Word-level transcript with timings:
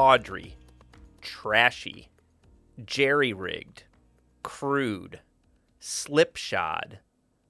Tawdry, 0.00 0.56
trashy, 1.20 2.08
jerry 2.86 3.34
rigged, 3.34 3.84
crude, 4.42 5.20
slipshod, 5.78 7.00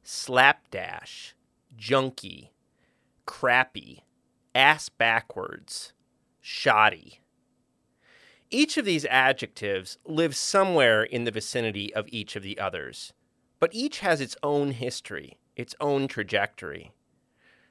slapdash, 0.02 1.36
junky, 1.78 2.48
crappy, 3.24 4.02
ass 4.52 4.88
backwards, 4.88 5.92
shoddy. 6.40 7.20
Each 8.50 8.76
of 8.76 8.84
these 8.84 9.04
adjectives 9.04 9.98
lives 10.04 10.36
somewhere 10.36 11.04
in 11.04 11.22
the 11.22 11.30
vicinity 11.30 11.94
of 11.94 12.08
each 12.08 12.34
of 12.34 12.42
the 12.42 12.58
others, 12.58 13.12
but 13.60 13.72
each 13.72 14.00
has 14.00 14.20
its 14.20 14.36
own 14.42 14.72
history, 14.72 15.38
its 15.54 15.76
own 15.80 16.08
trajectory. 16.08 16.90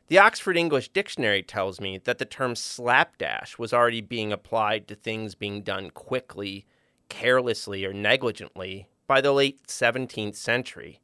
The 0.10 0.18
Oxford 0.18 0.58
English 0.58 0.90
Dictionary 0.90 1.44
tells 1.44 1.80
me 1.80 2.00
that 2.00 2.18
the 2.18 2.26
term 2.26 2.56
slapdash 2.56 3.60
was 3.60 3.72
already 3.72 4.02
being 4.02 4.34
applied 4.34 4.88
to 4.88 4.96
things 4.96 5.36
being 5.36 5.62
done 5.62 5.92
quickly, 5.92 6.66
carelessly, 7.10 7.86
or 7.86 7.94
negligently 7.94 8.90
by 9.06 9.22
the 9.22 9.32
late 9.32 9.68
17th 9.68 10.36
century. 10.36 11.00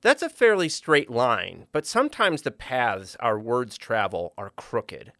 That's 0.00 0.22
a 0.22 0.28
fairly 0.28 0.68
straight 0.68 1.10
line, 1.10 1.66
but 1.72 1.86
sometimes 1.86 2.42
the 2.42 2.52
paths 2.52 3.16
our 3.18 3.36
words 3.36 3.76
travel 3.76 4.32
are 4.38 4.50
crooked. 4.50 5.12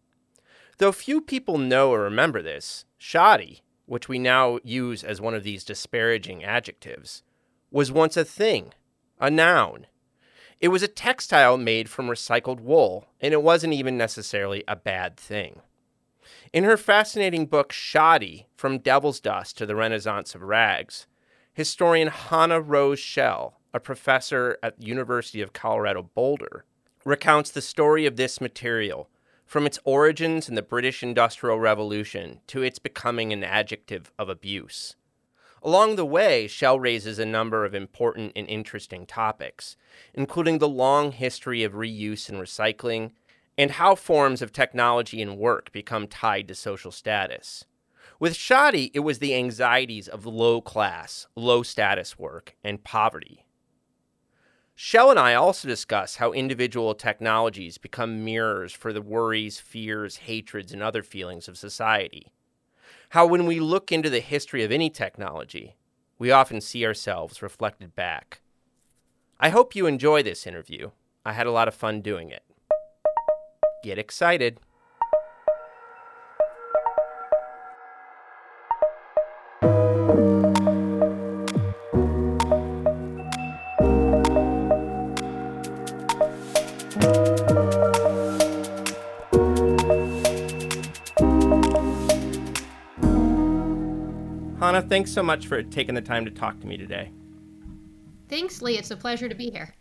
Though 0.79 0.93
few 0.93 1.21
people 1.21 1.59
know 1.59 1.91
or 1.91 2.03
remember 2.03 2.43
this, 2.43 2.85
shoddy, 2.97 3.63
which 3.87 4.09
we 4.09 4.21
now 4.21 4.61
use 4.63 5.03
as 5.03 5.21
one 5.21 5.35
of 5.35 5.43
these 5.43 5.65
disparaging 5.65 6.45
adjectives, 6.45 7.25
was 7.73 7.91
once 7.91 8.17
a 8.17 8.25
thing, 8.25 8.73
a 9.19 9.33
noun. 9.33 9.89
It 10.61 10.69
was 10.69 10.83
a 10.83 10.89
textile 10.89 11.59
made 11.59 11.89
from 11.89 12.09
recycled 12.09 12.61
wool, 12.61 13.07
and 13.21 13.35
it 13.35 13.43
wasn't 13.43 13.75
even 13.75 13.97
necessarily 13.97 14.65
a 14.67 14.77
bad 14.77 15.17
thing. 15.17 15.61
In 16.53 16.65
her 16.65 16.77
fascinating 16.77 17.47
book 17.47 17.73
Shoddy 17.73 18.47
From 18.57 18.79
Devil's 18.79 19.21
Dust 19.21 19.59
to 19.59 19.67
the 19.67 19.75
Renaissance 19.75 20.35
of 20.35 20.43
Rags, 20.43 21.07
historian 21.53 22.09
Hannah 22.09 22.61
Rose 22.61 23.01
Shell, 23.01 23.61
a 23.73 23.81
professor 23.81 24.59
at 24.63 24.79
the 24.79 24.87
University 24.87 25.41
of 25.41 25.53
Colorado 25.53 26.09
Boulder, 26.15 26.65
recounts 27.05 27.51
the 27.51 27.61
story 27.61 28.07
of 28.07 28.17
this 28.17 28.41
material 28.41 29.11
from 29.45 29.67
its 29.67 29.79
origins 29.85 30.49
in 30.49 30.55
the 30.55 30.63
British 30.63 31.03
Industrial 31.03 31.59
Revolution 31.59 32.41
to 32.47 32.63
its 32.63 32.79
becoming 32.79 33.33
an 33.33 33.45
adjective 33.45 34.11
of 34.19 34.29
abuse. 34.29 34.97
Along 35.65 35.97
the 35.97 36.05
way, 36.05 36.47
Shell 36.47 36.79
raises 36.79 37.19
a 37.19 37.25
number 37.25 37.65
of 37.65 37.75
important 37.75 38.33
and 38.37 38.47
interesting 38.49 39.07
topics, 39.07 39.79
including 40.13 40.59
the 40.59 40.69
long 40.69 41.11
history 41.11 41.65
of 41.65 41.73
reuse 41.73 42.29
and 42.29 42.39
recycling, 42.39 43.13
and 43.57 43.71
how 43.71 43.95
forms 43.95 44.43
of 44.43 44.53
technology 44.53 45.23
and 45.23 45.39
work 45.39 45.73
become 45.73 46.07
tied 46.07 46.49
to 46.49 46.55
social 46.55 46.93
status. 46.93 47.65
With 48.21 48.37
Shoddy, 48.37 48.91
it 48.93 49.01
was 49.01 49.21
the 49.21 49.35
anxieties 49.35 50.07
of 50.07 50.27
low 50.27 50.61
class, 50.61 51.27
low 51.35 51.63
status 51.63 52.19
work, 52.19 52.55
and 52.63 52.85
poverty. 52.85 53.47
Shell 54.75 55.13
and 55.13 55.19
I 55.19 55.33
also 55.33 55.67
discuss 55.67 56.17
how 56.17 56.33
individual 56.33 56.95
technologies 56.95 57.79
become 57.79 58.23
mirrors 58.23 58.75
for 58.75 58.93
the 58.93 59.01
worries, 59.01 59.61
fears, 59.61 60.17
hatreds, 60.19 60.75
and 60.75 60.83
other 60.83 61.03
feelings 61.03 61.49
of 61.49 61.57
society 61.57 62.33
how 63.15 63.25
when 63.25 63.47
we 63.47 63.61
look 63.61 63.93
into 63.93 64.11
the 64.11 64.19
history 64.19 64.65
of 64.65 64.73
any 64.73 64.91
technology, 64.91 65.77
we 66.19 66.33
often 66.33 66.61
see 66.61 66.85
ourselves 66.85 67.43
reflected 67.43 67.95
back. 67.95 68.41
I 69.39 69.51
hope 69.51 69.77
you 69.77 69.87
enjoy 69.87 70.25
this 70.25 70.49
interview. 70.49 70.91
I 71.25 71.33
had 71.33 71.47
a 71.47 71.53
lot 71.53 71.69
of 71.69 71.77
fun 71.77 72.01
doing 72.01 72.31
it. 72.31 72.43
Get 73.85 73.99
excited. 74.01 74.59
Hannah, 94.85 94.91
thanks 94.91 95.13
so 95.13 95.23
much 95.23 95.47
for 95.47 95.63
taking 95.63 95.95
the 95.95 96.03
time 96.03 96.27
to 96.27 96.31
talk 96.31 96.61
to 96.61 96.67
me 96.67 96.77
today. 96.77 97.11
Thanks, 98.29 98.61
Lee. 98.61 98.77
It's 98.77 98.91
a 98.91 98.97
pleasure 98.97 99.29
to 99.29 99.35
be 99.35 99.51
here. 99.51 99.75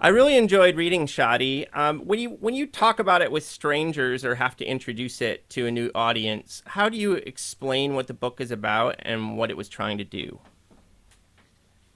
I 0.00 0.08
really 0.08 0.36
enjoyed 0.36 0.76
reading 0.76 1.06
Shoddy. 1.06 1.68
Um, 1.72 2.00
when 2.00 2.18
you 2.18 2.30
when 2.30 2.54
you 2.54 2.66
talk 2.66 2.98
about 2.98 3.22
it 3.22 3.32
with 3.32 3.44
strangers 3.44 4.24
or 4.24 4.34
have 4.36 4.56
to 4.56 4.64
introduce 4.64 5.20
it 5.20 5.48
to 5.50 5.66
a 5.66 5.70
new 5.70 5.90
audience, 5.94 6.62
how 6.66 6.88
do 6.88 6.96
you 6.96 7.14
explain 7.14 7.94
what 7.94 8.06
the 8.06 8.14
book 8.14 8.40
is 8.40 8.50
about 8.50 8.96
and 9.00 9.36
what 9.36 9.50
it 9.50 9.56
was 9.56 9.68
trying 9.68 9.98
to 9.98 10.04
do? 10.04 10.38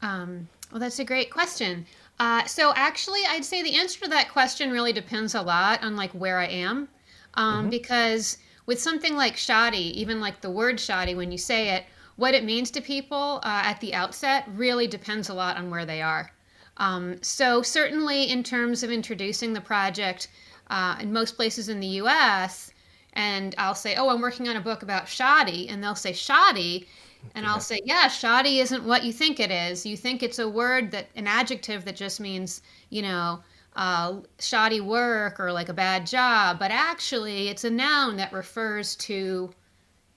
Um, 0.01 0.49
well, 0.73 0.81
that's 0.81 0.99
a 0.99 1.05
great 1.05 1.31
question. 1.31 1.87
Uh, 2.19 2.45
so 2.45 2.73
actually, 2.75 3.21
I'd 3.29 3.45
say 3.45 3.63
the 3.63 3.77
answer 3.77 4.01
to 4.01 4.11
that 4.11 4.31
question 4.31 4.71
really 4.71 4.93
depends 4.93 5.35
a 5.35 5.43
lot 5.43 5.83
on 5.83 5.97
like 5.97 6.11
where 6.13 6.39
I 6.39 6.47
am, 6.47 6.89
um, 7.35 7.61
mm-hmm. 7.61 7.71
because 7.71 8.39
with 8.67 8.81
something 8.81 9.15
like 9.17 9.37
shoddy, 9.37 10.01
even 10.01 10.21
like 10.21 10.41
the 10.41 10.51
word 10.51 10.81
shoddy, 10.81 11.15
when 11.15 11.31
you 11.31 11.39
say 11.39 11.71
it, 11.71 11.85
what 12.23 12.35
it 12.35 12.45
means 12.45 12.71
to 12.71 12.81
people 12.81 13.41
uh, 13.43 13.63
at 13.65 13.81
the 13.81 13.93
outset 13.93 14.49
really 14.55 14.87
depends 14.87 15.29
a 15.29 15.35
lot 15.35 15.57
on 15.57 15.71
where 15.71 15.85
they 15.85 16.01
are. 16.01 16.31
Um, 16.77 17.21
so, 17.21 17.63
certainly, 17.63 18.31
in 18.31 18.45
terms 18.45 18.85
of 18.85 18.93
introducing 18.93 19.53
the 19.53 19.61
project 19.61 20.29
uh, 20.71 20.95
in 21.01 21.13
most 21.13 21.35
places 21.35 21.69
in 21.69 21.81
the 21.81 21.95
US, 22.03 22.71
and 23.15 23.57
I'll 23.59 23.75
say, 23.75 23.97
Oh, 23.97 24.09
I'm 24.09 24.21
working 24.21 24.49
on 24.49 24.55
a 24.55 24.61
book 24.61 24.85
about 24.85 25.09
shoddy, 25.09 25.69
and 25.69 25.83
they'll 25.83 25.97
say, 25.97 26.13
Shoddy. 26.13 26.87
And 27.35 27.45
I'll 27.45 27.61
say, 27.61 27.81
yeah, 27.85 28.07
shoddy 28.09 28.61
isn't 28.61 28.85
what 28.85 29.05
you 29.05 29.13
think 29.13 29.41
it 29.41 29.51
is. 29.51 29.85
You 29.87 29.97
think 29.97 30.23
it's 30.23 30.39
a 30.41 30.49
word 30.49 30.91
that, 30.93 31.09
an 31.15 31.27
adjective 31.27 31.85
that 31.87 31.97
just 31.97 32.21
means, 32.21 32.63
you 32.91 33.03
know, 33.03 33.43
uh, 33.75 34.21
shoddy 34.39 34.81
work 34.81 35.41
or 35.41 35.53
like 35.53 35.69
a 35.69 35.75
bad 35.75 36.07
job, 36.07 36.59
but 36.59 36.71
actually 36.71 37.49
it's 37.49 37.65
a 37.65 37.71
noun 37.71 38.17
that 38.17 38.33
refers 38.33 38.97
to, 38.97 39.53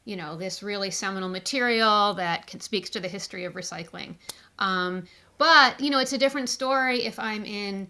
you 0.05 0.15
know, 0.15 0.37
this 0.37 0.63
really 0.63 0.91
seminal 0.91 1.29
material 1.29 2.13
that 2.13 2.47
can, 2.47 2.59
speaks 2.59 2.89
to 2.91 2.99
the 2.99 3.07
history 3.07 3.43
of 3.43 3.53
recycling. 3.53 4.15
Um, 4.59 5.03
but 5.37 5.79
you 5.79 5.89
know, 5.89 5.99
it's 5.99 6.13
a 6.13 6.17
different 6.17 6.49
story 6.49 7.03
if 7.03 7.19
I'm 7.19 7.43
in 7.43 7.87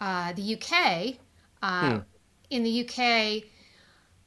uh, 0.00 0.32
the 0.32 0.54
UK. 0.54 1.16
Uh, 1.62 1.90
hmm. 1.90 1.98
In 2.50 2.62
the 2.62 2.88
UK, 2.88 3.44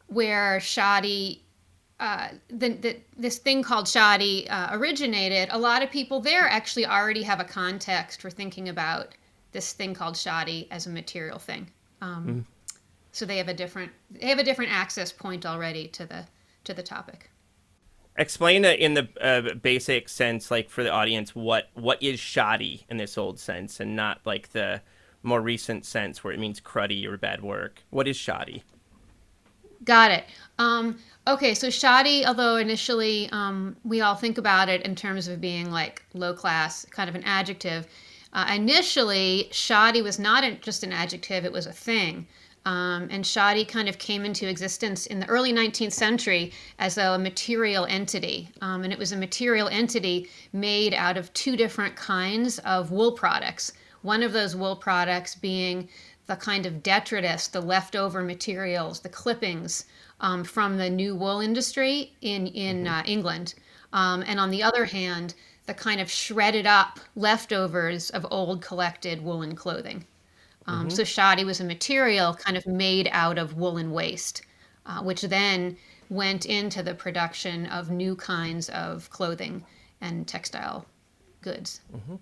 where 0.08 0.60
shoddy 0.60 1.42
uh, 2.02 2.30
the, 2.50 2.70
the, 2.70 2.98
this 3.16 3.38
thing 3.38 3.62
called 3.62 3.88
shoddy 3.88 4.50
uh, 4.50 4.76
originated, 4.76 5.50
a 5.52 5.58
lot 5.58 5.84
of 5.84 5.92
people 5.92 6.20
there 6.20 6.48
actually 6.48 6.86
already 6.86 7.22
have 7.22 7.40
a 7.40 7.44
context 7.44 8.22
for 8.22 8.32
thinking 8.32 8.70
about 8.70 9.10
this 9.52 9.74
thing 9.74 9.94
called 9.94 10.18
shoddy 10.18 10.68
as 10.72 10.88
a 10.88 10.90
material 10.90 11.38
thing. 11.38 11.70
Um, 12.02 12.46
so 13.12 13.26
they 13.26 13.38
have 13.38 13.50
a 13.50 13.54
different 13.54 13.92
they 14.10 14.28
have 14.28 14.40
a 14.40 14.44
different 14.44 14.72
access 14.72 15.12
point 15.12 15.46
already 15.46 15.88
to 15.90 16.06
the 16.06 16.26
to 16.64 16.74
the 16.74 16.84
topic. 16.84 17.32
Explain 18.18 18.66
in 18.66 18.94
the 18.94 19.08
uh, 19.22 19.54
basic 19.56 20.10
sense, 20.10 20.52
like 20.52 20.70
for 20.70 20.84
the 20.84 20.92
audience, 20.92 21.34
what 21.34 21.70
what 21.74 22.02
is 22.04 22.20
shoddy 22.20 22.86
in 22.90 22.98
this 22.98 23.18
old 23.18 23.40
sense, 23.40 23.80
and 23.80 23.96
not 23.96 24.20
like 24.26 24.50
the 24.50 24.82
more 25.24 25.42
recent 25.42 25.86
sense 25.86 26.24
where 26.24 26.34
it 26.34 26.40
means 26.40 26.60
cruddy 26.60 27.06
or 27.06 27.18
bad 27.18 27.42
work. 27.42 27.84
What 27.90 28.08
is 28.08 28.18
shoddy? 28.18 28.64
Got 29.84 30.12
it. 30.12 30.26
Um, 30.60 31.00
okay, 31.26 31.54
so 31.54 31.70
shoddy, 31.70 32.26
although 32.26 32.58
initially 32.58 33.30
um, 33.32 33.76
we 33.84 34.02
all 34.02 34.16
think 34.16 34.38
about 34.38 34.70
it 34.70 34.84
in 34.84 34.96
terms 34.96 35.28
of 35.28 35.42
being 35.42 35.72
like 35.72 36.04
low 36.14 36.34
class, 36.34 36.86
kind 36.86 37.10
of 37.10 37.16
an 37.16 37.24
adjective. 37.24 37.88
Uh, 38.34 38.54
initially, 38.56 39.50
shoddy 39.52 40.02
was 40.02 40.20
not 40.20 40.44
just 40.62 40.84
an 40.84 40.92
adjective; 40.92 41.46
it 41.46 41.52
was 41.52 41.66
a 41.66 41.74
thing. 41.74 42.28
Um, 42.66 43.08
and 43.10 43.26
shoddy 43.26 43.66
kind 43.66 43.90
of 43.90 43.98
came 43.98 44.24
into 44.24 44.48
existence 44.48 45.08
in 45.08 45.20
the 45.20 45.28
early 45.28 45.52
19th 45.52 45.94
century 45.94 46.52
as 46.78 46.98
a 46.98 47.18
material 47.18 47.86
entity. 47.86 48.50
Um, 48.62 48.84
and 48.84 48.94
it 48.94 49.00
was 49.00 49.12
a 49.12 49.18
material 49.18 49.68
entity 49.68 50.30
made 50.54 50.94
out 50.94 51.18
of 51.18 51.34
two 51.34 51.58
different 51.58 51.96
kinds 51.96 52.60
of 52.60 52.92
wool 52.92 53.14
products. 53.14 53.74
One 54.04 54.22
of 54.22 54.32
those 54.32 54.56
wool 54.56 54.76
products 54.76 55.34
being 55.34 55.90
the 56.28 56.36
kind 56.36 56.66
of 56.66 56.84
detritus, 56.84 57.48
the 57.48 57.62
leftover 57.62 58.22
materials, 58.22 59.00
the 59.00 59.10
clippings 59.10 59.86
um, 60.20 60.44
from 60.44 60.78
the 60.78 60.90
new 60.90 61.16
wool 61.16 61.40
industry 61.40 62.14
in, 62.22 62.48
in 62.48 62.86
mm-hmm. 62.86 62.94
uh, 62.94 63.04
England. 63.06 63.56
Um, 63.92 64.24
and 64.28 64.40
on 64.40 64.52
the 64.52 64.64
other 64.64 64.86
hand, 64.86 65.34
the 65.66 65.74
kind 65.74 66.00
of 66.00 66.10
shredded 66.10 66.66
up 66.66 67.00
leftovers 67.16 68.10
of 68.12 68.26
old 68.30 68.62
collected 68.62 69.24
woolen 69.24 69.56
clothing. 69.56 70.06
Um, 70.68 70.80
mm-hmm. 70.80 70.90
So 70.90 71.04
shoddy 71.04 71.44
was 71.44 71.60
a 71.60 71.64
material 71.64 72.34
kind 72.34 72.58
of 72.58 72.66
made 72.68 73.10
out 73.12 73.38
of 73.38 73.56
woolen 73.56 73.92
waste, 73.92 74.44
uh, 74.86 75.02
which 75.02 75.22
then 75.22 75.78
went 76.10 76.46
into 76.46 76.84
the 76.84 76.94
production 76.94 77.66
of 77.68 77.90
new 77.90 78.16
kinds 78.16 78.70
of 78.70 79.10
clothing 79.10 79.64
and 80.02 80.28
textile 80.28 80.86
goods. 81.42 81.82
Mm-hmm. 81.96 82.16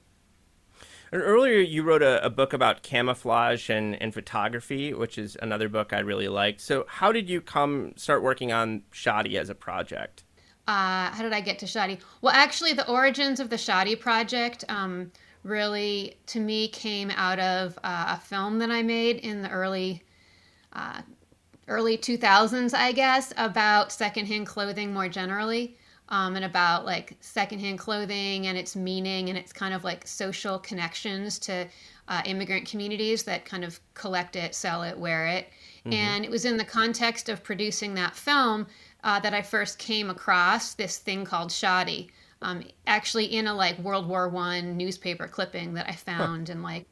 And 1.12 1.24
earlier, 1.24 1.59
you 1.59 1.81
wrote 1.81 2.03
a, 2.03 2.24
a, 2.24 2.30
book 2.30 2.53
about 2.53 2.83
camouflage 2.83 3.69
and, 3.69 4.00
and 4.00 4.13
photography, 4.13 4.94
which 4.94 5.18
is 5.18 5.36
another 5.41 5.68
book 5.68 5.91
I 5.91 6.00
really 6.00 6.27
liked. 6.27 6.62
So, 6.62 6.86
how 6.88 7.12
did 7.12 7.27
you 7.27 7.41
come 7.41 7.94
start 7.95 8.21
working 8.21 8.51
on 8.51 8.83
Shoddy 8.91 9.36
as 9.38 9.50
a 9.50 9.56
project? 9.56 10.24
Uh, 10.68 11.09
how 11.09 11.24
did 11.24 11.33
I 11.33 11.41
get 11.41 11.57
to 11.59 11.68
Shoddy? 11.68 11.97
Well, 12.21 12.36
actually, 12.36 12.74
the 12.74 12.88
origins 12.88 13.39
of 13.39 13.50
the 13.50 13.57
Shoddy 13.57 13.95
project 13.95 14.63
um, 14.69 15.12
really, 15.50 16.18
to 16.28 16.40
me, 16.40 16.68
came 16.68 17.12
out 17.12 17.40
of 17.40 17.78
uh, 17.84 18.18
a 18.18 18.19
film 18.19 18.60
that 18.60 18.72
I 18.72 18.84
made 18.84 19.18
in 19.18 19.42
the 19.42 19.50
early 19.50 20.04
uh, 20.74 21.01
early 21.68 21.98
2000s, 21.98 22.74
I 22.74 22.92
guess, 22.92 23.31
about 23.38 23.92
secondhand 23.92 24.48
clothing 24.48 24.94
more 24.94 25.07
generally. 25.07 25.75
Um, 26.12 26.36
and 26.36 26.44
about 26.44 26.86
like 26.86 27.18
secondhand 27.19 27.78
clothing 27.78 28.48
and 28.48 28.57
its 28.57 28.75
meaning 28.75 29.30
and 29.30 29.38
its 29.38 29.54
kind 29.54 29.75
of 29.75 29.84
like 29.84 30.07
social 30.07 30.57
connections 30.57 31.38
to 31.38 31.68
uh, 32.07 32.22
immigrant 32.25 32.68
communities 32.68 33.22
that 33.24 33.46
kind 33.46 33.63
of 33.63 33.80
collect 33.94 34.36
it, 34.36 34.56
sell 34.56 34.81
it, 34.81 34.98
wear 34.98 35.28
it. 35.28 35.50
Mm-hmm. 35.86 35.94
And 35.94 36.25
it 36.25 36.31
was 36.31 36.46
in 36.46 36.57
the 36.57 36.66
context 36.66 37.30
of 37.30 37.44
producing 37.44 37.94
that 37.94 38.16
film 38.16 38.66
uh, 39.04 39.19
that 39.19 39.34
I 39.34 39.42
first 39.42 39.78
came 39.78 40.10
across 40.10 40.74
this 40.74 40.98
thing 40.98 41.24
called 41.24 41.51
shoddy, 41.51 42.10
um, 42.41 42.63
actually 42.88 43.25
in 43.25 43.47
a 43.47 43.53
like 43.53 43.77
World 43.80 44.07
War 44.07 44.30
One 44.30 44.77
newspaper 44.77 45.27
clipping 45.27 45.74
that 45.74 45.88
I 45.89 45.94
found 45.94 46.47
huh. 46.47 46.53
and 46.53 46.63
like 46.63 46.86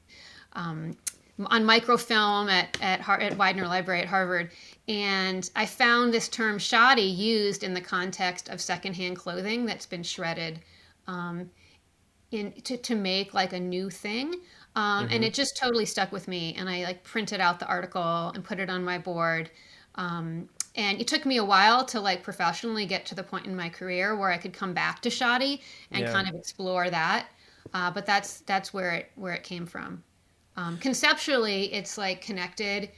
um, 0.53 0.97
on 1.45 1.63
microfilm 1.63 2.49
at 2.49 2.77
at, 2.81 3.01
Har- 3.01 3.21
at 3.21 3.37
Widener 3.37 3.67
Library 3.67 4.01
at 4.01 4.07
Harvard, 4.07 4.51
and 4.87 5.49
I 5.55 5.65
found 5.65 6.13
this 6.13 6.27
term 6.27 6.59
shoddy 6.59 7.01
used 7.01 7.63
in 7.63 7.73
the 7.73 7.81
context 7.81 8.49
of 8.49 8.59
secondhand 8.59 9.17
clothing 9.17 9.65
that's 9.65 9.85
been 9.85 10.03
shredded. 10.03 10.59
Um, 11.07 11.49
in 12.31 12.51
to, 12.63 12.75
to 12.75 12.95
make 12.95 13.33
like 13.33 13.53
a 13.53 13.59
new 13.59 13.89
thing 13.89 14.33
um, 14.75 15.05
mm-hmm. 15.05 15.13
and 15.13 15.23
it 15.23 15.33
just 15.33 15.55
totally 15.55 15.85
stuck 15.85 16.11
with 16.11 16.27
me 16.27 16.53
and 16.57 16.69
i 16.69 16.83
like 16.83 17.01
printed 17.03 17.39
out 17.39 17.57
the 17.57 17.65
article 17.67 18.31
and 18.35 18.43
put 18.43 18.59
it 18.59 18.69
on 18.69 18.83
my 18.83 18.97
board 18.97 19.49
um, 19.95 20.49
and 20.77 21.01
it 21.01 21.07
took 21.07 21.25
me 21.25 21.37
a 21.37 21.43
while 21.43 21.83
to 21.85 21.99
like 21.99 22.21
professionally 22.21 22.85
get 22.85 23.05
to 23.07 23.15
the 23.15 23.23
point 23.23 23.47
in 23.47 23.55
my 23.55 23.67
career 23.67 24.15
where 24.15 24.29
I 24.29 24.37
could 24.37 24.53
come 24.53 24.73
back 24.73 25.01
to 25.01 25.09
shoddy 25.09 25.61
and 25.91 26.01
yeah. 26.01 26.11
kind 26.11 26.29
of 26.29 26.35
explore 26.35 26.89
that. 26.89 27.27
Uh, 27.73 27.91
but 27.91 28.05
that's 28.05 28.41
that's 28.41 28.73
where 28.73 28.91
it 28.91 29.11
where 29.15 29.33
it 29.33 29.43
came 29.43 29.65
from. 29.65 30.03
Um, 30.55 30.77
conceptually, 30.77 31.73
it's 31.73 31.97
like 31.97 32.21
connected 32.21 32.89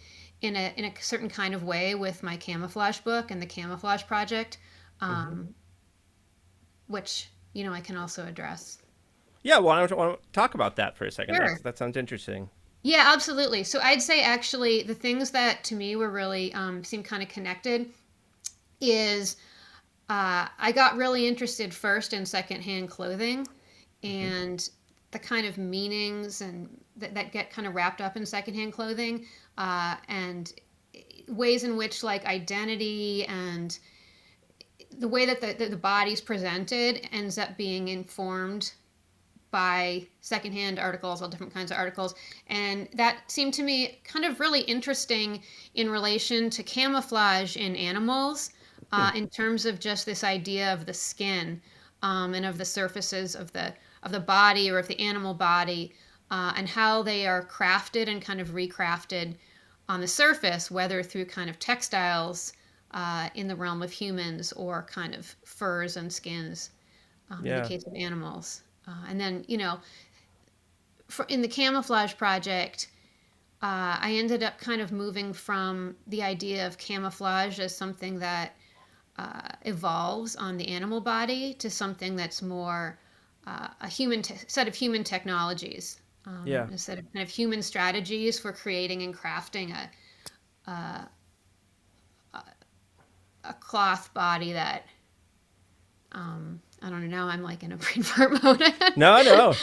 in 0.41 0.55
a 0.55 0.73
in 0.75 0.85
a 0.85 0.93
certain 0.99 1.29
kind 1.29 1.55
of 1.55 1.63
way 1.63 1.95
with 1.95 2.21
my 2.21 2.37
camouflage 2.37 2.99
book 2.99 3.31
and 3.31 3.41
the 3.41 3.45
camouflage 3.47 4.03
project, 4.03 4.57
um, 5.01 5.15
mm-hmm. 5.15 5.51
which 6.87 7.29
you 7.53 7.63
know 7.63 7.73
I 7.73 7.81
can 7.81 7.97
also 7.97 8.25
address. 8.27 8.77
Yeah, 9.41 9.57
well, 9.59 9.69
I 9.69 9.85
want 9.85 10.21
to 10.21 10.31
talk 10.33 10.53
about 10.53 10.75
that 10.75 10.97
for 10.97 11.05
a 11.05 11.11
second. 11.11 11.35
Sure. 11.35 11.57
that 11.63 11.77
sounds 11.77 11.95
interesting. 11.95 12.49
Yeah, 12.81 13.03
absolutely. 13.13 13.63
So 13.63 13.79
I'd 13.81 14.01
say 14.01 14.21
actually 14.21 14.83
the 14.83 14.95
things 14.95 15.31
that 15.31 15.63
to 15.65 15.75
me 15.75 15.95
were 15.95 16.09
really 16.09 16.53
um, 16.53 16.83
seem 16.83 17.03
kind 17.03 17.21
of 17.21 17.29
connected 17.29 17.89
is 18.79 19.35
uh, 20.09 20.47
I 20.57 20.71
got 20.71 20.95
really 20.95 21.27
interested 21.27 21.73
first 21.73 22.13
in 22.13 22.25
secondhand 22.25 22.89
clothing 22.89 23.47
and 24.01 24.59
mm-hmm. 24.59 24.75
the 25.11 25.19
kind 25.19 25.45
of 25.45 25.57
meanings 25.57 26.41
and 26.41 26.69
that, 26.95 27.13
that 27.15 27.31
get 27.31 27.51
kind 27.51 27.67
of 27.67 27.75
wrapped 27.75 28.01
up 28.01 28.15
in 28.15 28.25
secondhand 28.25 28.73
clothing 28.73 29.25
uh, 29.57 29.95
and 30.07 30.53
ways 31.27 31.63
in 31.63 31.75
which 31.75 32.03
like 32.03 32.25
identity 32.25 33.25
and 33.25 33.77
the 34.97 35.07
way 35.07 35.25
that 35.25 35.41
the, 35.41 35.53
the, 35.53 35.69
the 35.69 35.77
body's 35.77 36.21
presented 36.21 37.07
ends 37.11 37.37
up 37.37 37.55
being 37.57 37.89
informed 37.89 38.71
by 39.51 40.07
secondhand 40.21 40.79
articles, 40.79 41.21
all 41.21 41.27
different 41.27 41.53
kinds 41.53 41.71
of 41.71 41.77
articles. 41.77 42.15
And 42.47 42.87
that 42.93 43.31
seemed 43.31 43.53
to 43.55 43.63
me 43.63 43.99
kind 44.03 44.25
of 44.25 44.39
really 44.39 44.61
interesting 44.61 45.41
in 45.75 45.89
relation 45.89 46.49
to 46.51 46.63
camouflage 46.63 47.57
in 47.57 47.75
animals, 47.75 48.51
uh, 48.91 49.11
hmm. 49.11 49.17
in 49.17 49.29
terms 49.29 49.65
of 49.65 49.79
just 49.79 50.05
this 50.05 50.23
idea 50.23 50.73
of 50.73 50.85
the 50.85 50.93
skin 50.93 51.61
um, 52.01 52.33
and 52.33 52.45
of 52.45 52.57
the 52.57 52.65
surfaces 52.65 53.35
of 53.35 53.51
the 53.51 53.73
of 54.03 54.13
the 54.13 54.19
body 54.19 54.71
or 54.71 54.79
of 54.79 54.87
the 54.87 54.99
animal 54.99 55.33
body, 55.33 55.93
uh, 56.31 56.53
and 56.55 56.69
how 56.69 57.03
they 57.03 57.27
are 57.27 57.43
crafted 57.43 58.07
and 58.07 58.21
kind 58.21 58.39
of 58.39 58.49
recrafted 58.49 59.35
on 59.89 59.99
the 59.99 60.07
surface, 60.07 60.71
whether 60.71 61.03
through 61.03 61.25
kind 61.25 61.49
of 61.49 61.59
textiles 61.59 62.53
uh, 62.91 63.29
in 63.35 63.47
the 63.47 63.55
realm 63.55 63.81
of 63.81 63.91
humans 63.91 64.53
or 64.53 64.83
kind 64.83 65.13
of 65.13 65.35
furs 65.43 65.97
and 65.97 66.11
skins 66.11 66.71
um, 67.29 67.45
yeah. 67.45 67.57
in 67.57 67.63
the 67.63 67.69
case 67.69 67.83
of 67.85 67.93
animals. 67.95 68.61
Uh, 68.89 69.05
and 69.09 69.19
then, 69.19 69.45
you 69.47 69.57
know, 69.57 69.79
for, 71.07 71.25
in 71.25 71.41
the 71.41 71.47
camouflage 71.47 72.15
project, 72.15 72.87
uh, 73.61 73.97
I 74.01 74.15
ended 74.17 74.41
up 74.41 74.57
kind 74.57 74.81
of 74.81 74.91
moving 74.91 75.33
from 75.33 75.95
the 76.07 76.23
idea 76.23 76.65
of 76.65 76.77
camouflage 76.77 77.59
as 77.59 77.75
something 77.75 78.17
that 78.19 78.55
uh, 79.17 79.49
evolves 79.63 80.35
on 80.35 80.57
the 80.57 80.67
animal 80.69 81.01
body 81.01 81.53
to 81.55 81.69
something 81.69 82.15
that's 82.15 82.41
more 82.41 82.97
uh, 83.45 83.67
a 83.81 83.87
human 83.87 84.21
te- 84.21 84.35
set 84.47 84.67
of 84.67 84.73
human 84.73 85.03
technologies. 85.03 86.01
Um, 86.25 86.43
yeah. 86.45 86.67
A 86.69 86.77
set 86.77 86.99
of 86.99 87.11
kind 87.13 87.23
of 87.23 87.29
human 87.29 87.61
strategies 87.61 88.39
for 88.39 88.51
creating 88.51 89.03
and 89.03 89.15
crafting 89.15 89.75
a, 89.75 90.71
a, 90.71 91.09
a 93.43 93.53
cloth 93.59 94.13
body 94.13 94.53
that 94.53 94.85
um, 96.11 96.61
I 96.81 96.89
don't 96.89 97.01
know. 97.01 97.17
Now 97.17 97.27
I'm 97.27 97.41
like 97.41 97.63
in 97.63 97.71
a 97.71 97.77
brain 97.77 98.03
fart 98.03 98.43
mode. 98.43 98.61
no, 98.95 99.21
no, 99.23 99.53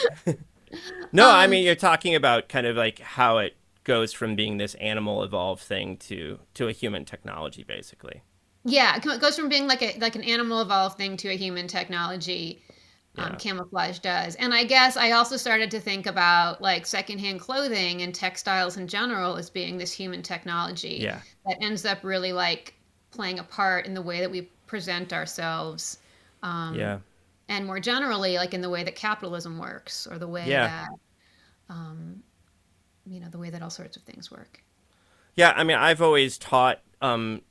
no. 1.11 1.29
Um, 1.29 1.35
I 1.35 1.47
mean, 1.47 1.63
you're 1.63 1.75
talking 1.75 2.15
about 2.15 2.49
kind 2.49 2.67
of 2.67 2.75
like 2.75 2.99
how 2.99 3.39
it 3.39 3.55
goes 3.83 4.11
from 4.13 4.35
being 4.35 4.57
this 4.57 4.75
animal 4.75 5.23
evolved 5.23 5.63
thing 5.63 5.97
to 5.97 6.39
to 6.55 6.67
a 6.67 6.71
human 6.71 7.05
technology, 7.05 7.63
basically. 7.63 8.21
Yeah, 8.63 8.97
it 8.97 9.21
goes 9.21 9.37
from 9.37 9.49
being 9.49 9.67
like 9.67 9.81
a 9.81 9.97
like 9.99 10.15
an 10.15 10.23
animal 10.23 10.61
evolved 10.61 10.97
thing 10.97 11.17
to 11.17 11.29
a 11.29 11.37
human 11.37 11.67
technology. 11.67 12.61
Um, 13.19 13.31
yeah. 13.31 13.35
camouflage 13.39 13.97
does, 13.97 14.35
and 14.35 14.53
I 14.53 14.63
guess 14.63 14.95
I 14.95 15.11
also 15.11 15.37
started 15.37 15.71
to 15.71 15.79
think 15.79 16.05
about 16.05 16.61
like 16.61 16.85
secondhand 16.85 17.39
clothing 17.39 18.03
and 18.03 18.13
textiles 18.13 18.77
in 18.77 18.87
general 18.87 19.37
as 19.37 19.49
being 19.49 19.77
this 19.77 19.91
human 19.91 20.21
technology. 20.21 20.99
Yeah. 21.01 21.21
that 21.47 21.57
ends 21.59 21.83
up 21.83 22.03
really 22.03 22.31
like 22.31 22.75
playing 23.09 23.39
a 23.39 23.43
part 23.43 23.87
in 23.87 23.95
the 23.95 24.03
way 24.03 24.19
that 24.19 24.29
we 24.29 24.43
present 24.67 25.13
ourselves 25.13 25.97
um, 26.43 26.75
yeah. 26.75 26.99
And 27.49 27.65
more 27.65 27.79
generally, 27.79 28.35
like 28.35 28.53
in 28.53 28.61
the 28.61 28.69
way 28.69 28.83
that 28.83 28.95
capitalism 28.95 29.57
works, 29.57 30.07
or 30.07 30.17
the 30.17 30.27
way 30.27 30.47
yeah. 30.47 30.67
that, 30.67 30.89
um, 31.69 32.23
you 33.05 33.19
know, 33.19 33.29
the 33.29 33.37
way 33.37 33.49
that 33.49 33.61
all 33.61 33.69
sorts 33.69 33.95
of 33.95 34.03
things 34.03 34.29
work. 34.29 34.61
Yeah, 35.35 35.53
I 35.55 35.63
mean, 35.63 35.77
I've 35.77 36.01
always 36.01 36.37
taught 36.37 36.81
um, 37.01 37.41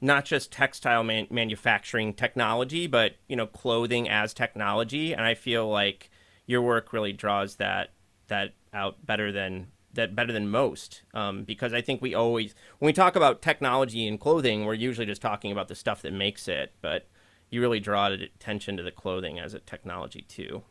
not 0.00 0.24
just 0.24 0.52
textile 0.52 1.02
man- 1.02 1.26
manufacturing 1.30 2.14
technology, 2.14 2.86
but 2.86 3.16
you 3.28 3.34
know, 3.34 3.46
clothing 3.46 4.08
as 4.08 4.34
technology, 4.34 5.12
and 5.12 5.22
I 5.22 5.34
feel 5.34 5.68
like 5.68 6.10
your 6.46 6.62
work 6.62 6.92
really 6.92 7.12
draws 7.12 7.56
that 7.56 7.90
that 8.28 8.52
out 8.72 9.04
better 9.04 9.32
than 9.32 9.68
that 9.94 10.14
better 10.14 10.32
than 10.32 10.48
most 10.48 11.02
um, 11.14 11.44
because 11.44 11.72
I 11.72 11.80
think 11.80 12.02
we 12.02 12.14
always 12.14 12.54
when 12.78 12.86
we 12.86 12.92
talk 12.92 13.16
about 13.16 13.42
technology 13.42 14.06
and 14.06 14.20
clothing, 14.20 14.64
we're 14.64 14.74
usually 14.74 15.06
just 15.06 15.22
talking 15.22 15.50
about 15.50 15.68
the 15.68 15.74
stuff 15.74 16.02
that 16.02 16.12
makes 16.12 16.48
it, 16.48 16.72
but 16.82 17.08
you 17.54 17.60
really 17.60 17.80
draw 17.80 18.08
attention 18.08 18.76
to 18.76 18.82
the 18.82 18.90
clothing 18.90 19.38
as 19.38 19.54
a 19.54 19.60
technology 19.60 20.22
too. 20.22 20.62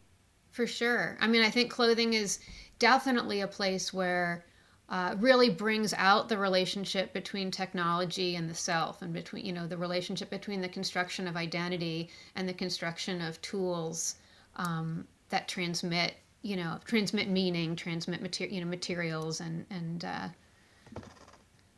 For 0.52 0.68
sure. 0.68 1.18
I 1.20 1.28
mean, 1.28 1.42
I 1.42 1.50
think 1.50 1.72
clothing 1.72 2.14
is 2.14 2.40
definitely 2.78 3.42
a 3.42 3.48
place 3.48 3.94
where 3.94 4.46
uh, 4.90 5.16
really 5.18 5.50
brings 5.50 5.94
out 5.94 6.30
the 6.30 6.38
relationship 6.38 7.14
between 7.14 7.50
technology 7.50 8.36
and 8.36 8.50
the 8.50 8.54
self, 8.54 9.02
and 9.02 9.14
between 9.14 9.46
you 9.46 9.54
know 9.54 9.66
the 9.66 9.78
relationship 9.78 10.30
between 10.30 10.62
the 10.62 10.70
construction 10.70 11.28
of 11.28 11.38
identity 11.38 12.10
and 12.36 12.48
the 12.48 12.54
construction 12.54 13.22
of 13.22 13.42
tools 13.42 14.16
um, 14.58 15.08
that 15.30 15.48
transmit 15.48 16.16
you 16.42 16.58
know 16.58 16.78
transmit 16.86 17.30
meaning, 17.30 17.76
transmit 17.76 18.22
material 18.22 18.54
you 18.54 18.62
know 18.62 18.70
materials 18.70 19.40
and 19.40 19.66
and 19.70 20.06
uh, 20.06 20.28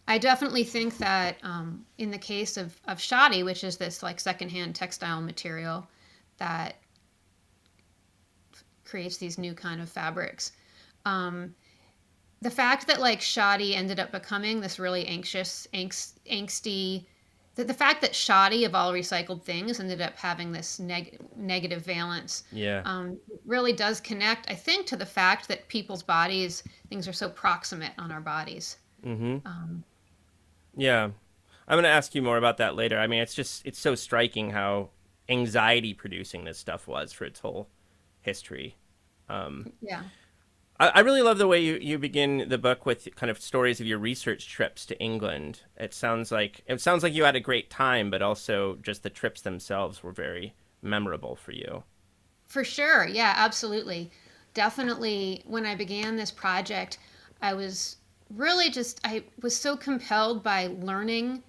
I 0.08 0.18
definitely 0.18 0.64
think 0.64 0.98
that 1.00 1.38
um, 1.44 1.86
in 1.98 2.12
the 2.12 2.18
case 2.18 2.58
of, 2.58 2.80
of 2.88 3.02
shoddy, 3.02 3.44
which 3.44 3.64
is 3.64 3.78
this 3.78 4.04
like 4.04 4.20
secondhand 4.20 4.76
textile 4.76 5.22
material 5.22 5.88
that 6.38 6.76
creates 8.84 9.18
these 9.18 9.38
new 9.38 9.54
kind 9.54 9.82
of 9.82 9.90
fabrics, 9.90 10.52
um, 11.06 11.56
the 12.42 12.52
fact 12.52 12.86
that 12.88 13.00
like 13.00 13.20
shoddy 13.20 13.76
ended 13.76 14.00
up 14.00 14.12
becoming 14.12 14.62
this 14.62 14.78
really 14.78 15.08
anxious, 15.08 15.68
angst, 15.74 16.14
angsty, 16.32 17.06
the, 17.56 17.64
the 17.64 17.74
fact 17.74 18.02
that 18.02 18.14
shoddy 18.14 18.66
of 18.66 18.76
all 18.76 18.94
recycled 18.94 19.42
things 19.42 19.80
ended 19.80 20.02
up 20.02 20.16
having 20.18 20.52
this 20.52 20.78
neg- 20.80 21.18
negative 21.36 21.84
valence, 21.84 22.44
yeah, 22.52 22.82
um, 22.86 23.18
really 23.46 23.74
does 23.74 24.00
connect, 24.00 24.52
I 24.52 24.56
think, 24.56 24.86
to 24.88 24.98
the 24.98 25.06
fact 25.06 25.48
that 25.48 25.68
people's 25.68 26.04
bodies, 26.04 26.64
things 26.90 27.08
are 27.08 27.14
so 27.14 27.30
proximate 27.30 27.94
on 27.98 28.12
our 28.12 28.22
bodies. 28.22 28.78
Mm-hmm. 29.04 29.48
Um, 29.48 29.84
yeah. 30.76 31.10
I'm 31.68 31.76
going 31.76 31.84
to 31.84 31.90
ask 31.90 32.14
you 32.14 32.22
more 32.22 32.38
about 32.38 32.58
that 32.58 32.76
later. 32.76 33.00
I 33.00 33.08
mean, 33.08 33.22
it's 33.22 33.34
just, 33.34 33.66
it's 33.66 33.80
so 33.80 33.96
striking 33.96 34.52
how 34.52 34.90
anxiety 35.28 35.94
producing 35.94 36.46
this 36.46 36.60
stuff 36.60 36.88
was 36.88 37.12
for 37.12 37.26
its 37.26 37.40
whole 37.40 37.70
history. 38.22 38.76
Um, 39.30 39.74
yeah. 39.82 40.04
I, 40.80 40.90
I 40.90 41.00
really 41.00 41.24
love 41.24 41.40
the 41.40 41.48
way 41.48 41.60
you, 41.60 41.80
you 41.82 41.98
begin 41.98 42.46
the 42.50 42.60
book 42.60 42.86
with 42.86 43.08
kind 43.16 43.32
of 43.32 43.42
stories 43.42 43.82
of 43.82 43.88
your 43.88 43.98
research 43.98 44.48
trips 44.48 44.86
to 44.86 45.00
England. 45.00 45.62
It 45.78 45.94
sounds 45.94 46.32
like, 46.32 46.62
it 46.68 46.80
sounds 46.82 47.02
like 47.02 47.14
you 47.14 47.24
had 47.24 47.36
a 47.36 47.40
great 47.40 47.72
time, 47.72 48.12
but 48.12 48.22
also 48.22 48.78
just 48.84 49.02
the 49.02 49.10
trips 49.10 49.42
themselves 49.42 50.04
were 50.04 50.12
very 50.12 50.54
memorable 50.84 51.36
for 51.36 51.52
you. 51.52 51.84
For 52.46 52.64
sure. 52.64 53.08
Yeah, 53.08 53.34
absolutely. 53.36 54.12
Definitely. 54.54 55.42
When 55.46 55.66
I 55.66 55.74
began 55.74 56.16
this 56.16 56.32
project, 56.32 57.00
I 57.42 57.56
was 57.56 57.98
really 58.34 58.70
just 58.70 59.00
I 59.04 59.24
was 59.42 59.56
so 59.56 59.76
compelled 59.76 60.44
by 60.44 60.68
learning 60.80 61.44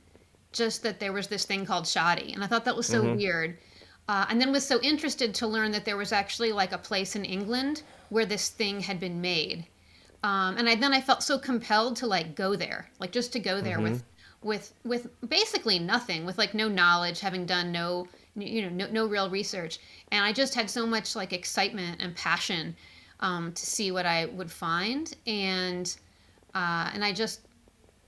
just 0.52 0.82
that 0.82 1.00
there 1.00 1.12
was 1.12 1.28
this 1.28 1.44
thing 1.44 1.66
called 1.66 1.86
shoddy, 1.86 2.32
and 2.32 2.42
I 2.42 2.46
thought 2.46 2.64
that 2.64 2.76
was 2.76 2.86
so 2.86 3.02
mm-hmm. 3.02 3.16
weird. 3.16 3.58
Uh, 4.08 4.24
and 4.28 4.40
then 4.40 4.52
was 4.52 4.64
so 4.64 4.80
interested 4.82 5.34
to 5.34 5.48
learn 5.48 5.72
that 5.72 5.84
there 5.84 5.96
was 5.96 6.12
actually 6.12 6.52
like 6.52 6.72
a 6.72 6.78
place 6.78 7.16
in 7.16 7.24
England 7.24 7.82
where 8.08 8.24
this 8.24 8.50
thing 8.50 8.80
had 8.80 9.00
been 9.00 9.20
made. 9.20 9.66
Um, 10.22 10.56
and 10.58 10.68
I, 10.68 10.76
then 10.76 10.92
I 10.92 11.00
felt 11.00 11.24
so 11.24 11.38
compelled 11.38 11.96
to 11.96 12.06
like 12.06 12.36
go 12.36 12.54
there, 12.54 12.88
like 13.00 13.10
just 13.10 13.32
to 13.32 13.40
go 13.40 13.60
there 13.60 13.76
mm-hmm. 13.76 13.92
with 13.92 14.04
with 14.42 14.74
with 14.84 15.28
basically 15.28 15.78
nothing, 15.78 16.24
with 16.24 16.38
like 16.38 16.54
no 16.54 16.68
knowledge, 16.68 17.20
having 17.20 17.46
done 17.46 17.72
no 17.72 18.06
you 18.36 18.62
know 18.62 18.68
no, 18.68 18.90
no 18.92 19.06
real 19.06 19.28
research, 19.28 19.78
and 20.12 20.24
I 20.24 20.32
just 20.32 20.54
had 20.54 20.70
so 20.70 20.86
much 20.86 21.16
like 21.16 21.32
excitement 21.32 22.00
and 22.00 22.14
passion 22.14 22.76
um, 23.20 23.52
to 23.52 23.66
see 23.66 23.90
what 23.90 24.06
I 24.06 24.26
would 24.26 24.50
find, 24.50 25.14
and 25.26 25.94
uh, 26.56 26.90
and 26.94 27.04
I 27.04 27.12
just 27.12 27.42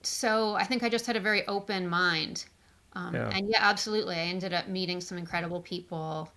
so 0.01 0.55
I 0.55 0.63
think 0.63 0.81
I 0.83 0.89
just 0.89 1.05
had 1.05 1.15
a 1.15 1.19
very 1.19 1.45
open 1.47 1.87
mind. 1.87 2.45
Um, 2.93 3.13
yeah. 3.13 3.29
And 3.29 3.49
yeah, 3.49 3.59
absolutely. 3.61 4.15
I 4.15 4.23
ended 4.23 4.53
up 4.53 4.67
meeting 4.67 4.99
some 5.01 5.17
incredible 5.17 5.61
people. 5.61 6.31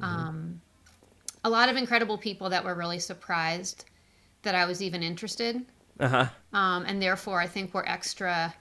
Mm-hmm. 0.00 0.04
Um, 0.04 0.60
a 1.44 1.50
lot 1.50 1.68
of 1.68 1.76
incredible 1.76 2.16
people 2.16 2.48
that 2.48 2.64
were 2.64 2.74
really 2.74 2.98
surprised 2.98 3.84
that 4.42 4.54
I 4.54 4.64
was 4.64 4.82
even 4.82 5.02
interested. 5.02 5.66
Uh-huh. 5.98 6.26
Um, 6.54 6.84
and 6.86 7.02
therefore, 7.02 7.40
I 7.40 7.46
think 7.46 7.74
we're 7.74 7.84
extra 7.84 8.54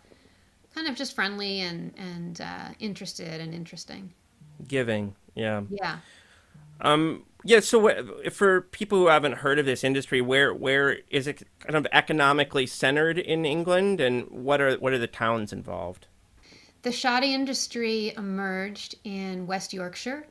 kind 0.75 0.87
of 0.87 0.95
just 0.95 1.15
friendly 1.15 1.61
and, 1.61 1.93
and 1.97 2.41
uh, 2.41 2.69
interested 2.79 3.39
and 3.39 3.53
interesting. 3.53 4.13
Giving. 4.67 5.15
Yeah. 5.35 5.61
Yeah. 5.69 5.99
Um, 6.81 7.23
yeah. 7.43 7.59
So 7.59 8.19
for 8.31 8.61
people 8.61 8.97
who 8.97 9.07
haven't 9.07 9.33
heard 9.33 9.59
of 9.59 9.65
this 9.65 9.83
industry, 9.83 10.21
where 10.21 10.53
where 10.53 10.97
is 11.09 11.27
it 11.27 11.43
kind 11.59 11.75
of 11.75 11.87
economically 11.91 12.65
centered 12.65 13.17
in 13.17 13.45
England, 13.45 14.01
and 14.01 14.29
what 14.29 14.59
are 14.61 14.75
what 14.75 14.93
are 14.93 14.97
the 14.97 15.07
towns 15.07 15.53
involved? 15.53 16.07
The 16.81 16.91
shoddy 16.91 17.33
industry 17.33 18.13
emerged 18.17 18.95
in 19.03 19.45
West 19.47 19.73
Yorkshire, 19.73 20.27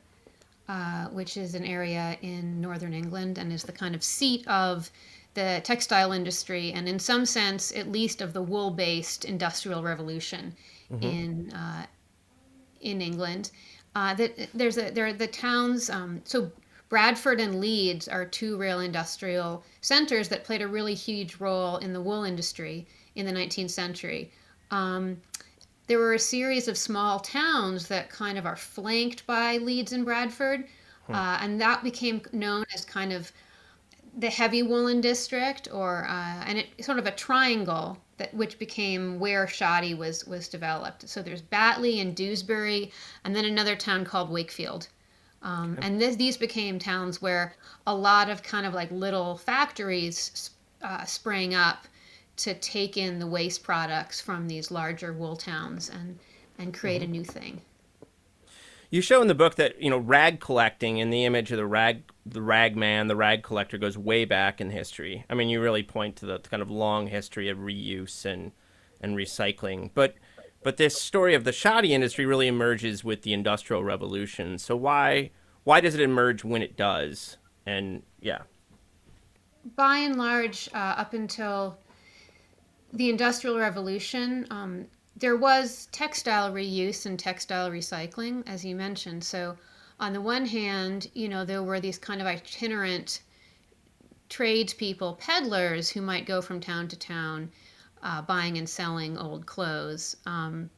uh, 0.68 1.06
which 1.08 1.36
is 1.36 1.54
an 1.54 1.64
area 1.64 2.16
in 2.22 2.60
northern 2.60 2.94
England 2.94 3.38
and 3.38 3.52
is 3.52 3.62
the 3.62 3.72
kind 3.72 3.94
of 3.94 4.02
seat 4.02 4.46
of 4.48 4.90
the 5.34 5.60
textile 5.62 6.12
industry, 6.12 6.72
and 6.72 6.88
in 6.88 6.98
some 6.98 7.24
sense, 7.24 7.70
at 7.72 7.92
least 7.92 8.20
of 8.20 8.32
the 8.32 8.42
wool-based 8.42 9.24
industrial 9.24 9.82
revolution 9.82 10.54
mm-hmm. 10.92 11.02
in 11.02 11.52
uh, 11.52 11.86
in 12.80 13.00
England. 13.00 13.50
Uh, 13.94 14.14
that 14.14 14.48
there's 14.54 14.78
a 14.78 14.90
there 14.90 15.06
are 15.06 15.12
the 15.12 15.26
towns. 15.26 15.90
Um, 15.90 16.20
so 16.24 16.50
Bradford 16.88 17.40
and 17.40 17.60
Leeds 17.60 18.08
are 18.08 18.24
two 18.24 18.56
real 18.56 18.80
industrial 18.80 19.64
centers 19.80 20.28
that 20.28 20.44
played 20.44 20.62
a 20.62 20.68
really 20.68 20.94
huge 20.94 21.36
role 21.36 21.76
in 21.76 21.92
the 21.92 22.00
wool 22.00 22.24
industry 22.24 22.86
in 23.14 23.26
the 23.26 23.32
19th 23.32 23.70
century. 23.70 24.32
Um, 24.70 25.20
there 25.86 25.98
were 25.98 26.14
a 26.14 26.18
series 26.18 26.68
of 26.68 26.78
small 26.78 27.18
towns 27.20 27.88
that 27.88 28.10
kind 28.10 28.38
of 28.38 28.46
are 28.46 28.56
flanked 28.56 29.26
by 29.26 29.56
Leeds 29.58 29.92
and 29.92 30.04
Bradford, 30.04 30.66
hmm. 31.06 31.14
uh, 31.14 31.38
and 31.40 31.60
that 31.60 31.82
became 31.82 32.22
known 32.32 32.64
as 32.74 32.84
kind 32.84 33.12
of 33.12 33.32
the 34.16 34.30
heavy 34.30 34.62
woolen 34.62 35.00
district, 35.00 35.68
or 35.72 36.06
uh, 36.08 36.44
and 36.46 36.58
it 36.58 36.84
sort 36.84 36.98
of 36.98 37.06
a 37.06 37.10
triangle 37.10 37.98
that 38.16 38.34
which 38.34 38.58
became 38.58 39.18
where 39.18 39.46
shoddy 39.46 39.94
was 39.94 40.24
was 40.26 40.48
developed. 40.48 41.08
So 41.08 41.22
there's 41.22 41.42
Batley 41.42 42.00
and 42.00 42.14
Dewsbury, 42.14 42.92
and 43.24 43.34
then 43.34 43.44
another 43.44 43.76
town 43.76 44.04
called 44.04 44.30
Wakefield. 44.30 44.88
Um, 45.42 45.78
and 45.82 46.00
this, 46.00 46.16
these 46.16 46.36
became 46.36 46.78
towns 46.78 47.22
where 47.22 47.54
a 47.86 47.94
lot 47.94 48.28
of 48.28 48.42
kind 48.42 48.66
of 48.66 48.74
like 48.74 48.90
little 48.90 49.36
factories 49.36 50.50
uh, 50.82 51.04
sprang 51.04 51.54
up 51.54 51.86
to 52.38 52.54
take 52.54 52.96
in 52.96 53.18
the 53.18 53.26
waste 53.26 53.62
products 53.62 54.20
from 54.20 54.48
these 54.48 54.70
larger 54.70 55.12
wool 55.12 55.36
towns 55.36 55.90
and 55.90 56.18
and 56.58 56.74
create 56.74 57.02
mm-hmm. 57.02 57.12
a 57.12 57.16
new 57.18 57.24
thing. 57.24 57.60
You 58.90 59.02
show 59.02 59.20
in 59.20 59.28
the 59.28 59.34
book 59.34 59.56
that 59.56 59.80
you 59.80 59.90
know 59.90 59.98
rag 59.98 60.40
collecting 60.40 61.00
and 61.00 61.12
the 61.12 61.24
image 61.24 61.52
of 61.52 61.58
the 61.58 61.66
rag 61.66 62.02
the 62.24 62.42
rag 62.42 62.76
man, 62.76 63.06
the 63.08 63.16
rag 63.16 63.42
collector 63.42 63.78
goes 63.78 63.98
way 63.98 64.24
back 64.24 64.60
in 64.60 64.70
history. 64.70 65.24
I 65.28 65.34
mean, 65.34 65.48
you 65.48 65.60
really 65.60 65.82
point 65.82 66.16
to 66.16 66.26
the 66.26 66.38
kind 66.38 66.62
of 66.62 66.70
long 66.70 67.08
history 67.08 67.48
of 67.48 67.58
reuse 67.58 68.24
and 68.24 68.52
and 69.00 69.16
recycling. 69.16 69.90
But 69.94 70.14
but 70.62 70.76
this 70.76 71.00
story 71.00 71.34
of 71.34 71.44
the 71.44 71.52
shoddy 71.52 71.94
industry 71.94 72.26
really 72.26 72.48
emerges 72.48 73.04
with 73.04 73.22
the 73.22 73.32
industrial 73.32 73.84
revolution. 73.84 74.58
So 74.58 74.76
why 74.76 75.30
why 75.64 75.80
does 75.80 75.94
it 75.94 76.00
emerge 76.00 76.44
when 76.44 76.62
it 76.62 76.76
does? 76.76 77.36
And 77.66 78.02
yeah. 78.20 78.42
By 79.76 79.98
and 79.98 80.16
large, 80.16 80.68
uh, 80.72 80.94
up 80.96 81.12
until 81.12 81.78
the 82.92 83.10
industrial 83.10 83.58
revolution, 83.58 84.46
um, 84.50 84.86
there 85.16 85.36
was 85.36 85.88
textile 85.92 86.52
reuse 86.52 87.04
and 87.04 87.18
textile 87.18 87.70
recycling, 87.70 88.42
as 88.46 88.64
you 88.64 88.74
mentioned. 88.74 89.22
So 89.24 89.56
on 90.00 90.12
the 90.12 90.20
one 90.20 90.46
hand, 90.46 91.08
you 91.12 91.28
know, 91.28 91.44
there 91.44 91.62
were 91.62 91.80
these 91.80 91.98
kind 91.98 92.20
of 92.20 92.26
itinerant 92.26 93.20
tradespeople, 94.28 95.14
peddlers 95.20 95.90
who 95.90 96.00
might 96.00 96.24
go 96.24 96.40
from 96.40 96.60
town 96.60 96.88
to 96.88 96.98
town 96.98 97.50
uh, 98.02 98.22
buying 98.22 98.58
and 98.58 98.68
selling 98.68 99.18
old 99.18 99.46
clothes. 99.46 100.16
Um, 100.26 100.70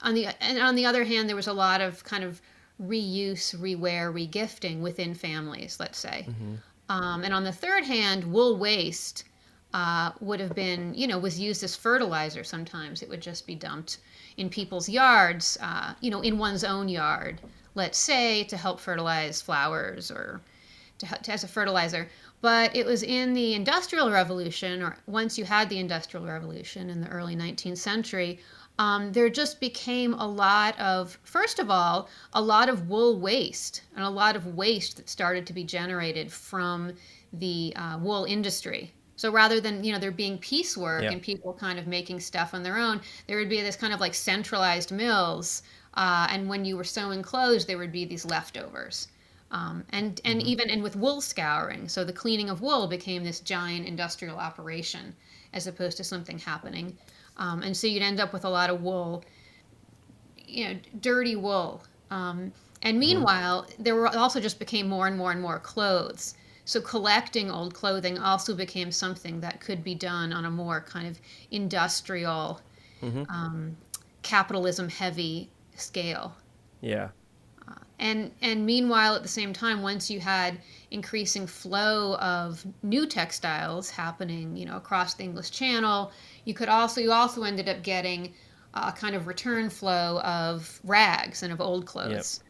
on 0.00 0.14
the 0.14 0.26
and 0.40 0.58
on 0.58 0.74
the 0.74 0.86
other 0.86 1.04
hand, 1.04 1.28
there 1.28 1.36
was 1.36 1.46
a 1.46 1.52
lot 1.52 1.80
of 1.80 2.02
kind 2.04 2.24
of 2.24 2.40
reuse, 2.82 3.56
rewear, 3.56 4.12
regifting 4.12 4.80
within 4.80 5.14
families. 5.14 5.78
Let's 5.78 5.98
say, 5.98 6.26
mm-hmm. 6.28 6.54
um, 6.88 7.24
and 7.24 7.32
on 7.32 7.44
the 7.44 7.52
third 7.52 7.84
hand, 7.84 8.24
wool 8.24 8.56
waste 8.56 9.24
uh, 9.74 10.10
would 10.20 10.40
have 10.40 10.54
been, 10.54 10.92
you 10.94 11.06
know, 11.06 11.18
was 11.18 11.38
used 11.38 11.62
as 11.62 11.76
fertilizer. 11.76 12.42
Sometimes 12.42 13.02
it 13.02 13.08
would 13.08 13.22
just 13.22 13.46
be 13.46 13.54
dumped 13.54 13.98
in 14.36 14.48
people's 14.48 14.88
yards, 14.88 15.56
uh, 15.60 15.94
you 16.00 16.10
know, 16.10 16.20
in 16.20 16.38
one's 16.38 16.64
own 16.64 16.88
yard 16.88 17.40
let's 17.74 17.98
say, 17.98 18.44
to 18.44 18.56
help 18.56 18.80
fertilize 18.80 19.40
flowers 19.40 20.10
or 20.10 20.40
to, 20.98 21.06
to, 21.06 21.32
as 21.32 21.44
a 21.44 21.48
fertilizer. 21.48 22.08
But 22.42 22.74
it 22.74 22.84
was 22.84 23.04
in 23.04 23.34
the 23.34 23.54
Industrial 23.54 24.10
Revolution, 24.10 24.82
or 24.82 24.96
once 25.06 25.38
you 25.38 25.44
had 25.44 25.68
the 25.68 25.78
Industrial 25.78 26.26
Revolution 26.26 26.90
in 26.90 27.00
the 27.00 27.08
early 27.08 27.36
19th 27.36 27.78
century, 27.78 28.40
um, 28.80 29.12
there 29.12 29.30
just 29.30 29.60
became 29.60 30.14
a 30.14 30.26
lot 30.26 30.78
of, 30.80 31.18
first 31.22 31.60
of 31.60 31.70
all, 31.70 32.08
a 32.32 32.42
lot 32.42 32.68
of 32.68 32.88
wool 32.88 33.20
waste 33.20 33.82
and 33.94 34.04
a 34.04 34.10
lot 34.10 34.34
of 34.34 34.56
waste 34.56 34.96
that 34.96 35.08
started 35.08 35.46
to 35.46 35.52
be 35.52 35.62
generated 35.62 36.32
from 36.32 36.92
the 37.32 37.72
uh, 37.76 37.98
wool 38.00 38.24
industry. 38.24 38.92
So 39.14 39.30
rather 39.30 39.60
than 39.60 39.84
you 39.84 39.92
know 39.92 40.00
there 40.00 40.10
being 40.10 40.38
piecework 40.38 41.04
and 41.12 41.22
people 41.22 41.52
kind 41.52 41.78
of 41.78 41.86
making 41.86 42.18
stuff 42.18 42.54
on 42.54 42.64
their 42.64 42.76
own, 42.76 43.00
there 43.28 43.36
would 43.36 43.48
be 43.48 43.60
this 43.60 43.76
kind 43.76 43.92
of 43.92 44.00
like 44.00 44.14
centralized 44.14 44.90
mills. 44.90 45.62
Uh, 45.94 46.26
and 46.28 46.48
when 46.48 46.64
you 46.64 46.76
were 46.76 46.82
sewing 46.82 47.22
clothes, 47.22 47.66
there 47.66 47.78
would 47.78 47.92
be 47.92 48.04
these 48.04 48.24
leftovers. 48.24 49.06
Um, 49.52 49.84
and 49.90 50.20
and 50.24 50.42
even 50.42 50.70
and 50.70 50.82
with 50.82 50.96
wool 50.96 51.20
scouring, 51.20 51.88
so 51.88 52.04
the 52.04 52.12
cleaning 52.12 52.48
of 52.48 52.62
wool 52.62 52.86
became 52.86 53.22
this 53.22 53.40
giant 53.40 53.86
industrial 53.86 54.38
operation 54.38 55.14
as 55.52 55.66
opposed 55.66 55.98
to 55.98 56.04
something 56.04 56.38
happening. 56.38 56.96
Um, 57.36 57.62
and 57.62 57.76
so 57.76 57.86
you'd 57.86 58.02
end 58.02 58.18
up 58.18 58.32
with 58.32 58.46
a 58.46 58.48
lot 58.48 58.70
of 58.70 58.82
wool, 58.82 59.24
you 60.38 60.68
know, 60.68 60.80
dirty 61.00 61.36
wool. 61.36 61.84
Um, 62.10 62.52
and 62.80 62.98
meanwhile, 62.98 63.66
there 63.78 63.94
were 63.94 64.08
also 64.08 64.40
just 64.40 64.58
became 64.58 64.88
more 64.88 65.06
and 65.06 65.16
more 65.16 65.32
and 65.32 65.40
more 65.40 65.58
clothes. 65.58 66.34
So 66.64 66.80
collecting 66.80 67.50
old 67.50 67.74
clothing 67.74 68.18
also 68.18 68.54
became 68.54 68.90
something 68.90 69.40
that 69.40 69.60
could 69.60 69.84
be 69.84 69.94
done 69.94 70.32
on 70.32 70.44
a 70.46 70.50
more 70.50 70.80
kind 70.80 71.06
of 71.06 71.20
industrial, 71.50 72.60
um, 73.28 73.76
capitalism 74.22 74.88
heavy 74.88 75.50
scale. 75.76 76.34
Yeah. 76.80 77.08
And 78.02 78.32
and 78.42 78.66
meanwhile, 78.66 79.14
at 79.14 79.22
the 79.22 79.28
same 79.28 79.52
time, 79.52 79.80
once 79.80 80.10
you 80.10 80.18
had 80.18 80.58
increasing 80.90 81.46
flow 81.46 82.16
of 82.16 82.66
new 82.82 83.06
textiles 83.06 83.90
happening, 83.90 84.56
you 84.56 84.66
know, 84.66 84.76
across 84.76 85.14
the 85.14 85.22
English 85.22 85.52
Channel, 85.52 86.10
you 86.44 86.52
could 86.52 86.68
also 86.68 87.00
you 87.00 87.12
also 87.12 87.44
ended 87.44 87.68
up 87.68 87.84
getting 87.84 88.34
a 88.74 88.90
kind 88.90 89.14
of 89.14 89.28
return 89.28 89.70
flow 89.70 90.20
of 90.22 90.80
rags 90.82 91.44
and 91.44 91.52
of 91.52 91.60
old 91.60 91.86
clothes. 91.86 92.40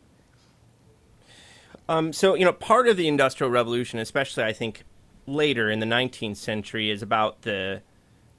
Um, 1.87 2.15
so, 2.15 2.35
you 2.35 2.47
know, 2.47 2.53
part 2.55 2.89
of 2.89 2.97
the 2.97 3.07
Industrial 3.07 3.51
Revolution, 3.51 3.99
especially 3.99 4.45
I 4.45 4.55
think 4.55 4.85
later 5.27 5.71
in 5.71 5.81
the 5.81 5.87
19th 5.87 6.37
century, 6.37 6.91
is 6.91 7.03
about 7.03 7.43
the 7.43 7.83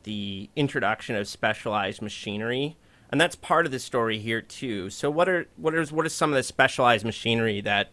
the 0.02 0.50
introduction 0.56 1.16
of 1.16 1.28
specialized 1.28 2.02
machinery, 2.02 2.76
and 3.12 3.20
that's 3.20 3.36
part 3.36 3.66
of 3.66 3.72
the 3.72 3.80
story 3.80 4.20
here 4.20 4.42
too. 4.42 4.90
So, 4.90 5.10
what 5.10 5.30
are 5.30 5.48
what 5.58 5.76
is 5.76 5.92
what 5.92 6.06
is 6.06 6.14
some 6.14 6.32
of 6.32 6.36
the 6.36 6.44
specialized 6.44 7.06
machinery 7.06 7.62
that 7.62 7.92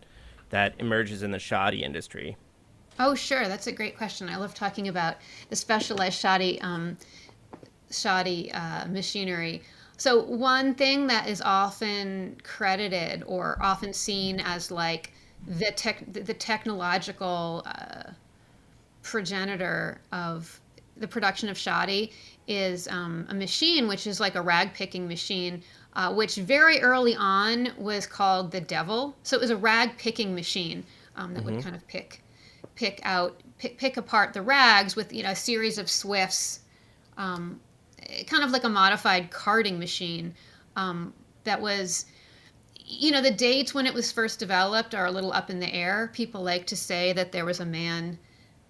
that 0.51 0.75
emerges 0.79 1.23
in 1.23 1.31
the 1.31 1.39
shoddy 1.39 1.83
industry? 1.83 2.37
Oh, 2.99 3.15
sure, 3.15 3.49
that's 3.49 3.67
a 3.67 3.73
great 3.73 3.97
question. 3.97 4.29
I 4.29 4.37
love 4.37 4.55
talking 4.55 4.89
about 4.89 5.17
the 5.49 5.57
specialized 5.57 6.19
shoddy 6.19 6.61
um, 6.61 6.99
shoddy 7.91 8.53
uh, 8.53 8.87
machinery. 8.89 9.63
So 9.97 10.23
one 10.23 10.75
thing 10.75 11.07
that 11.09 11.29
is 11.29 11.43
often 11.43 12.39
credited 12.43 13.23
or 13.27 13.59
often 13.61 13.93
seen 13.93 14.41
as 14.41 14.71
like 14.71 15.13
the 15.47 15.73
tech 15.73 16.05
the 16.13 16.35
technological 16.35 17.63
uh, 17.67 18.11
progenitor 19.03 20.01
of 20.13 20.60
the 21.01 21.09
production 21.09 21.49
of 21.49 21.59
shoddy 21.59 22.13
is 22.47 22.87
um, 22.89 23.27
a 23.29 23.35
machine 23.35 23.89
which 23.89 24.07
is 24.07 24.21
like 24.21 24.35
a 24.35 24.43
rag 24.43 24.73
picking 24.75 25.09
machine 25.09 25.63
uh, 25.95 26.13
which 26.13 26.37
very 26.37 26.81
early 26.81 27.17
on 27.17 27.71
was 27.77 28.07
called 28.07 28.53
the 28.53 28.61
devil. 28.61 29.17
So 29.23 29.37
it 29.37 29.41
was 29.41 29.51
a 29.51 29.57
rag 29.57 29.99
picking 29.99 30.35
machine 30.35 30.85
um, 31.17 31.35
that 31.35 31.45
would 31.45 31.63
kind 31.63 31.75
of 31.75 31.87
pick 31.89 32.23
pick 32.77 33.01
out 33.03 33.41
pick, 33.59 33.77
pick 33.77 33.97
apart 33.97 34.33
the 34.33 34.43
rags 34.43 34.95
with 34.95 35.13
you 35.13 35.23
know 35.23 35.31
a 35.31 35.37
series 35.37 35.79
of 35.79 35.91
swifts 35.91 36.61
um, 37.19 37.61
kind 38.27 38.45
of 38.45 38.51
like 38.51 38.65
a 38.65 38.69
modified 38.69 39.31
carding 39.31 39.79
machine 39.79 40.35
um, 40.77 41.13
that 41.45 41.61
was 41.61 42.07
you 42.77 43.11
know 43.11 43.21
the 43.21 43.31
dates 43.31 43.75
when 43.75 43.87
it 43.87 43.95
was 43.95 44.13
first 44.13 44.39
developed 44.39 44.95
are 44.95 45.07
a 45.07 45.11
little 45.11 45.33
up 45.33 45.51
in 45.51 45.61
the 45.61 45.73
air. 45.75 46.11
People 46.13 46.43
like 46.43 46.67
to 46.67 46.77
say 46.77 47.13
that 47.13 47.33
there 47.33 47.45
was 47.45 47.61
a 47.61 47.67
man 47.67 48.19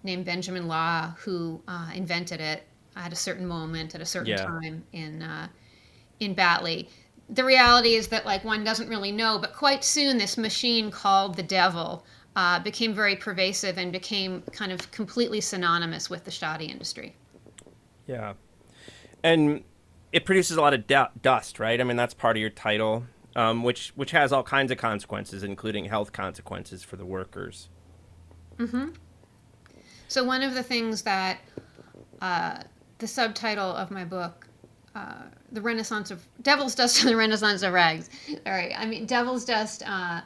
named 0.03 0.25
benjamin 0.25 0.67
law 0.67 1.11
who 1.19 1.61
uh, 1.67 1.89
invented 1.95 2.39
it 2.41 2.67
at 2.95 3.11
a 3.13 3.15
certain 3.15 3.45
moment 3.47 3.95
at 3.95 4.01
a 4.01 4.05
certain 4.05 4.35
Yeah. 4.35 4.35
time 4.35 4.83
in 4.93 5.21
uh, 5.21 5.47
in 6.19 6.33
batley 6.35 6.89
the 7.29 7.43
reality 7.45 7.95
is 7.95 8.07
that 8.09 8.25
like 8.25 8.43
one 8.43 8.63
doesn't 8.63 8.89
really 8.89 9.11
know 9.11 9.37
but 9.39 9.53
quite 9.53 9.83
soon 9.83 10.17
this 10.17 10.37
machine 10.37 10.91
called 10.91 11.35
the 11.35 11.43
devil 11.43 12.05
uh, 12.35 12.59
became 12.59 12.93
very 12.93 13.15
pervasive 13.15 13.77
and 13.77 13.91
became 13.91 14.41
kind 14.53 14.71
of 14.71 14.89
completely 14.91 15.41
synonymous 15.41 16.09
with 16.09 16.23
the 16.25 16.31
shoddy 16.31 16.65
industry 16.65 17.15
Yeah, 18.07 18.33
and 19.23 19.63
it 20.11 20.25
produces 20.25 20.57
a 20.57 20.61
lot 20.61 20.73
of 20.73 20.87
du- 20.87 21.11
dust, 21.21 21.59
right? 21.59 21.79
I 21.81 21.83
mean, 21.85 21.97
that's 21.97 22.13
part 22.13 22.37
of 22.37 22.41
your 22.41 22.49
title, 22.49 23.05
um, 23.35 23.63
which 23.63 23.91
which 23.95 24.11
has 24.11 24.33
all 24.33 24.43
kinds 24.43 24.71
of 24.71 24.77
consequences, 24.77 25.43
including 25.43 25.85
health 25.85 26.13
consequences 26.13 26.83
for 26.83 26.97
the 26.97 27.05
workers. 27.05 27.69
So 30.11 30.25
one 30.25 30.43
of 30.43 30.53
the 30.55 30.61
things 30.61 31.03
that 31.03 31.39
uh, 32.21 32.59
the 32.97 33.07
subtitle 33.07 33.73
of 33.73 33.91
my 33.91 34.03
book, 34.03 34.45
uh, 34.93 35.21
"The 35.53 35.61
Renaissance 35.61 36.11
of 36.11 36.27
Devil's 36.41 36.75
Dust 36.75 36.99
and 37.01 37.09
the 37.09 37.15
Renaissance 37.15 37.61
of 37.63 37.71
Rags," 37.71 38.09
all 38.45 38.51
right, 38.51 38.73
I 38.77 38.85
mean 38.85 39.05
Devil's 39.05 39.45
Dust. 39.45 39.83
Uh, 39.87 40.19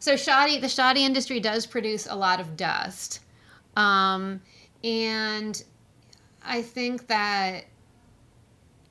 so 0.00 0.16
shoddy, 0.16 0.58
the 0.58 0.68
shoddy 0.68 1.04
industry 1.04 1.38
does 1.38 1.66
produce 1.66 2.08
a 2.08 2.16
lot 2.16 2.40
of 2.40 2.56
dust, 2.56 3.20
um, 3.76 4.40
and 4.82 5.62
I 6.44 6.60
think 6.60 7.06
that 7.06 7.66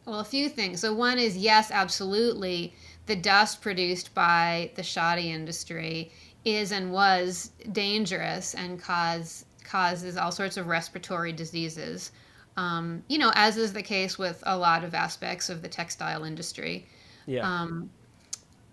well, 0.06 0.22
a 0.22 0.24
few 0.24 0.48
things. 0.48 0.80
So 0.80 0.94
one 0.94 1.20
is 1.20 1.36
yes, 1.36 1.72
absolutely, 1.72 2.74
the 3.06 3.18
dust 3.18 3.62
produced 3.62 4.14
by 4.14 4.72
the 4.76 4.84
shoddy 4.84 5.30
industry 5.30 6.10
is 6.46 6.72
and 6.72 6.94
was 6.94 7.52
dangerous 7.74 8.56
and 8.56 8.82
cause 8.82 9.44
causes 9.68 10.18
all 10.18 10.32
sorts 10.32 10.58
of 10.58 10.68
respiratory 10.68 11.32
diseases. 11.32 12.12
Um, 12.56 13.04
you 13.08 13.18
know, 13.20 13.32
as 13.36 13.58
is 13.58 13.74
the 13.74 13.84
case 13.84 14.18
with 14.18 14.42
a 14.46 14.58
lot 14.58 14.84
of 14.84 14.96
aspects 14.96 15.50
of 15.50 15.62
the 15.62 15.68
textile 15.68 16.24
industry. 16.24 16.88
Yeah, 17.28 17.42
Um, 17.42 17.90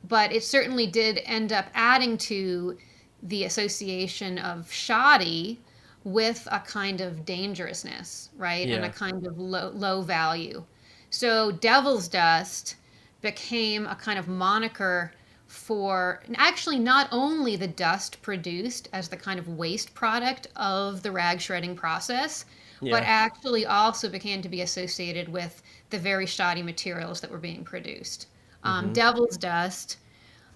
but 0.08 0.32
it 0.32 0.42
certainly 0.42 0.86
did 0.86 1.20
end 1.24 1.52
up 1.52 1.66
adding 1.74 2.16
to 2.18 2.78
the 3.22 3.44
association 3.44 4.38
of 4.38 4.70
shoddy 4.72 5.60
with 6.04 6.46
a 6.50 6.60
kind 6.60 7.00
of 7.00 7.24
dangerousness, 7.24 8.30
right? 8.36 8.68
And 8.68 8.84
a 8.84 8.90
kind 8.90 9.26
of 9.26 9.38
low, 9.38 9.70
low 9.70 10.02
value. 10.02 10.64
So 11.10 11.50
devil's 11.52 12.08
dust 12.08 12.76
became 13.22 13.86
a 13.86 13.94
kind 13.94 14.18
of 14.18 14.28
moniker 14.28 15.12
for 15.54 16.20
actually 16.34 16.78
not 16.78 17.08
only 17.12 17.56
the 17.56 17.68
dust 17.68 18.20
produced 18.22 18.88
as 18.92 19.08
the 19.08 19.16
kind 19.16 19.38
of 19.38 19.48
waste 19.48 19.94
product 19.94 20.48
of 20.56 21.02
the 21.02 21.12
rag 21.12 21.40
shredding 21.40 21.76
process, 21.76 22.44
but 22.90 23.02
actually 23.04 23.64
also 23.64 24.08
began 24.08 24.42
to 24.42 24.48
be 24.48 24.60
associated 24.60 25.28
with 25.28 25.62
the 25.90 25.98
very 25.98 26.26
shoddy 26.26 26.62
materials 26.62 27.20
that 27.20 27.30
were 27.30 27.38
being 27.38 27.64
produced. 27.64 28.26
Um, 28.62 28.92
Devil's 28.92 29.36
dust, 29.36 29.98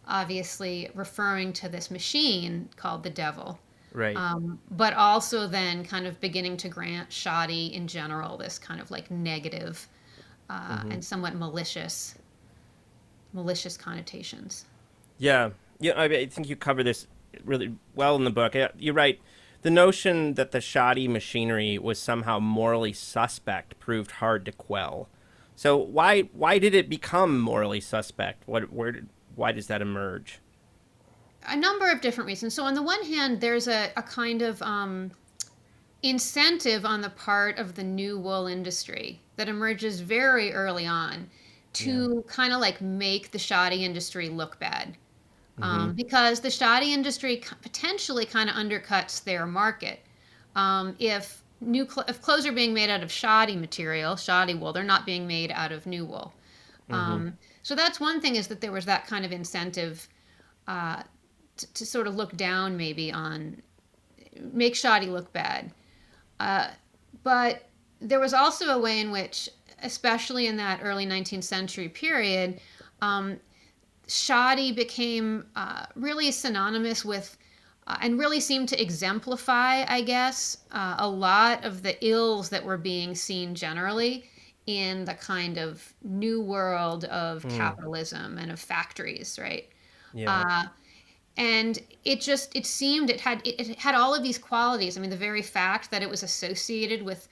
obviously 0.07 0.91
referring 0.95 1.53
to 1.55 1.69
this 1.69 1.91
machine 1.91 2.69
called 2.77 3.03
the 3.03 3.11
devil, 3.11 3.59
right. 3.93 4.17
um, 4.17 4.59
but 4.73 4.95
also 4.95 5.47
then 5.47 5.85
kind 5.85 6.07
of 6.07 6.21
beginning 6.21 6.57
to 6.59 6.69
grant 6.69 7.13
shoddy 7.13 7.73
in 7.75 7.87
general 7.87 8.37
this 8.37 8.59
kind 8.59 8.81
of 8.81 8.91
like 8.91 9.11
negative 9.11 9.87
uh, 10.51 10.83
and 10.91 11.05
somewhat 11.05 11.35
malicious, 11.35 12.15
malicious 13.33 13.77
connotations. 13.77 14.65
Yeah, 15.19 15.51
yeah. 15.79 15.93
I, 15.93 16.05
I 16.05 16.27
think 16.27 16.49
you 16.49 16.57
cover 16.57 16.83
this 16.83 17.07
really 17.45 17.75
well 17.95 18.17
in 18.17 18.25
the 18.25 18.31
book. 18.31 18.55
You're 18.79 18.95
right. 18.95 19.21
The 19.63 19.71
notion 19.71 20.35
that 20.35 20.53
the 20.53 20.61
shoddy 20.61 21.09
machinery 21.09 21.79
was 21.79 21.99
somehow 21.99 22.39
morally 22.39 22.93
suspect 22.93 23.79
proved 23.81 24.13
hard 24.13 24.45
to 24.45 24.53
quell. 24.53 25.09
So 25.57 25.77
why 25.77 26.23
why 26.33 26.59
did 26.59 26.75
it 26.75 26.89
become 26.89 27.41
morally 27.41 27.81
suspect? 27.81 28.47
What 28.47 28.73
where 28.73 28.93
did 28.93 29.09
why 29.35 29.53
does 29.53 29.67
that 29.67 29.83
emerge? 29.83 30.41
a 31.47 31.57
number 31.57 31.91
of 31.91 32.01
different 32.01 32.27
reasons. 32.27 32.55
So 32.55 32.65
on 32.65 32.75
the 32.75 32.83
one 32.83 33.03
hand, 33.05 33.41
there's 33.41 33.69
a, 33.69 33.91
a 33.97 34.03
kind 34.03 34.43
of 34.43 34.61
um, 34.63 35.11
incentive 36.03 36.85
on 36.85 37.01
the 37.01 37.11
part 37.11 37.59
of 37.59 37.75
the 37.75 37.85
new 37.85 38.19
wool 38.19 38.47
industry 38.47 39.21
that 39.37 39.49
emerges 39.49 40.01
very 40.01 40.53
early 40.53 40.87
on 40.87 41.31
to 41.75 42.25
kind 42.27 42.53
of 42.53 42.61
like 42.61 42.81
make 42.81 43.31
the 43.31 43.39
shoddy 43.39 43.85
industry 43.85 44.29
look 44.29 44.59
bad. 44.59 44.97
Um, 45.61 45.93
because 45.95 46.41
the 46.41 46.51
shoddy 46.51 46.93
industry 46.93 47.43
potentially 47.63 48.25
kind 48.25 48.49
of 48.49 48.57
undercuts 48.57 49.25
their 49.25 49.45
market. 49.47 50.01
Um, 50.55 50.95
if 50.99 51.43
new 51.61 51.89
cl- 51.89 52.07
if 52.09 52.23
clothes 52.23 52.47
are 52.47 52.53
being 52.53 52.73
made 52.73 52.91
out 52.91 53.03
of 53.03 53.11
shoddy 53.11 53.57
material, 53.57 54.17
shoddy 54.17 54.55
wool, 54.55 54.73
they're 54.73 54.85
not 54.85 55.05
being 55.05 55.27
made 55.27 55.51
out 55.51 55.73
of 55.73 55.87
new 55.87 56.05
wool. 56.05 56.33
Um, 56.91 57.37
so 57.63 57.75
that's 57.75 58.01
one 58.01 58.21
thing 58.21 58.37
is 58.37 58.49
that 58.49 58.61
there 58.61 58.73
was 58.73 58.87
that 58.87 59.07
kind 59.07 59.25
of 59.25 59.33
incentive 59.33 60.09
uh, 60.67 61.03
to, 61.57 61.75
to 61.75 61.87
sort 61.87 62.07
of 62.07 62.17
look 62.17 62.37
down 62.37 62.77
maybe 62.77 63.13
on 63.13 63.61
make 64.41 64.75
shoddy 64.75 65.07
look 65.07 65.33
bad. 65.33 65.71
Uh, 66.41 66.69
but 67.25 67.69
there 68.01 68.21
was 68.21 68.33
also 68.33 68.67
a 68.71 68.79
way 68.79 69.01
in 69.01 69.11
which, 69.11 69.49
especially 69.83 70.47
in 70.47 70.57
that 70.57 70.81
early 70.83 71.05
19th 71.05 71.45
century 71.45 71.89
period, 71.89 72.61
um, 73.03 73.39
shoddy 74.09 74.73
became 74.73 75.47
uh, 75.55 75.87
really 75.95 76.33
synonymous 76.33 77.05
with 77.05 77.37
uh, 77.87 77.97
and 78.03 78.19
really 78.19 78.41
seemed 78.41 78.69
to 78.69 78.81
exemplify, 78.81 79.85
I 79.89 80.03
guess, 80.03 80.59
uh, 80.73 80.97
a 80.99 81.09
lot 81.09 81.65
of 81.65 81.83
the 81.83 81.97
ills 82.07 82.51
that 82.51 82.63
were 82.63 82.77
being 82.77 83.15
seen 83.15 83.55
generally 83.55 84.25
in 84.67 85.07
the 85.07 85.15
kind 85.15 85.57
of 85.57 85.95
new 86.03 86.43
world 86.43 87.05
of 87.05 87.43
mm. 87.43 87.57
capitalism 87.57 88.37
and 88.37 88.51
of 88.53 88.61
factories, 88.61 89.39
right? 89.41 89.67
Yeah. 90.13 90.45
Uh, 90.47 90.69
and 91.39 91.79
it 92.05 92.21
just 92.21 92.55
it 92.55 92.67
seemed 92.67 93.09
it 93.09 93.21
had 93.21 93.41
it, 93.47 93.71
it 93.71 93.79
had 93.79 93.95
all 93.95 94.15
of 94.15 94.23
these 94.23 94.39
qualities. 94.39 94.99
I 94.99 95.01
mean, 95.01 95.11
the 95.11 95.17
very 95.17 95.43
fact 95.43 95.91
that 95.91 96.03
it 96.03 96.11
was 96.11 96.23
associated 96.23 97.03
with 97.03 97.29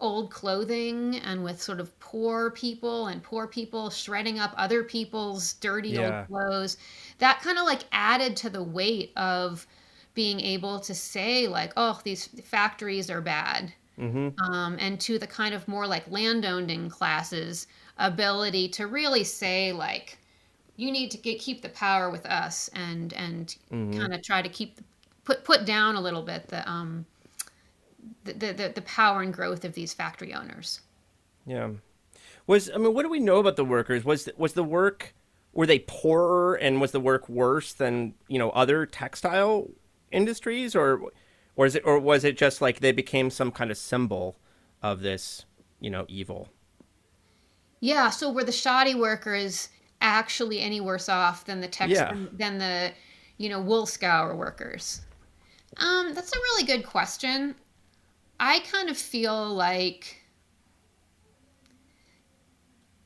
old 0.00 0.30
clothing 0.30 1.16
and 1.18 1.44
with 1.44 1.60
sort 1.60 1.80
of 1.80 1.98
poor 2.00 2.50
people 2.50 3.08
and 3.08 3.22
poor 3.22 3.46
people 3.46 3.90
shredding 3.90 4.38
up 4.38 4.52
other 4.56 4.82
people's 4.82 5.54
dirty 5.54 5.90
yeah. 5.90 6.18
old 6.18 6.28
clothes 6.28 6.76
that 7.18 7.40
kind 7.40 7.58
of 7.58 7.64
like 7.64 7.82
added 7.92 8.36
to 8.36 8.50
the 8.50 8.62
weight 8.62 9.12
of 9.16 9.66
being 10.14 10.40
able 10.40 10.80
to 10.80 10.94
say 10.94 11.46
like 11.46 11.72
oh 11.76 12.00
these 12.04 12.26
factories 12.44 13.10
are 13.10 13.20
bad 13.20 13.72
mm-hmm. 13.98 14.28
um, 14.52 14.76
and 14.80 15.00
to 15.00 15.18
the 15.18 15.26
kind 15.26 15.54
of 15.54 15.66
more 15.68 15.86
like 15.86 16.10
landowning 16.10 16.88
classes 16.88 17.66
ability 17.98 18.68
to 18.68 18.86
really 18.86 19.24
say 19.24 19.72
like 19.72 20.18
you 20.76 20.90
need 20.90 21.10
to 21.10 21.18
get, 21.18 21.38
keep 21.38 21.60
the 21.60 21.68
power 21.68 22.10
with 22.10 22.24
us 22.26 22.68
and 22.74 23.12
and 23.12 23.56
mm-hmm. 23.70 23.98
kind 23.98 24.14
of 24.14 24.22
try 24.22 24.40
to 24.40 24.48
keep 24.48 24.80
put 25.24 25.44
put 25.44 25.66
down 25.66 25.94
a 25.94 26.00
little 26.00 26.22
bit 26.22 26.48
the 26.48 26.68
um 26.68 27.04
the, 28.24 28.52
the 28.52 28.72
the 28.74 28.82
power 28.82 29.22
and 29.22 29.32
growth 29.32 29.64
of 29.64 29.74
these 29.74 29.92
factory 29.92 30.34
owners. 30.34 30.80
Yeah. 31.46 31.70
Was 32.46 32.70
i 32.74 32.78
mean 32.78 32.94
what 32.94 33.02
do 33.02 33.08
we 33.08 33.20
know 33.20 33.38
about 33.38 33.56
the 33.56 33.64
workers? 33.64 34.04
Was 34.04 34.28
was 34.36 34.54
the 34.54 34.64
work 34.64 35.14
were 35.52 35.66
they 35.66 35.80
poorer 35.80 36.54
and 36.54 36.80
was 36.80 36.92
the 36.92 37.00
work 37.00 37.28
worse 37.28 37.72
than 37.72 38.14
you 38.28 38.38
know 38.38 38.50
other 38.50 38.86
textile 38.86 39.68
industries? 40.10 40.74
Or 40.74 41.00
or 41.56 41.66
is 41.66 41.76
it 41.76 41.82
or 41.84 41.98
was 41.98 42.24
it 42.24 42.36
just 42.36 42.60
like 42.60 42.80
they 42.80 42.92
became 42.92 43.30
some 43.30 43.50
kind 43.50 43.70
of 43.70 43.76
symbol 43.76 44.36
of 44.82 45.00
this 45.00 45.44
you 45.80 45.90
know 45.90 46.04
evil? 46.08 46.48
Yeah 47.80 48.10
so 48.10 48.30
were 48.30 48.44
the 48.44 48.52
shoddy 48.52 48.94
workers 48.94 49.68
actually 50.02 50.60
any 50.60 50.80
worse 50.80 51.08
off 51.08 51.44
than 51.44 51.60
the 51.60 51.68
text 51.68 51.94
yeah. 51.94 52.14
than 52.32 52.58
the 52.58 52.92
you 53.38 53.48
know 53.48 53.60
wool 53.60 53.86
scour 53.86 54.34
workers? 54.34 55.02
Um 55.78 56.14
that's 56.14 56.34
a 56.34 56.38
really 56.38 56.64
good 56.64 56.84
question 56.84 57.54
i 58.40 58.58
kind 58.60 58.90
of 58.90 58.96
feel 58.96 59.54
like 59.54 60.16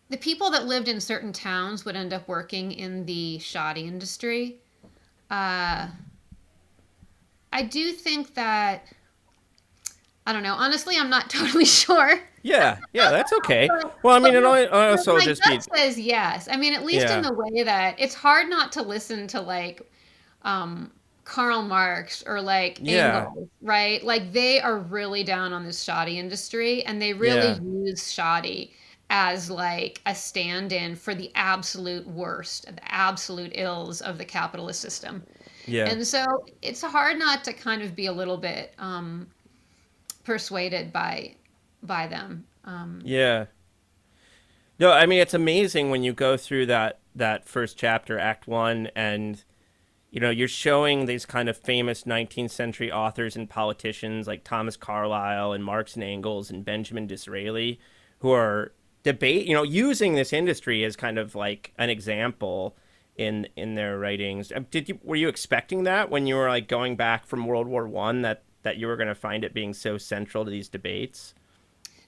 the 0.08 0.16
people 0.16 0.50
that 0.50 0.64
lived 0.64 0.88
in 0.88 1.00
certain 1.00 1.32
towns 1.32 1.84
would 1.84 1.96
end 1.96 2.14
up 2.14 2.26
working 2.26 2.72
in 2.72 3.04
the 3.04 3.38
shoddy 3.40 3.82
industry 3.82 4.56
uh 5.30 5.88
I 7.54 7.62
do 7.62 7.92
think 7.92 8.34
that 8.34 8.82
I 10.26 10.32
don't 10.32 10.42
know. 10.42 10.54
Honestly, 10.54 10.96
I'm 10.98 11.08
not 11.08 11.30
totally 11.30 11.64
sure. 11.64 12.18
Yeah, 12.42 12.78
yeah, 12.92 13.10
that's 13.10 13.32
okay. 13.32 13.70
Well, 14.02 14.16
I 14.16 14.18
mean, 14.18 14.34
it 14.34 14.44
also 14.44 15.18
just 15.18 15.42
gut 15.42 15.66
be... 15.72 15.78
says 15.78 15.98
yes. 15.98 16.46
I 16.50 16.58
mean, 16.58 16.74
at 16.74 16.84
least 16.84 17.06
yeah. 17.06 17.16
in 17.16 17.22
the 17.22 17.32
way 17.32 17.62
that 17.62 17.98
it's 17.98 18.14
hard 18.14 18.50
not 18.50 18.70
to 18.72 18.82
listen 18.82 19.26
to 19.28 19.40
like 19.40 19.80
um, 20.42 20.90
Karl 21.24 21.62
Marx 21.62 22.22
or 22.26 22.40
like 22.40 22.78
yeah. 22.80 23.26
Engels, 23.26 23.48
right? 23.62 24.02
Like 24.04 24.32
they 24.32 24.60
are 24.60 24.78
really 24.78 25.24
down 25.24 25.52
on 25.52 25.64
this 25.64 25.82
shoddy 25.82 26.18
industry, 26.18 26.84
and 26.84 27.00
they 27.00 27.12
really 27.12 27.48
yeah. 27.48 27.60
use 27.60 28.12
shoddy 28.12 28.72
as 29.10 29.50
like 29.50 30.00
a 30.06 30.14
stand-in 30.14 30.96
for 30.96 31.14
the 31.14 31.30
absolute 31.34 32.06
worst, 32.06 32.66
the 32.66 32.92
absolute 32.92 33.52
ills 33.54 34.00
of 34.00 34.18
the 34.18 34.24
capitalist 34.24 34.80
system. 34.80 35.22
Yeah. 35.66 35.86
And 35.86 36.06
so 36.06 36.24
it's 36.62 36.82
hard 36.82 37.18
not 37.18 37.44
to 37.44 37.52
kind 37.52 37.82
of 37.82 37.94
be 37.94 38.06
a 38.06 38.12
little 38.12 38.36
bit 38.36 38.74
um, 38.78 39.26
persuaded 40.24 40.92
by 40.92 41.36
by 41.82 42.06
them. 42.06 42.44
Um, 42.64 43.00
yeah. 43.04 43.46
No, 44.78 44.90
I 44.90 45.06
mean 45.06 45.20
it's 45.20 45.34
amazing 45.34 45.90
when 45.90 46.02
you 46.02 46.12
go 46.12 46.36
through 46.36 46.66
that 46.66 46.98
that 47.14 47.46
first 47.46 47.78
chapter, 47.78 48.18
Act 48.18 48.46
One, 48.46 48.90
and 48.96 49.42
you 50.14 50.20
know 50.20 50.30
you're 50.30 50.46
showing 50.46 51.06
these 51.06 51.26
kind 51.26 51.48
of 51.48 51.56
famous 51.56 52.04
19th 52.04 52.52
century 52.52 52.90
authors 52.92 53.34
and 53.34 53.50
politicians 53.50 54.28
like 54.28 54.44
Thomas 54.44 54.76
Carlyle 54.76 55.52
and 55.52 55.64
Marx 55.64 55.96
and 55.96 56.04
Engels 56.04 56.50
and 56.50 56.64
Benjamin 56.64 57.08
Disraeli, 57.08 57.80
who 58.20 58.30
are 58.30 58.70
debate, 59.02 59.44
you 59.44 59.54
know, 59.54 59.64
using 59.64 60.14
this 60.14 60.32
industry 60.32 60.84
as 60.84 60.94
kind 60.94 61.18
of 61.18 61.34
like 61.34 61.72
an 61.78 61.90
example 61.90 62.76
in 63.16 63.48
in 63.56 63.74
their 63.74 63.98
writings. 63.98 64.52
Um, 64.54 64.68
did 64.70 64.88
you 64.88 65.00
were 65.02 65.16
you 65.16 65.26
expecting 65.26 65.82
that 65.82 66.10
when 66.10 66.28
you 66.28 66.36
were 66.36 66.48
like 66.48 66.68
going 66.68 66.94
back 66.94 67.26
from 67.26 67.44
World 67.44 67.66
War 67.66 67.88
One 67.88 68.22
that 68.22 68.44
that 68.62 68.76
you 68.76 68.86
were 68.86 68.96
going 68.96 69.08
to 69.08 69.16
find 69.16 69.42
it 69.42 69.52
being 69.52 69.74
so 69.74 69.98
central 69.98 70.44
to 70.44 70.50
these 70.50 70.68
debates? 70.68 71.34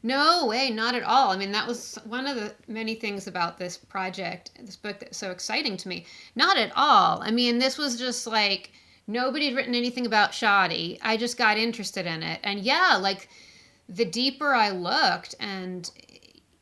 No 0.06 0.46
way, 0.46 0.70
not 0.70 0.94
at 0.94 1.02
all. 1.02 1.32
I 1.32 1.36
mean, 1.36 1.50
that 1.50 1.66
was 1.66 1.98
one 2.04 2.28
of 2.28 2.36
the 2.36 2.54
many 2.68 2.94
things 2.94 3.26
about 3.26 3.58
this 3.58 3.76
project, 3.76 4.52
this 4.60 4.76
book 4.76 5.00
that's 5.00 5.18
so 5.18 5.32
exciting 5.32 5.76
to 5.78 5.88
me. 5.88 6.06
Not 6.36 6.56
at 6.56 6.70
all. 6.76 7.20
I 7.24 7.32
mean, 7.32 7.58
this 7.58 7.76
was 7.76 7.98
just 7.98 8.24
like 8.24 8.70
nobody 9.08 9.46
had 9.46 9.56
written 9.56 9.74
anything 9.74 10.06
about 10.06 10.32
shoddy. 10.32 10.96
I 11.02 11.16
just 11.16 11.36
got 11.36 11.58
interested 11.58 12.06
in 12.06 12.22
it. 12.22 12.38
And 12.44 12.60
yeah, 12.60 12.96
like 13.02 13.28
the 13.88 14.04
deeper 14.04 14.54
I 14.54 14.70
looked 14.70 15.34
and 15.40 15.90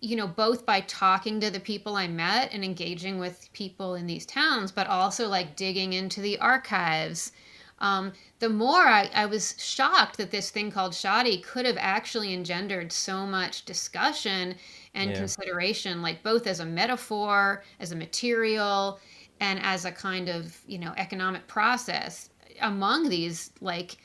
you 0.00 0.16
know, 0.16 0.26
both 0.26 0.64
by 0.64 0.80
talking 0.80 1.38
to 1.40 1.50
the 1.50 1.60
people 1.60 1.96
I 1.96 2.08
met 2.08 2.50
and 2.50 2.64
engaging 2.64 3.18
with 3.18 3.50
people 3.52 3.94
in 3.94 4.06
these 4.06 4.24
towns, 4.24 4.72
but 4.72 4.86
also 4.86 5.28
like 5.28 5.54
digging 5.54 5.92
into 5.92 6.22
the 6.22 6.38
archives. 6.38 7.32
Um, 7.80 8.12
the 8.38 8.48
more 8.48 8.82
I, 8.82 9.10
I 9.14 9.26
was 9.26 9.56
shocked 9.58 10.16
that 10.18 10.30
this 10.30 10.50
thing 10.50 10.70
called 10.70 10.94
shoddy 10.94 11.38
could 11.38 11.66
have 11.66 11.76
actually 11.78 12.32
engendered 12.32 12.92
so 12.92 13.26
much 13.26 13.64
discussion 13.64 14.54
and 14.94 15.10
yeah. 15.10 15.16
consideration, 15.16 16.00
like 16.00 16.22
both 16.22 16.46
as 16.46 16.60
a 16.60 16.64
metaphor, 16.64 17.64
as 17.80 17.92
a 17.92 17.96
material, 17.96 19.00
and 19.40 19.60
as 19.62 19.84
a 19.84 19.92
kind 19.92 20.28
of, 20.28 20.56
you 20.66 20.78
know, 20.78 20.94
economic 20.96 21.46
process 21.48 22.30
among 22.60 23.08
these 23.08 23.50
like 23.60 23.96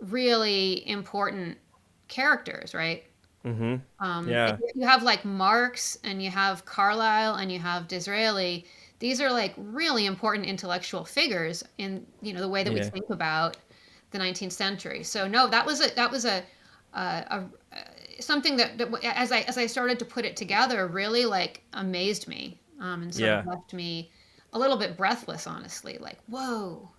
really 0.00 0.88
important 0.88 1.58
characters, 2.08 2.74
right? 2.74 3.04
Mm-hmm. 3.44 3.76
Um, 4.04 4.28
yeah. 4.28 4.56
You 4.74 4.86
have 4.86 5.02
like 5.02 5.24
Marx 5.24 5.98
and 6.04 6.22
you 6.22 6.30
have 6.30 6.64
Carlyle 6.64 7.34
and 7.36 7.50
you 7.50 7.58
have 7.58 7.88
Disraeli. 7.88 8.66
These 8.98 9.20
are 9.20 9.30
like 9.30 9.54
really 9.56 10.06
important 10.06 10.46
intellectual 10.46 11.04
figures 11.04 11.62
in 11.78 12.06
you 12.22 12.32
know 12.32 12.40
the 12.40 12.48
way 12.48 12.62
that 12.62 12.72
yeah. 12.72 12.84
we 12.84 12.90
think 12.90 13.10
about 13.10 13.56
the 14.10 14.18
19th 14.18 14.52
century. 14.52 15.02
So 15.02 15.28
no, 15.28 15.48
that 15.48 15.66
was 15.66 15.80
a 15.80 15.94
that 15.94 16.10
was 16.10 16.24
a, 16.24 16.42
a, 16.94 17.00
a, 17.00 17.44
a 17.72 18.22
something 18.22 18.56
that, 18.56 18.78
that, 18.78 19.04
as 19.04 19.32
I 19.32 19.40
as 19.40 19.58
I 19.58 19.66
started 19.66 19.98
to 19.98 20.04
put 20.04 20.24
it 20.24 20.36
together 20.36 20.86
really 20.86 21.26
like 21.26 21.62
amazed 21.72 22.28
me 22.28 22.60
um, 22.80 23.02
and 23.02 23.14
sort 23.14 23.26
yeah. 23.26 23.40
of 23.40 23.46
left 23.46 23.74
me 23.74 24.10
a 24.52 24.58
little 24.58 24.76
bit 24.76 24.96
breathless, 24.96 25.46
honestly. 25.46 25.98
Like 25.98 26.18
whoa. 26.28 26.90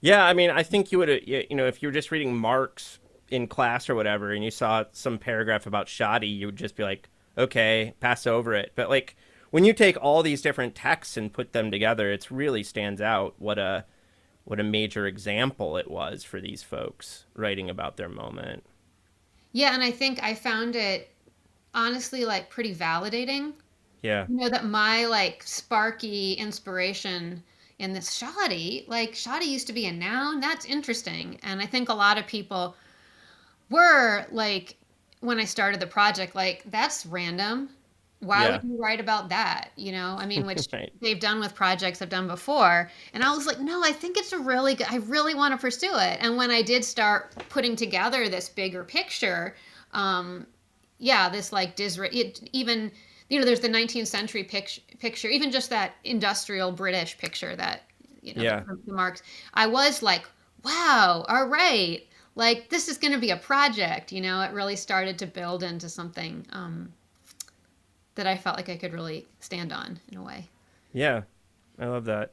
Yeah, 0.00 0.24
I 0.24 0.34
mean, 0.34 0.50
I 0.50 0.62
think 0.62 0.92
you 0.92 0.98
would 0.98 1.26
you 1.26 1.46
know 1.50 1.66
if 1.66 1.82
you 1.82 1.88
were 1.88 1.92
just 1.92 2.10
reading 2.10 2.36
Marx 2.36 2.98
in 3.28 3.46
class 3.48 3.88
or 3.88 3.94
whatever 3.94 4.32
and 4.32 4.44
you 4.44 4.50
saw 4.50 4.84
some 4.92 5.18
paragraph 5.18 5.66
about 5.66 5.88
shoddy, 5.88 6.28
you 6.28 6.46
would 6.46 6.56
just 6.56 6.76
be 6.76 6.82
like, 6.82 7.08
okay, 7.36 7.94
pass 8.00 8.26
over 8.26 8.54
it. 8.54 8.72
But 8.74 8.88
like 8.88 9.16
when 9.54 9.64
you 9.64 9.72
take 9.72 9.96
all 10.02 10.24
these 10.24 10.42
different 10.42 10.74
texts 10.74 11.16
and 11.16 11.32
put 11.32 11.52
them 11.52 11.70
together, 11.70 12.10
it 12.10 12.28
really 12.28 12.64
stands 12.64 13.00
out 13.00 13.36
what 13.38 13.56
a 13.56 13.84
what 14.42 14.58
a 14.58 14.64
major 14.64 15.06
example 15.06 15.76
it 15.76 15.88
was 15.88 16.24
for 16.24 16.40
these 16.40 16.64
folks 16.64 17.26
writing 17.34 17.70
about 17.70 17.96
their 17.96 18.08
moment. 18.08 18.64
Yeah, 19.52 19.72
and 19.72 19.80
I 19.80 19.92
think 19.92 20.20
I 20.20 20.34
found 20.34 20.74
it 20.74 21.08
honestly 21.72 22.24
like 22.24 22.50
pretty 22.50 22.74
validating. 22.74 23.52
Yeah. 24.02 24.26
You 24.28 24.38
know 24.38 24.48
that 24.48 24.64
my 24.64 25.06
like 25.06 25.44
sparky 25.44 26.32
inspiration 26.32 27.40
in 27.78 27.92
this 27.92 28.12
shoddy, 28.12 28.84
like 28.88 29.14
shoddy 29.14 29.46
used 29.46 29.68
to 29.68 29.72
be 29.72 29.86
a 29.86 29.92
noun. 29.92 30.40
That's 30.40 30.64
interesting. 30.64 31.38
And 31.44 31.60
I 31.60 31.66
think 31.66 31.90
a 31.90 31.94
lot 31.94 32.18
of 32.18 32.26
people 32.26 32.74
were 33.70 34.26
like 34.32 34.74
when 35.20 35.38
I 35.38 35.44
started 35.44 35.78
the 35.78 35.86
project, 35.86 36.34
like 36.34 36.64
that's 36.72 37.06
random. 37.06 37.68
Why 38.24 38.44
yeah. 38.44 38.52
would 38.52 38.64
you 38.64 38.76
write 38.78 39.00
about 39.00 39.28
that? 39.28 39.70
You 39.76 39.92
know, 39.92 40.16
I 40.18 40.26
mean, 40.26 40.46
which 40.46 40.68
right. 40.72 40.92
they've 41.00 41.20
done 41.20 41.40
with 41.40 41.54
projects 41.54 42.00
I've 42.02 42.08
done 42.08 42.26
before. 42.26 42.90
And 43.12 43.22
I 43.22 43.34
was 43.34 43.46
like, 43.46 43.60
no, 43.60 43.82
I 43.84 43.92
think 43.92 44.16
it's 44.16 44.32
a 44.32 44.38
really 44.38 44.74
good, 44.74 44.86
I 44.90 44.96
really 44.96 45.34
want 45.34 45.52
to 45.52 45.58
pursue 45.58 45.92
it. 45.92 46.18
And 46.20 46.36
when 46.36 46.50
I 46.50 46.62
did 46.62 46.84
start 46.84 47.34
putting 47.48 47.76
together 47.76 48.28
this 48.28 48.48
bigger 48.48 48.84
picture, 48.84 49.54
um, 49.92 50.46
yeah, 50.98 51.28
this 51.28 51.52
like 51.52 51.76
Disraeli, 51.76 52.34
even, 52.52 52.90
you 53.28 53.38
know, 53.38 53.44
there's 53.44 53.60
the 53.60 53.68
19th 53.68 54.06
century 54.06 54.44
picture, 54.44 54.80
picture, 54.98 55.28
even 55.28 55.50
just 55.50 55.70
that 55.70 55.94
industrial 56.04 56.72
British 56.72 57.18
picture 57.18 57.54
that, 57.56 57.82
you 58.22 58.34
know, 58.34 58.42
yeah. 58.42 58.62
the, 58.86 58.92
Marx. 58.92 59.22
I 59.52 59.66
was 59.66 60.02
like, 60.02 60.24
wow, 60.64 61.24
all 61.28 61.46
right 61.46 62.02
like 62.36 62.68
this 62.68 62.88
is 62.88 62.98
going 62.98 63.12
to 63.12 63.18
be 63.18 63.30
a 63.30 63.36
project 63.36 64.10
you 64.10 64.20
know 64.20 64.40
it 64.40 64.52
really 64.52 64.74
started 64.76 65.18
to 65.18 65.26
build 65.26 65.62
into 65.62 65.88
something 65.88 66.44
um, 66.50 66.92
that 68.14 68.26
i 68.26 68.36
felt 68.36 68.56
like 68.56 68.68
i 68.68 68.76
could 68.76 68.92
really 68.92 69.26
stand 69.40 69.72
on 69.72 69.98
in 70.10 70.18
a 70.18 70.22
way 70.22 70.48
yeah 70.92 71.22
i 71.78 71.86
love 71.86 72.04
that 72.04 72.32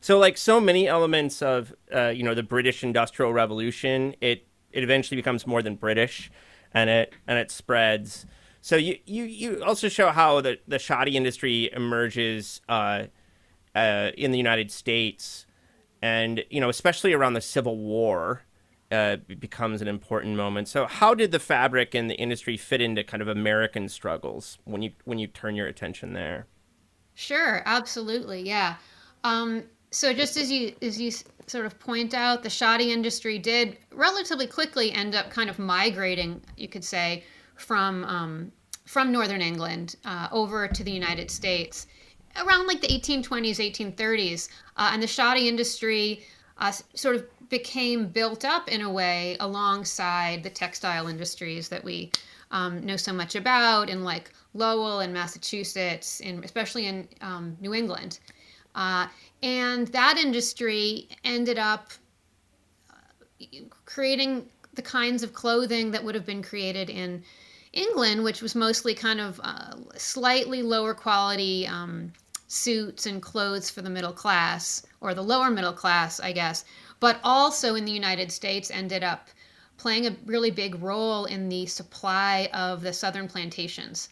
So, 0.00 0.18
like 0.18 0.36
so 0.36 0.60
many 0.60 0.86
elements 0.86 1.42
of, 1.42 1.74
uh, 1.92 2.08
you 2.14 2.22
know, 2.22 2.34
the 2.34 2.44
British 2.44 2.84
Industrial 2.84 3.32
Revolution, 3.32 4.14
it 4.20 4.46
it 4.70 4.84
eventually 4.84 5.16
becomes 5.16 5.44
more 5.44 5.60
than 5.62 5.74
British, 5.74 6.30
and 6.72 6.88
it 6.88 7.12
and 7.26 7.36
it 7.38 7.50
spreads. 7.50 8.24
So 8.60 8.76
you 8.76 8.98
you, 9.06 9.24
you 9.24 9.64
also 9.64 9.88
show 9.88 10.10
how 10.10 10.40
the 10.40 10.58
the 10.68 10.78
shoddy 10.78 11.16
industry 11.16 11.68
emerges 11.72 12.60
uh, 12.68 13.06
uh, 13.74 14.10
in 14.16 14.30
the 14.30 14.38
United 14.38 14.70
States, 14.70 15.46
and 16.00 16.44
you 16.48 16.60
know, 16.60 16.68
especially 16.68 17.12
around 17.12 17.32
the 17.34 17.40
Civil 17.40 17.76
War. 17.76 18.42
Uh, 18.90 19.16
becomes 19.38 19.82
an 19.82 19.88
important 19.88 20.34
moment. 20.34 20.66
So, 20.66 20.86
how 20.86 21.12
did 21.14 21.30
the 21.30 21.38
fabric 21.38 21.94
and 21.94 22.10
the 22.10 22.14
industry 22.14 22.56
fit 22.56 22.80
into 22.80 23.04
kind 23.04 23.20
of 23.20 23.28
American 23.28 23.86
struggles 23.90 24.56
when 24.64 24.80
you 24.80 24.92
when 25.04 25.18
you 25.18 25.26
turn 25.26 25.54
your 25.54 25.66
attention 25.66 26.14
there? 26.14 26.46
Sure, 27.14 27.62
absolutely, 27.66 28.40
yeah. 28.40 28.76
Um, 29.24 29.64
so 29.90 30.12
just 30.12 30.36
as 30.36 30.50
you 30.50 30.74
as 30.82 31.00
you 31.00 31.10
sort 31.46 31.66
of 31.66 31.78
point 31.78 32.14
out, 32.14 32.42
the 32.42 32.50
shoddy 32.50 32.92
industry 32.92 33.38
did 33.38 33.78
relatively 33.92 34.46
quickly 34.46 34.92
end 34.92 35.14
up 35.14 35.30
kind 35.30 35.50
of 35.50 35.58
migrating, 35.58 36.40
you 36.56 36.68
could 36.68 36.84
say, 36.84 37.24
from 37.56 38.04
um, 38.04 38.52
from 38.86 39.12
northern 39.12 39.42
England 39.42 39.96
uh, 40.04 40.28
over 40.32 40.68
to 40.68 40.84
the 40.84 40.90
United 40.90 41.30
States 41.30 41.86
around 42.36 42.66
like 42.66 42.80
the 42.80 42.86
1820s, 42.86 43.56
1830s, 43.56 44.48
uh, 44.76 44.90
and 44.92 45.02
the 45.02 45.06
shoddy 45.06 45.48
industry 45.48 46.22
uh, 46.58 46.72
sort 46.94 47.16
of 47.16 47.26
became 47.48 48.08
built 48.08 48.44
up 48.44 48.68
in 48.68 48.82
a 48.82 48.90
way 48.90 49.36
alongside 49.40 50.42
the 50.42 50.50
textile 50.50 51.08
industries 51.08 51.68
that 51.68 51.82
we 51.82 52.10
um, 52.50 52.84
know 52.84 52.96
so 52.96 53.12
much 53.12 53.34
about 53.34 53.88
in 53.88 54.04
like 54.04 54.30
Lowell 54.54 55.00
and 55.00 55.12
Massachusetts, 55.12 56.20
and 56.20 56.44
especially 56.44 56.86
in 56.86 57.08
um, 57.20 57.56
New 57.60 57.74
England. 57.74 58.18
Uh, 58.74 59.06
and 59.42 59.88
that 59.88 60.16
industry 60.16 61.08
ended 61.24 61.58
up 61.58 61.92
uh, 62.90 63.44
creating 63.84 64.48
the 64.74 64.82
kinds 64.82 65.22
of 65.22 65.32
clothing 65.32 65.90
that 65.90 66.02
would 66.04 66.14
have 66.14 66.26
been 66.26 66.42
created 66.42 66.88
in 66.88 67.22
England, 67.72 68.24
which 68.24 68.40
was 68.40 68.54
mostly 68.54 68.94
kind 68.94 69.20
of 69.20 69.40
uh, 69.42 69.74
slightly 69.96 70.62
lower 70.62 70.94
quality 70.94 71.66
um, 71.66 72.12
suits 72.46 73.06
and 73.06 73.20
clothes 73.20 73.68
for 73.68 73.82
the 73.82 73.90
middle 73.90 74.12
class 74.12 74.86
or 75.00 75.14
the 75.14 75.22
lower 75.22 75.50
middle 75.50 75.72
class, 75.72 76.18
I 76.20 76.32
guess, 76.32 76.64
but 77.00 77.20
also 77.22 77.74
in 77.74 77.84
the 77.84 77.92
United 77.92 78.30
States 78.32 78.70
ended 78.70 79.02
up 79.02 79.28
playing 79.76 80.06
a 80.06 80.16
really 80.26 80.50
big 80.50 80.82
role 80.82 81.24
in 81.26 81.48
the 81.48 81.66
supply 81.66 82.48
of 82.52 82.82
the 82.82 82.92
southern 82.92 83.28
plantations. 83.28 84.08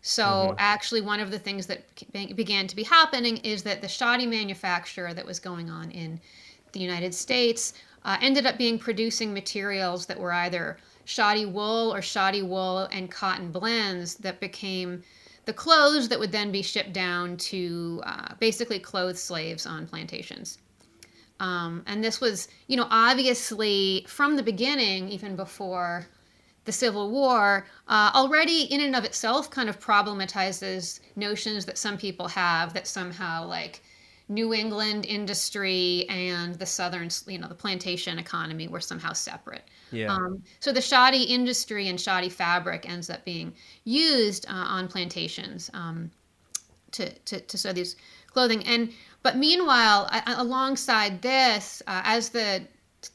So 0.00 0.24
mm-hmm. 0.24 0.54
actually, 0.58 1.00
one 1.00 1.20
of 1.20 1.30
the 1.30 1.38
things 1.38 1.66
that 1.66 1.82
began 2.12 2.66
to 2.68 2.76
be 2.76 2.84
happening 2.84 3.38
is 3.38 3.62
that 3.64 3.82
the 3.82 3.88
shoddy 3.88 4.26
manufacture 4.26 5.12
that 5.12 5.26
was 5.26 5.40
going 5.40 5.68
on 5.68 5.90
in 5.90 6.20
the 6.72 6.80
United 6.80 7.14
States 7.14 7.74
uh, 8.04 8.16
ended 8.22 8.46
up 8.46 8.56
being 8.56 8.78
producing 8.78 9.34
materials 9.34 10.06
that 10.06 10.18
were 10.18 10.32
either 10.32 10.78
shoddy 11.04 11.46
wool 11.46 11.92
or 11.92 12.00
shoddy 12.00 12.42
wool 12.42 12.88
and 12.92 13.10
cotton 13.10 13.50
blends 13.50 14.14
that 14.16 14.38
became 14.40 15.02
the 15.46 15.52
clothes 15.52 16.08
that 16.08 16.18
would 16.18 16.30
then 16.30 16.52
be 16.52 16.62
shipped 16.62 16.92
down 16.92 17.36
to 17.38 18.02
uh, 18.04 18.34
basically 18.38 18.78
clothes 18.78 19.20
slaves 19.20 19.66
on 19.66 19.86
plantations. 19.86 20.58
Um, 21.40 21.82
and 21.86 22.02
this 22.02 22.20
was, 22.20 22.48
you 22.66 22.76
know, 22.76 22.86
obviously 22.90 24.04
from 24.08 24.36
the 24.36 24.42
beginning, 24.42 25.08
even 25.08 25.36
before 25.36 26.06
the 26.64 26.72
Civil 26.72 27.10
War 27.10 27.66
uh, 27.86 28.10
already 28.14 28.64
in 28.64 28.80
and 28.80 28.94
of 28.94 29.04
itself 29.04 29.50
kind 29.50 29.68
of 29.68 29.80
problematizes 29.80 31.00
notions 31.16 31.64
that 31.64 31.78
some 31.78 31.96
people 31.96 32.28
have 32.28 32.74
that 32.74 32.86
somehow 32.86 33.46
like 33.46 33.82
New 34.28 34.52
England 34.52 35.06
industry 35.06 36.04
and 36.10 36.54
the 36.56 36.66
southern, 36.66 37.08
you 37.26 37.38
know, 37.38 37.48
the 37.48 37.54
plantation 37.54 38.18
economy 38.18 38.68
were 38.68 38.80
somehow 38.80 39.14
separate. 39.14 39.64
Yeah. 39.90 40.12
Um, 40.12 40.42
so 40.60 40.70
the 40.70 40.82
shoddy 40.82 41.22
industry 41.22 41.88
and 41.88 41.98
shoddy 41.98 42.28
fabric 42.28 42.86
ends 42.86 43.08
up 43.08 43.24
being 43.24 43.54
used 43.84 44.44
uh, 44.46 44.52
on 44.52 44.88
plantations 44.88 45.70
um, 45.72 46.10
to, 46.90 47.08
to, 47.10 47.40
to 47.40 47.56
sew 47.56 47.72
these 47.72 47.96
clothing. 48.26 48.62
And 48.64 48.92
but 49.22 49.36
meanwhile, 49.36 50.08
alongside 50.26 51.22
this, 51.22 51.82
uh, 51.86 52.02
as 52.04 52.30
the 52.30 52.62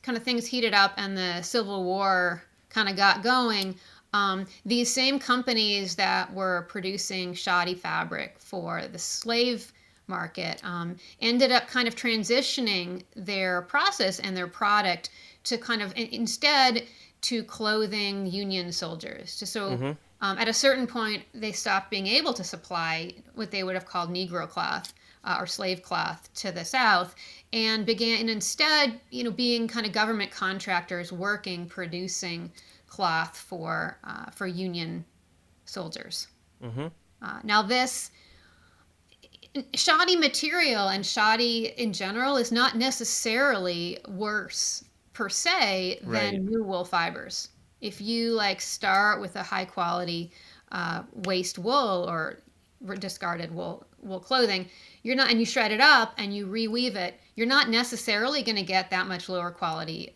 kind 0.02 0.18
of 0.18 0.24
things 0.24 0.46
heated 0.46 0.74
up 0.74 0.94
and 0.98 1.18
the 1.18 1.42
Civil 1.42 1.84
War 1.84 2.44
kind 2.70 2.90
of 2.90 2.96
got 2.96 3.24
going, 3.24 3.76
um, 4.14 4.46
these 4.66 4.94
same 4.94 5.18
companies 5.20 5.96
that 5.96 6.32
were 6.34 6.68
producing 6.70 7.34
shoddy 7.34 7.74
fabric 7.74 8.36
for 8.40 8.84
the 8.88 9.00
slave 9.00 9.72
market 10.08 10.62
um, 10.64 10.96
ended 11.22 11.52
up 11.52 11.68
kind 11.68 11.88
of 11.88 11.96
transitioning 11.96 13.04
their 13.16 13.64
process 13.64 14.20
and 14.20 14.36
their 14.36 14.48
product 14.48 15.10
to 15.44 15.58
kind 15.58 15.82
of 15.82 15.94
instead 15.96 16.84
to 17.22 17.44
clothing 17.44 18.28
Union 18.28 18.72
soldiers. 18.72 19.32
So 19.32 19.72
mm-hmm. 19.72 19.92
um, 20.22 20.38
at 20.38 20.48
a 20.48 20.54
certain 20.54 20.86
point, 20.86 21.24
they 21.34 21.54
stopped 21.54 21.90
being 21.90 22.08
able 22.08 22.34
to 22.34 22.44
supply 22.44 23.14
what 23.34 23.50
they 23.50 23.64
would 23.64 23.76
have 23.76 23.86
called 23.86 24.10
Negro 24.10 24.48
cloth. 24.48 24.94
Uh, 25.26 25.38
or 25.40 25.48
slave 25.48 25.82
cloth 25.82 26.30
to 26.34 26.52
the 26.52 26.66
South, 26.66 27.16
and 27.54 27.86
began 27.86 28.20
and 28.20 28.30
instead, 28.30 29.00
you 29.10 29.24
know, 29.24 29.32
being 29.32 29.70
kind 29.70 29.86
of 29.86 29.94
government 29.94 30.30
contractors 30.32 31.14
working, 31.14 31.66
producing 31.66 32.52
cloth 32.88 33.38
for 33.38 33.98
uh, 34.04 34.30
for 34.32 34.48
Union 34.48 35.06
soldiers. 35.66 36.28
Mm-hmm. 36.62 36.88
Uh, 37.22 37.40
now, 37.44 37.62
this 37.62 38.12
shoddy 39.76 40.16
material 40.16 40.90
and 40.90 41.06
shoddy 41.06 41.74
in 41.78 41.94
general 41.94 42.38
is 42.38 42.52
not 42.52 42.76
necessarily 42.76 44.00
worse 44.10 44.84
per 45.14 45.30
se 45.30 46.00
than 46.02 46.12
right. 46.12 46.42
new 46.42 46.64
wool 46.64 46.84
fibers. 46.84 47.50
If 47.82 48.02
you 48.02 48.32
like 48.32 48.62
start 48.62 49.22
with 49.22 49.36
a 49.36 49.44
high 49.44 49.66
quality 49.66 50.32
uh, 50.72 51.04
waste 51.14 51.60
wool 51.60 52.10
or 52.10 52.40
discarded 53.00 53.54
wool 53.54 53.86
wool 54.02 54.20
clothing, 54.20 54.68
you're 55.04 55.16
not, 55.16 55.30
and 55.30 55.40
you 55.40 55.46
shred 55.46 55.72
it 55.72 55.82
up 55.82 56.14
and 56.18 56.36
you 56.36 56.48
reweave 56.48 56.96
it, 56.96 57.20
you're 57.36 57.48
not 57.48 57.70
necessarily 57.70 58.42
going 58.42 58.56
to 58.56 58.64
get 58.64 58.90
that 58.90 59.08
much 59.08 59.30
lower 59.30 59.52
quality 59.52 60.16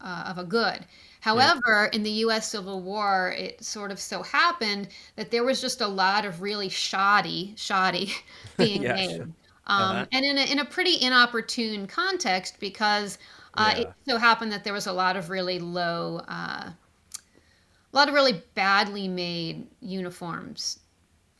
uh, 0.00 0.24
of 0.26 0.38
a 0.38 0.44
good. 0.44 0.84
However, 1.20 1.88
in 1.94 2.02
the 2.02 2.10
US 2.10 2.50
Civil 2.50 2.82
War, 2.82 3.34
it 3.38 3.64
sort 3.64 3.90
of 3.90 3.98
so 3.98 4.22
happened 4.22 4.88
that 5.16 5.30
there 5.30 5.42
was 5.42 5.60
just 5.60 5.80
a 5.80 5.86
lot 5.86 6.26
of 6.26 6.42
really 6.42 6.68
shoddy, 6.68 7.54
shoddy 7.56 8.12
being 8.58 8.82
yes. 8.82 8.96
made. 8.96 9.20
Um, 9.22 9.32
uh-huh. 9.66 10.06
And 10.12 10.24
in 10.26 10.36
a, 10.36 10.52
in 10.52 10.58
a 10.58 10.64
pretty 10.66 11.00
inopportune 11.00 11.86
context 11.86 12.60
because 12.60 13.16
uh, 13.54 13.72
yeah. 13.74 13.82
it 13.82 13.92
so 14.06 14.18
happened 14.18 14.52
that 14.52 14.64
there 14.64 14.74
was 14.74 14.86
a 14.86 14.92
lot 14.92 15.16
of 15.16 15.30
really 15.30 15.58
low, 15.58 16.20
uh, 16.28 16.70
a 16.70 17.96
lot 17.96 18.08
of 18.08 18.14
really 18.14 18.42
badly 18.54 19.08
made 19.08 19.66
uniforms 19.80 20.80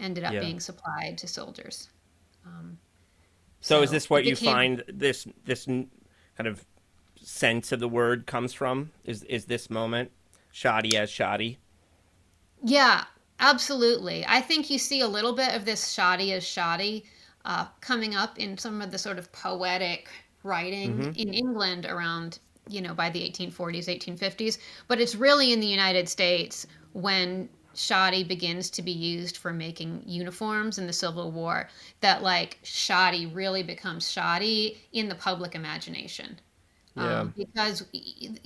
ended 0.01 0.25
up 0.25 0.33
yeah. 0.33 0.41
being 0.41 0.61
supplied 0.61 1.19
to 1.19 1.29
soldiers. 1.29 1.91
Um, 2.47 2.79
so, 3.65 3.77
so, 3.77 3.83
is 3.83 3.91
this 3.91 4.11
what 4.11 4.25
became, 4.25 4.31
you 4.31 4.37
find 4.37 4.85
this 4.89 5.27
this 5.47 5.65
kind 5.65 5.89
of 6.47 6.67
sense 7.17 7.73
of 7.73 7.81
the 7.81 7.89
word 7.89 8.27
comes 8.27 8.53
from? 8.53 8.91
Is 9.07 9.23
is 9.23 9.47
this 9.47 9.71
moment 9.71 10.11
shoddy 10.53 10.99
as 10.99 11.09
shoddy? 11.09 11.57
Yeah, 12.63 13.05
absolutely. 13.41 14.23
I 14.29 14.43
think 14.43 14.69
you 14.69 14.79
see 14.79 15.01
a 15.01 15.09
little 15.09 15.33
bit 15.33 15.57
of 15.57 15.65
this 15.65 15.91
shoddy 15.91 16.35
as 16.35 16.47
shoddy 16.47 17.07
uh, 17.47 17.65
coming 17.81 18.15
up 18.15 18.39
in 18.39 18.59
some 18.59 18.83
of 18.83 18.91
the 18.91 18.99
sort 18.99 19.19
of 19.19 19.33
poetic 19.33 20.11
writing 20.43 20.99
mm-hmm. 20.99 21.11
in 21.17 21.33
England 21.33 21.87
around 21.87 22.41
you 22.69 22.83
know 22.83 22.93
by 22.93 23.09
the 23.09 23.21
1840s 23.31 23.89
1850s 23.89 24.59
but 24.89 24.99
it's 24.99 25.15
really 25.15 25.53
in 25.53 25.61
the 25.61 25.67
united 25.67 26.09
states 26.09 26.67
when 26.95 27.47
shoddy 27.75 28.25
begins 28.25 28.71
to 28.71 28.83
be 28.83 28.93
used 28.93 29.37
for 29.37 29.53
making 29.53 30.03
uniforms 30.07 30.79
in 30.79 30.87
the 30.87 30.93
Civil 30.93 31.31
War, 31.33 31.69
that 32.01 32.23
like 32.23 32.59
shoddy 32.63 33.27
really 33.27 33.63
becomes 33.63 34.11
shoddy 34.11 34.79
in 34.93 35.09
the 35.09 35.15
public 35.15 35.55
imagination. 35.55 36.39
Yeah. 36.97 37.21
Um, 37.21 37.35
because 37.37 37.85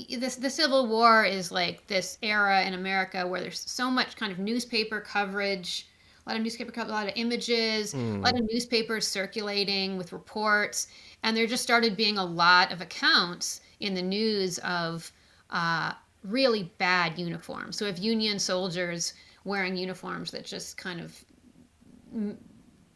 this 0.08 0.36
the 0.36 0.48
Civil 0.50 0.86
War 0.86 1.24
is 1.24 1.52
like 1.52 1.86
this 1.86 2.18
era 2.22 2.62
in 2.62 2.74
America 2.74 3.26
where 3.26 3.40
there's 3.40 3.60
so 3.60 3.90
much 3.90 4.16
kind 4.16 4.32
of 4.32 4.38
newspaper 4.38 5.00
coverage, 5.00 5.86
a 6.26 6.30
lot 6.30 6.36
of 6.36 6.42
newspaper 6.42 6.72
coverage, 6.72 6.90
a 6.90 6.94
lot 6.94 7.06
of 7.08 7.12
images, 7.16 7.92
mm. 7.92 8.16
a 8.16 8.20
lot 8.20 8.38
of 8.38 8.46
newspapers 8.50 9.06
circulating 9.06 9.98
with 9.98 10.12
reports, 10.12 10.88
and 11.22 11.36
there 11.36 11.46
just 11.46 11.62
started 11.62 11.96
being 11.96 12.16
a 12.16 12.24
lot 12.24 12.72
of 12.72 12.80
accounts 12.80 13.60
in 13.80 13.94
the 13.94 14.02
news 14.02 14.58
of 14.58 15.12
uh, 15.50 15.92
really 16.24 16.72
bad 16.78 17.18
uniforms. 17.18 17.76
So 17.76 17.84
if 17.86 17.98
Union 17.98 18.38
soldiers 18.38 19.14
wearing 19.44 19.76
uniforms 19.76 20.30
that 20.32 20.44
just 20.44 20.76
kind 20.76 21.00
of 21.00 21.24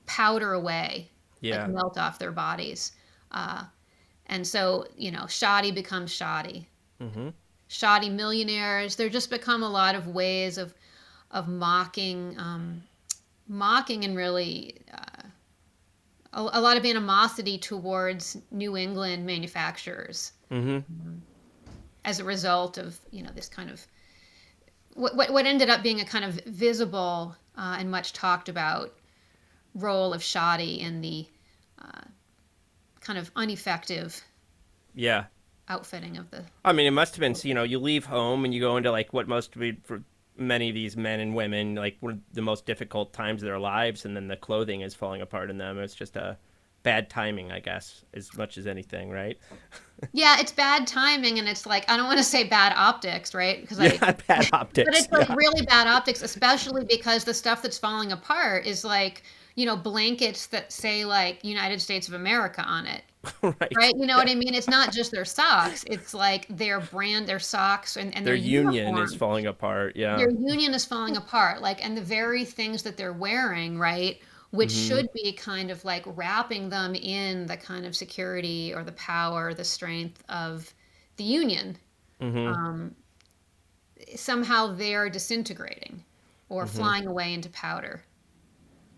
powder 0.07 0.53
away, 0.53 1.11
yeah. 1.41 1.63
like 1.63 1.71
melt 1.71 1.99
off 1.99 2.19
their 2.19 2.33
bodies. 2.33 2.93
Uh, 3.31 3.65
and 4.27 4.47
so, 4.47 4.87
you 4.97 5.11
know, 5.11 5.27
shoddy 5.27 5.71
becomes 5.71 6.11
shoddy. 6.13 6.69
Mm-hmm. 7.01 7.29
Shoddy 7.69 8.11
millionaires. 8.11 8.97
There 8.97 9.09
just 9.09 9.31
become 9.31 9.63
a 9.63 9.69
lot 9.69 9.95
of 9.95 10.09
ways 10.09 10.59
of 10.59 10.75
of 11.31 11.49
mocking, 11.49 12.37
um, 12.39 12.83
mocking 13.49 14.05
and 14.05 14.15
really 14.15 14.77
uh, 14.93 15.23
a, 16.35 16.59
a 16.59 16.61
lot 16.61 16.77
of 16.77 16.85
animosity 16.85 17.57
towards 17.57 18.37
New 18.51 18.77
England 18.77 19.25
manufacturers 19.25 20.33
Mm-hmm. 20.53 21.19
As 22.05 22.19
a 22.21 22.25
result 22.25 22.79
of 22.79 22.99
you 23.11 23.23
know 23.23 23.31
this 23.35 23.49
kind 23.49 23.71
of 23.71 23.87
what 24.95 25.15
what, 25.17 25.31
what 25.33 25.47
ended 25.47 25.71
up 25.71 25.83
being 25.83 26.01
a 26.01 26.05
kind 26.05 26.25
of 26.25 26.35
visible 26.47 27.35
uh, 27.57 27.77
and 27.79 27.91
much 27.91 28.13
talked 28.13 28.49
about 28.49 28.93
role 29.75 30.13
of 30.13 30.23
shoddy 30.23 30.81
in 30.81 31.01
the 31.01 31.27
uh, 31.81 32.03
kind 33.01 33.19
of 33.19 33.31
ineffective 33.37 34.23
Yeah. 34.95 35.25
outfitting 35.69 36.17
of 36.19 36.31
the 36.31 36.45
I 36.65 36.73
mean, 36.73 36.87
it 36.87 36.91
must 36.93 37.15
have 37.17 37.21
been, 37.21 37.35
you 37.43 37.55
know, 37.55 37.63
you 37.63 37.79
leave 37.79 38.07
home 38.07 38.45
and 38.45 38.53
you 38.53 38.61
go 38.61 38.77
into 38.77 38.91
like 38.91 39.13
what 39.13 39.29
must 39.29 39.59
be 39.59 39.73
for 39.83 40.03
many 40.37 40.69
of 40.69 40.75
these 40.75 40.97
men 40.97 41.21
and 41.21 41.35
women, 41.35 41.75
like 41.75 41.97
one 42.01 42.13
of 42.15 42.21
the 42.35 42.43
most 42.43 42.67
difficult 42.67 43.13
times 43.13 43.43
of 43.43 43.47
their 43.47 43.59
lives, 43.59 44.05
and 44.05 44.15
then 44.17 44.29
the 44.29 44.37
clothing 44.37 44.81
is 44.83 44.95
falling 44.95 45.21
apart 45.23 45.51
in 45.51 45.59
them. 45.59 45.79
It's 45.79 45.95
just 45.95 46.17
a 46.17 46.37
bad 46.83 47.09
timing, 47.11 47.53
I 47.53 47.61
guess, 47.61 48.05
as 48.15 48.37
much 48.37 48.59
as 48.59 48.67
anything, 48.67 49.11
right? 49.11 49.39
yeah 50.13 50.41
it's 50.41 50.51
bad 50.51 50.85
timing 50.85 51.39
and 51.39 51.49
it's 51.49 51.65
like 51.65 51.89
i 51.89 51.97
don't 51.97 52.07
want 52.07 52.19
to 52.19 52.25
say 52.25 52.43
bad 52.43 52.73
optics 52.77 53.35
right 53.35 53.61
because 53.61 53.79
I, 53.79 53.85
Yeah, 53.93 54.13
bad 54.27 54.49
optics. 54.53 54.91
but 54.91 54.99
it's 54.99 55.13
like 55.13 55.29
yeah. 55.29 55.35
really 55.37 55.65
bad 55.65 55.87
optics 55.87 56.23
especially 56.23 56.85
because 56.85 57.23
the 57.23 57.33
stuff 57.35 57.63
that's 57.63 57.79
falling 57.79 58.11
apart 58.11 58.67
is 58.67 58.85
like 58.85 59.23
you 59.55 59.65
know 59.65 59.77
blankets 59.77 60.47
that 60.49 60.73
say 60.73 61.05
like 61.05 61.45
united 61.45 61.81
states 61.81 62.09
of 62.09 62.15
america 62.15 62.63
on 62.63 62.87
it 62.87 63.03
right. 63.43 63.73
right 63.77 63.95
you 63.97 64.07
know 64.07 64.17
what 64.17 64.29
i 64.29 64.35
mean 64.35 64.55
it's 64.55 64.67
not 64.67 64.93
just 64.93 65.13
their 65.13 65.25
socks 65.25 65.85
it's 65.87 66.13
like 66.15 66.47
their 66.49 66.81
brand 66.81 67.29
their 67.29 67.39
socks 67.39 67.97
and, 67.97 68.13
and 68.17 68.27
Their 68.27 68.35
their, 68.35 68.43
union 68.43 68.73
uniform. 68.89 69.05
is 69.05 69.15
falling 69.15 69.47
apart. 69.47 69.95
Yeah. 69.95 70.17
their 70.17 70.31
union 70.31 70.75
is 70.75 70.85
falling 70.85 71.17
apart 71.17 71.63
like 71.63 71.85
and 71.85 71.97
the 71.97 72.03
very 72.03 72.45
things 72.45 72.83
that 72.83 72.97
they're 72.97 73.13
wearing 73.13 73.79
right 73.79 74.19
which 74.53 74.71
Mm-hmm. 74.71 74.73
should 74.73 75.09
be 75.15 75.33
kind 75.35 75.71
of 75.71 75.85
like 75.85 76.05
wrapping 76.07 76.71
them 76.71 76.95
in 76.97 77.47
the 77.47 77.57
kind 77.59 77.87
of 77.87 77.97
security 77.97 78.75
or 78.75 78.85
the 78.85 78.93
power 78.93 79.55
the 79.55 79.65
strength 79.65 80.25
of 80.31 80.75
the 81.19 81.25
union 81.25 81.79
Mhm. 82.21 82.63
um, 82.67 82.97
somehow 84.15 84.69
they're 84.69 85.11
disintegrating 85.11 86.05
or 86.49 86.65
Mm-hmm. 86.65 86.67
flying 86.67 87.07
away 87.07 87.33
into 87.35 87.49
powder 87.51 88.03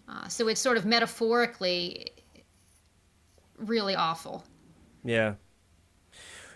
uh, 0.08 0.28
so 0.28 0.48
it's 0.48 0.60
sort 0.60 0.76
of 0.76 0.84
metaphorically 0.84 2.06
really 3.58 3.94
awful 3.96 4.44
Yeah. 5.04 5.34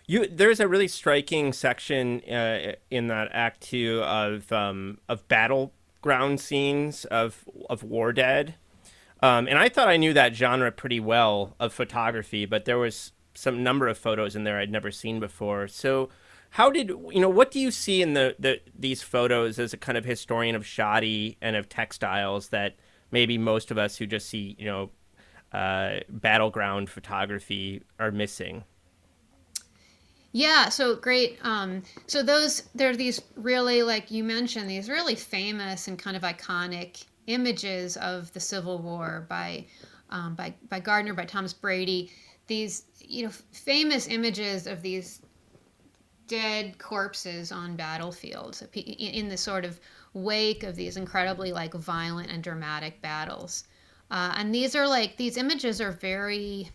You 0.07 0.27
there's 0.27 0.61
a 0.61 0.69
really 0.69 0.89
striking 0.89 1.53
section 1.53 2.23
uh, 2.31 2.75
in 2.91 3.09
that 3.09 3.29
act 3.33 3.61
two 3.63 4.03
of 4.03 4.51
um, 4.53 4.99
of 5.09 5.27
battleground 5.29 6.41
scenes 6.41 7.05
of 7.07 7.45
of 7.69 7.83
war 7.83 8.13
dead, 8.13 8.55
um, 9.21 9.49
and 9.49 9.59
I 9.59 9.69
thought 9.69 9.89
I 9.89 9.97
knew 9.97 10.13
that 10.13 10.35
genre 10.35 10.71
pretty 10.71 11.01
well 11.01 11.55
of 11.59 11.73
photography, 11.73 12.47
but 12.47 12.65
there 12.65 12.79
was 12.79 13.13
some 13.35 13.63
number 13.63 13.89
of 13.89 13.99
photos 13.99 14.37
in 14.37 14.45
there 14.45 14.59
I'd 14.59 14.71
never 14.71 14.91
seen 14.91 15.21
before. 15.21 15.69
So, 15.69 16.09
how 16.51 16.71
did 16.71 16.89
you 16.89 17.21
know? 17.21 17.29
What 17.29 17.51
do 17.51 17.61
you 17.61 17.71
see 17.71 18.01
in 18.01 18.15
the, 18.15 18.35
the 18.39 18.61
these 18.77 19.03
photos 19.03 19.59
as 19.59 19.73
a 19.73 19.77
kind 19.77 19.99
of 19.99 20.05
historian 20.05 20.55
of 20.55 20.65
shoddy 20.65 21.37
and 21.41 21.57
of 21.57 21.69
textiles 21.69 22.49
that 22.49 22.77
maybe 23.11 23.39
most 23.39 23.71
of 23.71 23.79
us 23.79 23.97
who 23.97 24.07
just 24.07 24.29
see 24.29 24.57
you 24.59 24.65
know 24.65 24.91
uh, 25.53 26.01
battleground 26.09 26.89
photography 26.89 27.83
are 27.99 28.11
missing? 28.11 28.65
Yeah, 30.33 30.69
so 30.69 30.95
great. 30.95 31.39
Um, 31.43 31.83
so 32.07 32.23
those 32.23 32.63
there 32.75 32.91
are 32.91 32.97
these 32.97 33.21
really 33.35 33.83
like 33.83 34.11
you 34.11 34.23
mentioned 34.25 34.69
these 34.71 34.89
really 34.89 35.15
famous 35.15 35.89
and 35.89 35.99
kind 35.99 36.17
of 36.17 36.23
iconic 36.23 37.05
images 37.29 37.97
of 37.99 38.33
the 38.33 38.41
Civil 38.41 38.79
War 38.79 39.27
by 39.29 39.67
um, 40.11 40.35
by 40.35 40.55
by 40.69 40.81
Gardner 40.81 41.15
by 41.15 41.25
Thomas 41.25 41.53
Brady. 41.53 42.11
These 42.49 42.85
you 43.01 43.25
know 43.25 43.31
famous 43.53 44.09
images 44.09 44.67
of 44.67 44.83
these 44.83 45.23
dead 46.27 46.79
corpses 46.79 47.53
on 47.53 47.77
battlefields 47.77 48.63
in 48.75 49.29
the 49.29 49.37
sort 49.37 49.65
of 49.65 49.81
wake 50.13 50.63
of 50.63 50.77
these 50.77 50.97
incredibly 50.97 51.53
like 51.53 51.75
violent 51.75 52.31
and 52.31 52.43
dramatic 52.43 53.01
battles. 53.01 53.65
Uh, 54.11 54.33
and 54.37 54.55
these 54.55 54.75
are 54.75 54.89
like 54.89 55.17
these 55.17 55.37
images 55.37 55.81
are 55.81 55.93
very 55.93 56.71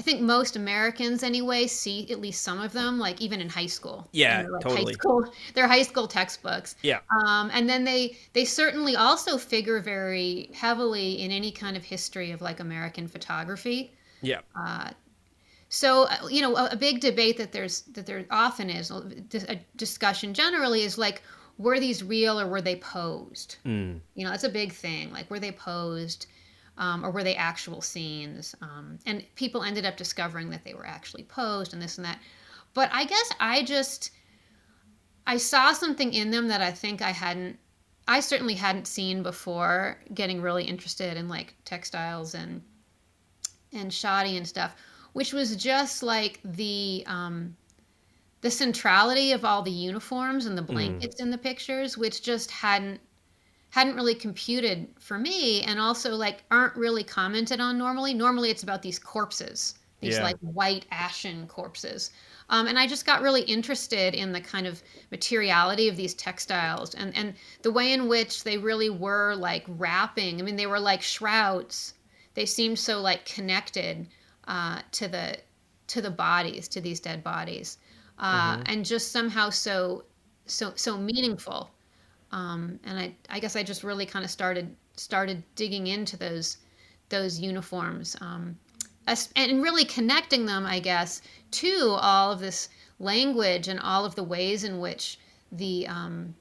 I 0.00 0.02
think 0.02 0.22
most 0.22 0.56
Americans 0.56 1.22
anyway 1.22 1.66
see 1.66 2.10
at 2.10 2.20
least 2.22 2.42
some 2.42 2.58
of 2.58 2.72
them, 2.72 2.98
like 2.98 3.20
even 3.20 3.38
in 3.42 3.50
high 3.50 3.66
school. 3.66 4.08
Yeah, 4.12 4.46
like, 4.50 4.62
totally. 4.62 4.84
High 4.86 4.92
school, 4.92 5.24
their 5.54 5.68
high 5.68 5.82
school 5.82 6.08
textbooks. 6.08 6.74
Yeah. 6.82 7.00
Um, 7.10 7.50
and 7.52 7.68
then 7.68 7.84
they 7.84 8.16
they 8.32 8.46
certainly 8.46 8.96
also 8.96 9.36
figure 9.36 9.78
very 9.80 10.50
heavily 10.54 11.20
in 11.22 11.30
any 11.30 11.52
kind 11.52 11.76
of 11.76 11.84
history 11.84 12.30
of 12.30 12.40
like 12.40 12.60
American 12.60 13.08
photography. 13.08 13.92
Yeah. 14.22 14.40
Uh, 14.56 14.90
So 15.68 16.04
uh, 16.04 16.28
you 16.30 16.40
know, 16.42 16.56
a, 16.56 16.70
a 16.72 16.76
big 16.76 17.00
debate 17.00 17.36
that 17.38 17.52
there's 17.52 17.82
that 17.94 18.06
there 18.06 18.24
often 18.30 18.70
is 18.70 18.90
a 18.90 19.02
a 19.48 19.56
discussion 19.76 20.34
generally 20.34 20.82
is 20.82 20.98
like, 20.98 21.22
were 21.58 21.78
these 21.78 22.02
real 22.02 22.40
or 22.40 22.46
were 22.48 22.62
they 22.62 22.76
posed? 22.76 23.56
Mm. 23.66 24.00
You 24.14 24.24
know, 24.24 24.30
that's 24.30 24.44
a 24.44 24.48
big 24.48 24.72
thing. 24.72 25.12
Like, 25.12 25.30
were 25.30 25.40
they 25.40 25.52
posed, 25.52 26.26
um, 26.78 27.04
or 27.04 27.10
were 27.10 27.24
they 27.24 27.36
actual 27.36 27.80
scenes? 27.80 28.54
Um, 28.62 28.98
and 29.06 29.24
people 29.34 29.62
ended 29.62 29.84
up 29.84 29.96
discovering 29.96 30.50
that 30.50 30.64
they 30.64 30.74
were 30.74 30.86
actually 30.86 31.24
posed 31.24 31.72
and 31.72 31.82
this 31.82 31.98
and 31.98 32.04
that. 32.04 32.18
But 32.74 32.90
I 32.92 33.04
guess 33.04 33.30
I 33.40 33.62
just 33.62 34.10
I 35.26 35.36
saw 35.36 35.72
something 35.72 36.12
in 36.12 36.30
them 36.30 36.48
that 36.48 36.60
I 36.60 36.72
think 36.72 37.02
I 37.02 37.10
hadn't. 37.10 37.58
I 38.08 38.20
certainly 38.20 38.54
hadn't 38.54 38.86
seen 38.86 39.22
before. 39.22 40.00
Getting 40.14 40.40
really 40.40 40.64
interested 40.64 41.16
in 41.16 41.28
like 41.28 41.54
textiles 41.64 42.34
and 42.34 42.62
and 43.72 43.92
shoddy 43.92 44.36
and 44.36 44.46
stuff, 44.46 44.74
which 45.12 45.32
was 45.32 45.56
just 45.56 46.02
like 46.02 46.40
the 46.44 47.04
um, 47.06 47.56
the 48.40 48.50
centrality 48.50 49.32
of 49.32 49.44
all 49.44 49.62
the 49.62 49.70
uniforms 49.70 50.46
and 50.46 50.56
the 50.56 50.62
blankets 50.62 51.20
in 51.20 51.30
the 51.30 51.38
pictures, 51.38 51.98
which 51.98 52.22
just 52.22 52.50
hadn't 52.50 53.00
hadn't 53.70 53.96
really 53.96 54.14
computed 54.14 54.88
for 54.98 55.18
me, 55.18 55.62
and 55.62 55.78
also 55.80 56.14
like 56.16 56.44
aren't 56.50 56.76
really 56.76 57.04
commented 57.04 57.60
on 57.60 57.78
normally. 57.78 58.14
Normally, 58.14 58.50
it's 58.50 58.62
about 58.62 58.82
these 58.82 58.98
corpses, 58.98 59.74
these 60.00 60.18
Yeah. 60.18 60.22
like 60.22 60.36
white 60.40 60.86
ashen 60.90 61.46
corpses. 61.46 62.10
Um, 62.48 62.66
and 62.66 62.78
I 62.78 62.86
just 62.88 63.06
got 63.06 63.22
really 63.22 63.42
interested 63.42 64.14
in 64.14 64.32
the 64.32 64.40
kind 64.40 64.66
of 64.66 64.82
materiality 65.10 65.88
of 65.88 65.96
these 65.96 66.14
textiles 66.14 66.94
and, 66.94 67.14
and 67.16 67.34
the 67.62 67.70
way 67.70 67.92
in 67.92 68.08
which 68.08 68.42
they 68.44 68.58
really 68.58 68.90
were 68.90 69.34
like 69.36 69.64
wrapping. 69.68 70.40
I 70.40 70.42
mean, 70.44 70.56
they 70.56 70.66
were 70.66 70.80
like 70.80 71.02
shrouds. 71.02 71.94
They 72.34 72.46
seemed 72.46 72.78
so 72.78 73.00
like 73.00 73.24
connected 73.24 74.08
uh, 74.48 74.82
to 74.92 75.08
the 75.08 75.38
to 75.88 76.00
the 76.02 76.10
bodies, 76.10 76.68
to 76.68 76.80
these 76.80 77.00
dead 77.00 77.22
bodies, 77.24 77.78
uh, 78.18 78.58
and 78.66 78.84
just 78.84 79.12
somehow 79.12 79.50
so 79.50 80.04
so 80.46 80.72
so 80.76 80.96
meaningful. 80.98 81.70
Um, 82.32 82.78
and 82.84 82.98
I 82.98 83.14
I 83.28 83.40
guess 83.40 83.56
I 83.56 83.62
just 83.62 83.82
really 83.84 84.06
kind 84.06 84.24
of 84.24 84.30
started 84.30 84.74
started 84.96 85.42
digging 85.54 85.86
into 85.86 86.16
those 86.16 86.58
those 87.08 87.40
uniforms 87.40 88.16
um, 88.20 88.56
and 89.34 89.62
really 89.62 89.84
connecting 89.84 90.46
them, 90.46 90.64
I 90.64 90.78
guess, 90.78 91.22
to 91.52 91.96
all 92.00 92.30
of 92.32 92.38
this 92.38 92.68
language 93.00 93.66
and 93.66 93.80
all 93.80 94.04
of 94.04 94.14
the 94.14 94.22
ways 94.22 94.62
in 94.64 94.78
which 94.78 95.18
the 95.50 95.86
um, 95.88 96.34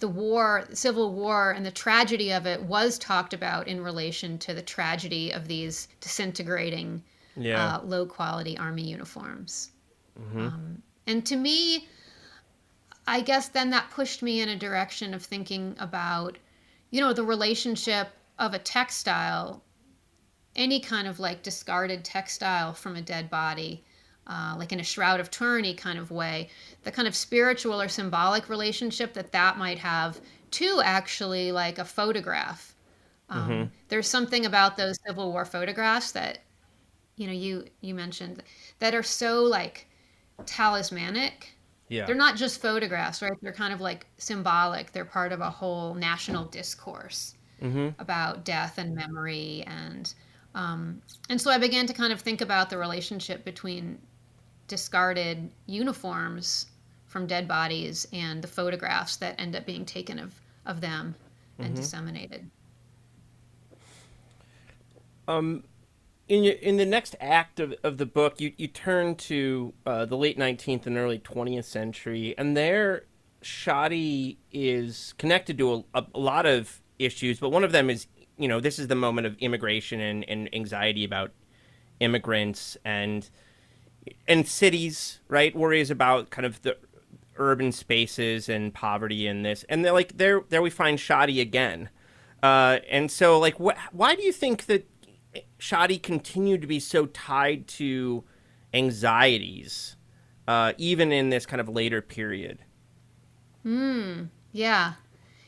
the 0.00 0.08
war, 0.08 0.66
Civil 0.72 1.12
War, 1.12 1.52
and 1.52 1.64
the 1.64 1.70
tragedy 1.70 2.32
of 2.32 2.46
it 2.46 2.62
was 2.62 2.98
talked 2.98 3.34
about 3.34 3.68
in 3.68 3.82
relation 3.82 4.38
to 4.38 4.54
the 4.54 4.62
tragedy 4.62 5.30
of 5.30 5.46
these 5.46 5.88
disintegrating, 6.00 7.02
Yeah. 7.36 7.76
uh, 7.76 7.82
low 7.84 8.06
quality 8.06 8.56
army 8.58 8.82
uniforms. 8.82 9.70
Um, 10.36 10.82
and 11.06 11.24
to 11.26 11.36
me, 11.36 11.86
I 13.10 13.22
guess 13.22 13.48
then 13.48 13.70
that 13.70 13.90
pushed 13.90 14.22
me 14.22 14.40
in 14.40 14.48
a 14.48 14.56
direction 14.56 15.14
of 15.14 15.24
thinking 15.24 15.74
about, 15.80 16.38
you 16.90 17.00
know, 17.00 17.12
the 17.12 17.24
relationship 17.24 18.08
of 18.38 18.54
a 18.54 18.58
textile, 18.60 19.64
any 20.54 20.78
kind 20.78 21.08
of 21.08 21.18
like 21.18 21.42
discarded 21.42 22.04
textile 22.04 22.72
from 22.72 22.94
a 22.94 23.02
dead 23.02 23.28
body, 23.28 23.82
uh, 24.28 24.54
like 24.56 24.70
in 24.70 24.78
a 24.78 24.84
shroud 24.84 25.18
of 25.18 25.28
Turin 25.28 25.76
kind 25.76 25.98
of 25.98 26.12
way, 26.12 26.50
the 26.84 26.92
kind 26.92 27.08
of 27.08 27.16
spiritual 27.16 27.82
or 27.82 27.88
symbolic 27.88 28.48
relationship 28.48 29.12
that 29.14 29.32
that 29.32 29.58
might 29.58 29.80
have 29.80 30.20
to 30.52 30.80
actually 30.84 31.50
like 31.50 31.78
a 31.78 31.84
photograph. 31.84 32.76
Um, 33.28 33.72
There's 33.88 34.08
something 34.08 34.46
about 34.46 34.76
those 34.76 35.00
Civil 35.04 35.32
War 35.32 35.44
photographs 35.44 36.12
that, 36.12 36.38
you 37.16 37.26
know, 37.26 37.32
you 37.32 37.66
you 37.80 37.92
mentioned 37.92 38.44
that 38.78 38.94
are 38.94 39.02
so 39.02 39.42
like 39.42 39.88
talismanic 40.46 41.56
yeah. 41.90 42.06
they're 42.06 42.14
not 42.14 42.36
just 42.36 42.62
photographs, 42.62 43.20
right? 43.20 43.32
They're 43.42 43.52
kind 43.52 43.74
of 43.74 43.80
like 43.80 44.06
symbolic. 44.16 44.92
They're 44.92 45.04
part 45.04 45.32
of 45.32 45.40
a 45.40 45.50
whole 45.50 45.94
national 45.94 46.44
discourse 46.46 47.34
about 47.98 48.44
death 48.44 48.78
and 48.78 48.94
memory, 48.94 49.64
and 49.66 50.14
um, 50.54 51.02
and 51.28 51.38
so 51.38 51.50
I 51.50 51.58
began 51.58 51.86
to 51.86 51.92
kind 51.92 52.12
of 52.12 52.20
think 52.20 52.40
about 52.40 52.70
the 52.70 52.78
relationship 52.78 53.44
between 53.44 53.98
discarded 54.66 55.50
uniforms 55.66 56.66
from 57.06 57.26
dead 57.26 57.46
bodies 57.48 58.06
and 58.12 58.40
the 58.40 58.48
photographs 58.48 59.16
that 59.16 59.38
end 59.38 59.56
up 59.56 59.66
being 59.66 59.84
taken 59.84 60.18
of 60.18 60.32
of 60.64 60.80
them 60.80 61.14
and 61.58 61.74
disseminated. 61.76 62.48
Um, 65.28 65.64
in 66.30 66.44
your, 66.44 66.54
in 66.54 66.76
the 66.76 66.86
next 66.86 67.16
act 67.20 67.58
of, 67.58 67.74
of 67.82 67.98
the 67.98 68.06
book, 68.06 68.40
you, 68.40 68.52
you 68.56 68.68
turn 68.68 69.16
to 69.16 69.74
uh, 69.84 70.04
the 70.04 70.16
late 70.16 70.38
19th 70.38 70.86
and 70.86 70.96
early 70.96 71.18
20th 71.18 71.64
century, 71.64 72.36
and 72.38 72.56
there, 72.56 73.02
shoddy 73.42 74.38
is 74.52 75.12
connected 75.18 75.58
to 75.58 75.84
a, 75.92 76.06
a, 76.14 76.18
lot 76.18 76.46
of 76.46 76.80
issues, 77.00 77.40
but 77.40 77.50
one 77.50 77.64
of 77.64 77.72
them 77.72 77.90
is, 77.90 78.06
you 78.38 78.46
know, 78.46 78.60
this 78.60 78.78
is 78.78 78.86
the 78.86 78.94
moment 78.94 79.26
of 79.26 79.36
immigration 79.38 80.00
and, 80.00 80.24
and 80.28 80.54
anxiety 80.54 81.04
about 81.04 81.32
immigrants 81.98 82.76
and 82.84 83.28
and 84.26 84.48
cities, 84.48 85.20
right? 85.28 85.54
Worries 85.54 85.90
about 85.90 86.30
kind 86.30 86.46
of 86.46 86.62
the 86.62 86.76
urban 87.36 87.70
spaces 87.72 88.48
and 88.48 88.72
poverty 88.72 89.26
and 89.26 89.44
this, 89.44 89.64
and 89.68 89.84
they're 89.84 89.92
like 89.92 90.16
there 90.16 90.42
there 90.48 90.62
we 90.62 90.70
find 90.70 91.00
shoddy 91.00 91.40
again, 91.40 91.88
uh, 92.42 92.78
and 92.88 93.10
so 93.10 93.38
like 93.38 93.56
wh- 93.56 93.76
why 93.92 94.14
do 94.14 94.22
you 94.22 94.32
think 94.32 94.66
that 94.66 94.89
Shoddy 95.58 95.98
continued 95.98 96.60
to 96.62 96.66
be 96.66 96.80
so 96.80 97.06
tied 97.06 97.68
to 97.68 98.24
anxieties, 98.74 99.96
uh, 100.48 100.72
even 100.78 101.12
in 101.12 101.30
this 101.30 101.46
kind 101.46 101.60
of 101.60 101.68
later 101.68 102.00
period. 102.02 102.58
Hmm. 103.62 104.24
Yeah. 104.52 104.94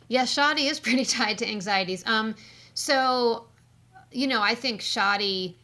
Yeah. 0.09 0.25
Shoddy 0.25 0.67
is 0.67 0.81
pretty 0.87 1.05
tied 1.05 1.39
to 1.39 1.49
anxieties. 1.49 2.07
Um. 2.07 2.35
So, 2.75 3.49
you 4.11 4.27
know, 4.27 4.43
I 4.43 4.55
think 4.55 4.81
Shoddy. 4.81 5.59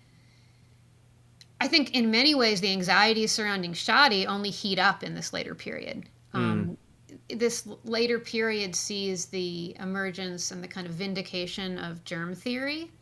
I 1.61 1.67
think 1.67 1.95
in 1.95 2.11
many 2.11 2.37
ways 2.37 2.61
the 2.61 2.71
anxieties 2.71 3.33
surrounding 3.33 3.73
Shoddy 3.73 4.27
only 4.27 4.51
heat 4.51 4.79
up 4.79 5.03
in 5.03 5.15
this 5.15 5.33
later 5.33 5.57
period. 5.57 6.09
Um, 6.33 6.79
mm. 7.11 7.39
This 7.39 7.67
later 7.83 8.21
period 8.21 8.77
sees 8.77 9.27
the 9.27 9.75
emergence 9.81 10.53
and 10.53 10.63
the 10.63 10.69
kind 10.69 10.87
of 10.87 10.93
vindication 10.93 11.79
of 11.79 12.05
germ 12.05 12.35
theory. 12.35 12.93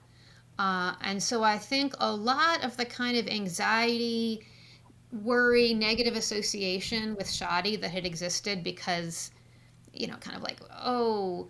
Uh, 0.58 0.94
and 1.02 1.22
so 1.22 1.42
I 1.42 1.58
think 1.58 1.94
a 2.00 2.12
lot 2.12 2.64
of 2.64 2.76
the 2.76 2.84
kind 2.84 3.16
of 3.16 3.28
anxiety, 3.28 4.46
worry, 5.22 5.74
negative 5.74 6.16
association 6.16 7.14
with 7.16 7.30
shoddy 7.30 7.76
that 7.76 7.90
had 7.90 8.06
existed 8.06 8.64
because, 8.64 9.30
you 9.92 10.06
know, 10.06 10.16
kind 10.16 10.36
of 10.36 10.42
like, 10.42 10.58
oh, 10.82 11.48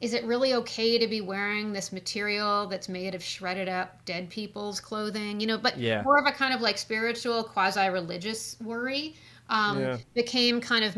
is 0.00 0.12
it 0.14 0.24
really 0.24 0.54
okay 0.54 0.98
to 0.98 1.06
be 1.06 1.20
wearing 1.20 1.72
this 1.72 1.92
material 1.92 2.66
that's 2.66 2.88
made 2.88 3.14
of 3.14 3.22
shredded 3.22 3.68
up 3.68 4.04
dead 4.04 4.30
people's 4.30 4.78
clothing? 4.78 5.40
You 5.40 5.46
know, 5.46 5.58
but 5.58 5.78
yeah. 5.78 6.02
more 6.02 6.18
of 6.18 6.26
a 6.26 6.32
kind 6.32 6.54
of 6.54 6.60
like 6.60 6.78
spiritual, 6.78 7.42
quasi 7.42 7.88
religious 7.88 8.56
worry 8.60 9.16
um, 9.48 9.80
yeah. 9.80 9.96
became 10.14 10.60
kind 10.60 10.84
of 10.84 10.96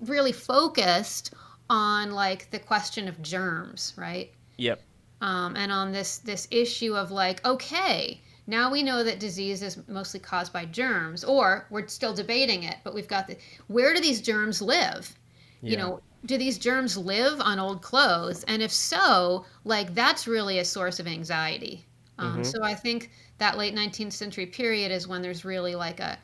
really 0.00 0.32
focused 0.32 1.32
on 1.70 2.12
like 2.12 2.50
the 2.50 2.58
question 2.58 3.06
of 3.06 3.22
germs, 3.22 3.92
right? 3.96 4.32
Yep 4.56 4.80
um, 5.20 5.56
and 5.56 5.72
on 5.72 5.92
this 5.92 6.18
this 6.18 6.46
issue 6.50 6.94
of 6.94 7.10
like, 7.10 7.44
okay, 7.46 8.20
now 8.46 8.70
we 8.70 8.82
know 8.82 9.02
that 9.02 9.18
disease 9.18 9.62
is 9.62 9.78
mostly 9.88 10.20
caused 10.20 10.52
by 10.52 10.64
germs, 10.66 11.24
or 11.24 11.66
we're 11.70 11.88
still 11.88 12.14
debating 12.14 12.62
it, 12.62 12.76
but 12.84 12.94
we've 12.94 13.08
got 13.08 13.26
the 13.26 13.36
where 13.66 13.94
do 13.94 14.00
these 14.00 14.20
germs 14.20 14.62
live? 14.62 15.14
Yeah. 15.62 15.70
You 15.70 15.76
know, 15.78 16.00
do 16.26 16.38
these 16.38 16.58
germs 16.58 16.96
live 16.96 17.40
on 17.40 17.58
old 17.58 17.82
clothes? 17.82 18.44
And 18.44 18.62
if 18.62 18.72
so, 18.72 19.44
like 19.64 19.94
that's 19.94 20.26
really 20.26 20.58
a 20.58 20.64
source 20.64 21.00
of 21.00 21.06
anxiety. 21.06 21.84
Um, 22.18 22.34
mm-hmm. 22.34 22.42
So 22.44 22.62
I 22.62 22.74
think 22.74 23.10
that 23.38 23.58
late 23.58 23.74
19th 23.74 24.12
century 24.12 24.46
period 24.46 24.90
is 24.90 25.06
when 25.06 25.22
there's 25.22 25.44
really 25.44 25.74
like 25.74 26.00
a 26.00 26.18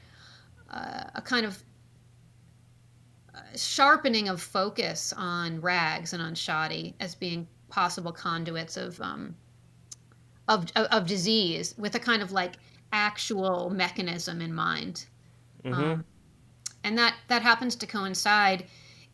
a, 0.70 1.11
a 1.16 1.22
kind 1.22 1.45
of 1.47 1.62
uh, 3.34 3.40
sharpening 3.57 4.28
of 4.28 4.40
focus 4.40 5.12
on 5.16 5.61
rags 5.61 6.12
and 6.12 6.22
on 6.22 6.34
shoddy 6.34 6.95
as 7.01 7.14
being 7.14 7.47
possible 7.72 8.12
conduits 8.12 8.76
of 8.76 9.00
um, 9.00 9.34
of, 10.46 10.66
of, 10.76 10.86
of 10.86 11.06
disease 11.06 11.74
with 11.78 11.94
a 11.94 11.98
kind 11.98 12.22
of 12.22 12.30
like 12.30 12.54
actual 12.92 13.70
mechanism 13.70 14.40
in 14.40 14.54
mind. 14.54 15.06
Mm-hmm. 15.64 15.82
Um, 15.82 16.04
and 16.84 16.98
that 16.98 17.14
that 17.28 17.42
happens 17.42 17.74
to 17.76 17.86
coincide 17.86 18.66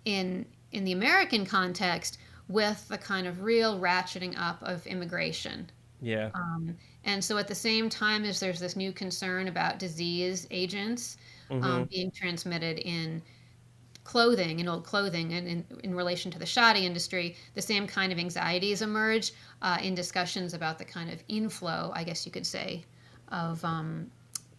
in 0.05 0.45
in 0.73 0.85
the 0.85 0.93
American 0.93 1.47
context 1.47 2.19
with 2.49 2.87
the 2.89 2.99
kind 2.99 3.27
of 3.27 3.43
real 3.43 3.79
ratcheting 3.79 4.35
up 4.39 4.63
of 4.63 4.87
immigration. 4.87 5.71
Yeah. 6.01 6.31
Um, 6.35 6.77
and 7.05 7.23
so 7.25 7.39
at 7.39 7.49
the 7.49 7.55
same 7.55 7.89
time 7.89 8.25
as 8.25 8.41
there's 8.41 8.61
this 8.61 8.77
new 8.77 8.93
concern 8.93 9.49
about 9.49 9.79
disease 9.79 10.47
agents 10.51 11.17
um, 11.51 11.61
mm-hmm. 11.61 11.71
um, 11.71 11.85
being 11.85 12.11
transmitted 12.11 12.79
in 12.79 13.23
clothing 14.13 14.61
and 14.61 14.69
old 14.69 14.85
clothing 14.85 15.35
and 15.35 15.47
in, 15.47 15.65
in 15.85 15.95
relation 15.95 16.31
to 16.31 16.39
the 16.39 16.47
shoddy 16.55 16.85
industry 16.87 17.37
the 17.55 17.63
same 17.63 17.87
kind 17.87 18.11
of 18.11 18.19
anxieties 18.19 18.81
emerge 18.81 19.33
uh, 19.61 19.79
in 19.83 19.95
discussions 19.95 20.55
about 20.55 20.79
the 20.79 20.85
kind 20.85 21.11
of 21.11 21.23
inflow 21.29 21.93
i 21.95 22.03
guess 22.03 22.25
you 22.25 22.33
could 22.33 22.47
say 22.47 22.83
of 23.31 23.63
um, 23.65 24.11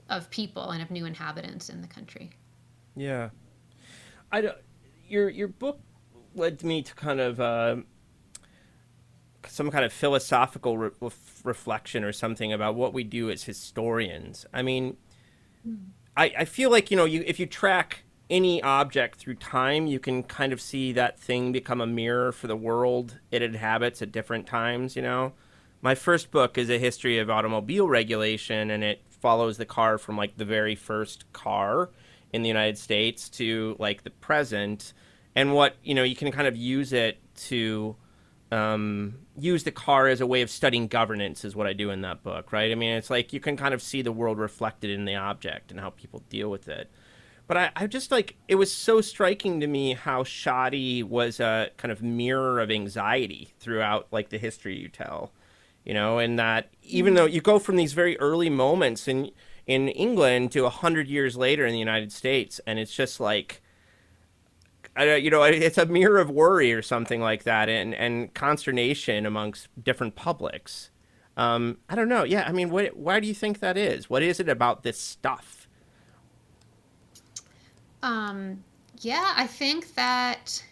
of 0.09 0.29
people 0.29 0.71
and 0.71 0.81
of 0.81 0.91
new 0.91 1.05
inhabitants 1.05 1.69
in 1.69 1.81
the 1.81 1.87
country. 1.87 2.31
Yeah. 2.95 3.29
I 4.31 4.41
don't 4.41 4.57
your 5.07 5.29
your 5.29 5.47
book 5.47 5.79
led 6.35 6.63
me 6.63 6.81
to 6.83 6.93
kind 6.95 7.19
of 7.19 7.39
uh, 7.39 7.77
some 9.47 9.71
kind 9.71 9.85
of 9.85 9.93
philosophical 9.93 10.77
re- 10.77 11.09
reflection 11.43 12.03
or 12.03 12.11
something 12.11 12.53
about 12.53 12.75
what 12.75 12.93
we 12.93 13.03
do 13.03 13.29
as 13.29 13.43
historians. 13.43 14.45
I 14.53 14.61
mean 14.61 14.97
mm. 15.67 15.87
I, 16.15 16.33
I 16.39 16.45
feel 16.45 16.69
like 16.69 16.91
you 16.91 16.97
know 16.97 17.05
you 17.05 17.23
if 17.25 17.39
you 17.39 17.45
track 17.45 18.03
any 18.29 18.61
object 18.61 19.19
through 19.19 19.35
time, 19.35 19.87
you 19.87 19.99
can 19.99 20.23
kind 20.23 20.53
of 20.53 20.61
see 20.61 20.91
that 20.93 21.19
thing 21.19 21.51
become 21.51 21.81
a 21.81 21.87
mirror 21.87 22.31
for 22.31 22.47
the 22.47 22.55
world 22.55 23.19
it 23.31 23.41
inhabits 23.41 24.01
at 24.01 24.11
different 24.11 24.45
times, 24.45 24.95
you 24.95 25.01
know? 25.01 25.33
My 25.81 25.95
first 25.95 26.29
book 26.29 26.57
is 26.57 26.69
a 26.69 26.77
history 26.77 27.17
of 27.19 27.29
automobile 27.29 27.87
regulation, 27.87 28.69
and 28.69 28.83
it 28.83 29.01
follows 29.09 29.57
the 29.57 29.65
car 29.65 29.97
from 29.97 30.17
like 30.17 30.37
the 30.37 30.45
very 30.45 30.75
first 30.75 31.31
car 31.33 31.89
in 32.31 32.41
the 32.43 32.47
United 32.47 32.77
States 32.77 33.29
to 33.29 33.75
like 33.79 34.03
the 34.03 34.09
present. 34.09 34.93
And 35.35 35.53
what, 35.53 35.75
you 35.83 35.95
know, 35.95 36.03
you 36.03 36.15
can 36.15 36.31
kind 36.31 36.47
of 36.47 36.55
use 36.55 36.93
it 36.93 37.17
to 37.47 37.95
um, 38.51 39.19
use 39.37 39.63
the 39.63 39.71
car 39.71 40.07
as 40.07 40.21
a 40.21 40.27
way 40.27 40.41
of 40.41 40.49
studying 40.49 40.87
governance, 40.87 41.45
is 41.45 41.55
what 41.55 41.67
I 41.67 41.73
do 41.73 41.89
in 41.91 42.01
that 42.01 42.23
book, 42.23 42.51
right? 42.51 42.71
I 42.71 42.75
mean, 42.75 42.93
it's 42.93 43.09
like 43.09 43.31
you 43.31 43.39
can 43.39 43.55
kind 43.55 43.73
of 43.73 43.81
see 43.81 44.01
the 44.01 44.11
world 44.11 44.37
reflected 44.37 44.89
in 44.89 45.05
the 45.05 45.15
object 45.15 45.71
and 45.71 45.79
how 45.79 45.91
people 45.91 46.23
deal 46.29 46.49
with 46.49 46.67
it. 46.67 46.89
But 47.49 47.57
I, 47.57 47.71
I 47.75 47.87
just 47.87 48.11
like 48.11 48.35
it 48.47 48.55
was 48.55 48.71
so 48.71 49.01
striking 49.01 49.59
to 49.59 49.65
me 49.65 49.95
how 49.95 50.23
shoddy 50.23 51.01
was 51.01 51.39
a 51.39 51.71
kind 51.77 51.91
of 51.91 52.03
mirror 52.03 52.59
of 52.59 52.69
anxiety 52.69 53.55
throughout 53.59 54.07
like 54.11 54.29
the 54.29 54.37
history 54.37 54.77
you 54.77 54.87
tell, 54.87 55.31
you 55.83 55.95
know, 55.95 56.19
and 56.19 56.37
that 56.37 56.69
even 56.83 57.15
though 57.15 57.25
you 57.25 57.41
go 57.41 57.57
from 57.57 57.75
these 57.75 57.93
very 57.93 58.19
early 58.19 58.51
moments 58.51 59.07
in 59.07 59.31
in 59.65 59.87
England 59.89 60.51
to 60.51 60.67
a 60.67 60.69
hundred 60.69 61.07
years 61.07 61.37
later 61.37 61.65
in 61.65 61.73
the 61.73 61.79
United 61.79 62.11
States, 62.11 62.61
and 62.67 62.77
it's 62.77 62.93
just 62.93 63.19
like, 63.19 63.63
you 64.95 65.31
know, 65.31 65.41
it's 65.41 65.79
a 65.79 65.87
mirror 65.87 66.19
of 66.19 66.29
worry 66.29 66.71
or 66.71 66.83
something 66.83 67.19
like 67.19 67.45
that, 67.45 67.67
and 67.67 67.95
and 67.95 68.31
consternation 68.35 69.25
amongst 69.25 69.69
different 69.83 70.15
publics. 70.15 70.91
Um, 71.35 71.79
I 71.89 71.95
don't 71.95 72.09
know. 72.09 72.23
Yeah, 72.23 72.43
I 72.47 72.51
mean, 72.51 72.69
what, 72.69 72.95
why 72.95 73.19
do 73.19 73.27
you 73.27 73.33
think 73.33 73.59
that 73.59 73.75
is? 73.75 74.07
What 74.07 74.21
is 74.21 74.39
it 74.39 74.49
about 74.49 74.83
this 74.83 74.99
stuff? 74.99 75.58
Um, 78.01 78.63
yeah, 79.01 79.33
I 79.35 79.47
think 79.47 79.93
that 79.95 80.63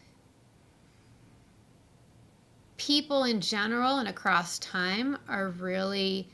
people 2.78 3.24
in 3.24 3.42
general 3.42 3.98
and 3.98 4.08
across 4.08 4.60
time 4.60 5.18
are 5.28 5.50
really 5.50 6.28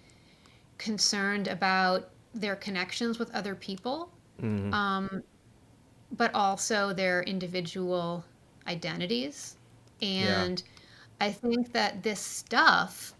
concerned 0.77 1.47
about 1.47 2.09
their 2.33 2.55
connections 2.55 3.19
with 3.19 3.33
other 3.33 3.55
people, 3.55 4.09
mm-hmm. 4.41 4.73
um, 4.73 5.23
but 6.17 6.33
also 6.33 6.93
their 6.93 7.23
individual 7.23 8.23
identities. 8.67 9.55
And 10.01 10.61
yeah. 10.61 11.27
I 11.27 11.31
think 11.31 11.71
that 11.73 12.03
this 12.03 12.19
stuff 12.19 13.13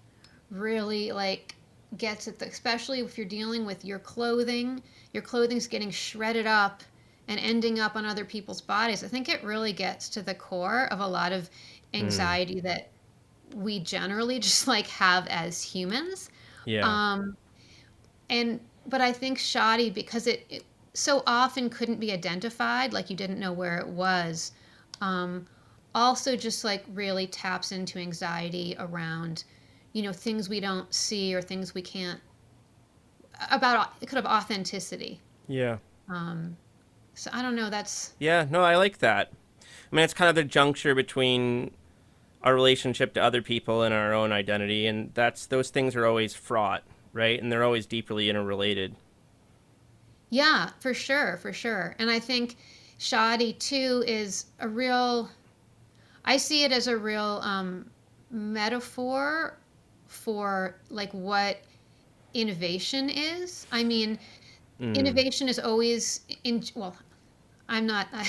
really 0.52 1.12
like 1.12 1.56
gets 1.98 2.28
at 2.28 2.40
the, 2.40 2.46
especially 2.48 3.00
if 3.00 3.18
you're 3.18 3.28
dealing 3.28 3.66
with 3.66 3.86
your 3.86 4.00
clothing, 4.00 4.82
your 5.14 5.24
clothing's 5.24 5.68
getting 5.68 5.92
shredded 5.92 6.48
up 6.48 6.84
and 7.28 7.40
ending 7.40 7.80
up 7.80 7.96
on 7.96 8.06
other 8.06 8.26
people's 8.26 8.62
bodies. 8.62 9.04
I 9.04 9.08
think 9.08 9.30
it 9.30 9.44
really 9.44 9.74
gets 9.74 10.10
to 10.10 10.22
the 10.22 10.34
core 10.34 10.88
of 10.92 11.00
a 11.00 11.08
lot 11.08 11.32
of 11.32 11.50
anxiety 11.94 12.56
mm. 12.56 12.64
that 12.64 12.90
we 13.56 13.80
generally 13.80 14.40
just 14.50 14.68
like 14.68 14.88
have 14.88 15.28
as 15.28 15.62
humans. 15.62 16.30
Yeah. 16.66 16.84
Um, 16.86 17.38
and 18.30 18.60
but 18.88 19.02
I 19.02 19.14
think 19.14 19.38
shoddy 19.38 19.90
because 19.90 20.28
it, 20.28 20.46
it 20.50 20.64
so 20.94 21.24
often 21.26 21.70
couldn't 21.70 22.00
be 22.00 22.12
identified, 22.12 22.94
like 22.94 23.10
you 23.10 23.16
didn't 23.16 23.40
know 23.40 23.54
where 23.54 23.78
it 23.78 23.88
was. 23.88 24.52
Um, 25.02 25.48
also, 25.96 26.36
just 26.36 26.64
like 26.64 26.84
really 26.94 27.28
taps 27.28 27.72
into 27.72 28.00
anxiety 28.00 28.76
around, 28.80 29.44
you 29.94 30.02
know, 30.02 30.12
things 30.12 30.50
we 30.50 30.60
don't 30.60 30.92
see 30.94 31.36
or 31.36 31.42
things 31.42 31.74
we 31.74 31.82
can't 31.82 32.20
about 33.52 33.94
it 34.02 34.08
could 34.08 34.16
have 34.16 34.26
authenticity. 34.26 35.20
Yeah. 35.48 35.78
Um, 36.10 36.58
so 37.14 37.30
I 37.34 37.42
don't 37.42 37.56
know. 37.56 37.70
That's 37.70 38.14
yeah. 38.20 38.46
No, 38.50 38.62
I 38.64 38.76
like 38.76 39.00
that. 39.00 39.32
I 39.62 39.96
mean, 39.96 40.04
it's 40.04 40.14
kind 40.14 40.30
of 40.30 40.36
the 40.36 40.44
juncture 40.44 40.96
between 40.96 41.72
our 42.42 42.54
relationship 42.54 43.14
to 43.14 43.22
other 43.22 43.42
people 43.42 43.84
and 43.84 43.94
our 43.94 44.14
own 44.14 44.32
identity, 44.32 44.88
and 44.88 45.14
that's 45.14 45.46
those 45.46 45.70
things 45.70 45.96
are 45.96 46.06
always 46.06 46.34
fraught. 46.34 46.84
right? 47.14 47.42
And 47.42 47.52
they're 47.52 47.64
always 47.64 47.86
deeply 47.86 48.30
interrelated. 48.30 48.96
Yeah, 50.30 50.72
for 50.80 50.94
sure, 50.94 51.38
for 51.38 51.54
sure. 51.54 51.96
And 52.00 52.10
I 52.10 52.20
think 52.20 52.58
shoddy 52.98 53.54
too 53.54 54.04
is 54.08 54.48
a 54.60 54.68
real. 54.68 55.30
I 56.26 56.38
see 56.38 56.64
it 56.64 56.72
as 56.72 56.88
a 56.88 56.98
real 56.98 57.40
um, 57.44 57.90
metaphor 58.32 59.58
for 60.08 60.76
like 60.90 61.12
what 61.12 61.62
innovation 62.34 63.10
is. 63.10 63.68
I 63.72 63.84
mean, 63.84 64.18
mm. 64.82 64.96
innovation 64.96 65.48
is 65.48 65.60
always 65.60 66.22
in. 66.44 66.64
Well, 66.76 66.96
I'm 67.74 67.88
not. 67.88 68.08
I, 68.14 68.28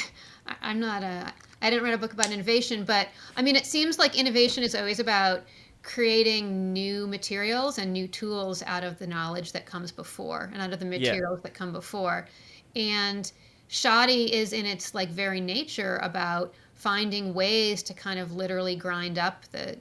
I'm 0.63 0.81
not 0.81 1.03
a. 1.03 1.33
I 1.61 1.71
didn't 1.71 1.85
write 1.85 1.95
a 1.95 1.99
book 1.99 2.13
about 2.13 2.31
innovation, 2.31 2.85
but 2.85 3.09
I 3.37 3.43
mean, 3.43 3.57
it 3.57 3.67
seems 3.67 3.99
like 3.99 4.19
innovation 4.19 4.65
is 4.65 4.75
always 4.75 5.01
about 5.01 5.45
creating 5.83 6.73
new 6.73 7.07
materials 7.07 7.79
and 7.79 7.93
new 7.93 8.09
tools 8.09 8.63
out 8.63 8.85
of 8.85 8.99
the 8.99 9.07
knowledge 9.07 9.53
that 9.53 9.67
comes 9.67 9.93
before 9.93 10.51
and 10.53 10.63
out 10.63 10.73
of 10.73 10.81
the 10.81 10.87
materials 10.87 11.39
yeah. 11.39 11.43
that 11.43 11.55
come 11.55 11.73
before. 11.73 12.27
And 12.75 13.31
shoddy 13.69 14.33
is 14.33 14.55
in 14.55 14.65
its 14.65 14.95
like 14.95 15.11
very 15.11 15.41
nature 15.43 16.01
about 16.03 16.55
finding 16.73 17.35
ways 17.35 17.83
to 17.83 17.95
kind 17.95 18.19
of 18.19 18.33
literally 18.33 18.77
grind 18.77 19.19
up 19.19 19.45
the 19.53 19.77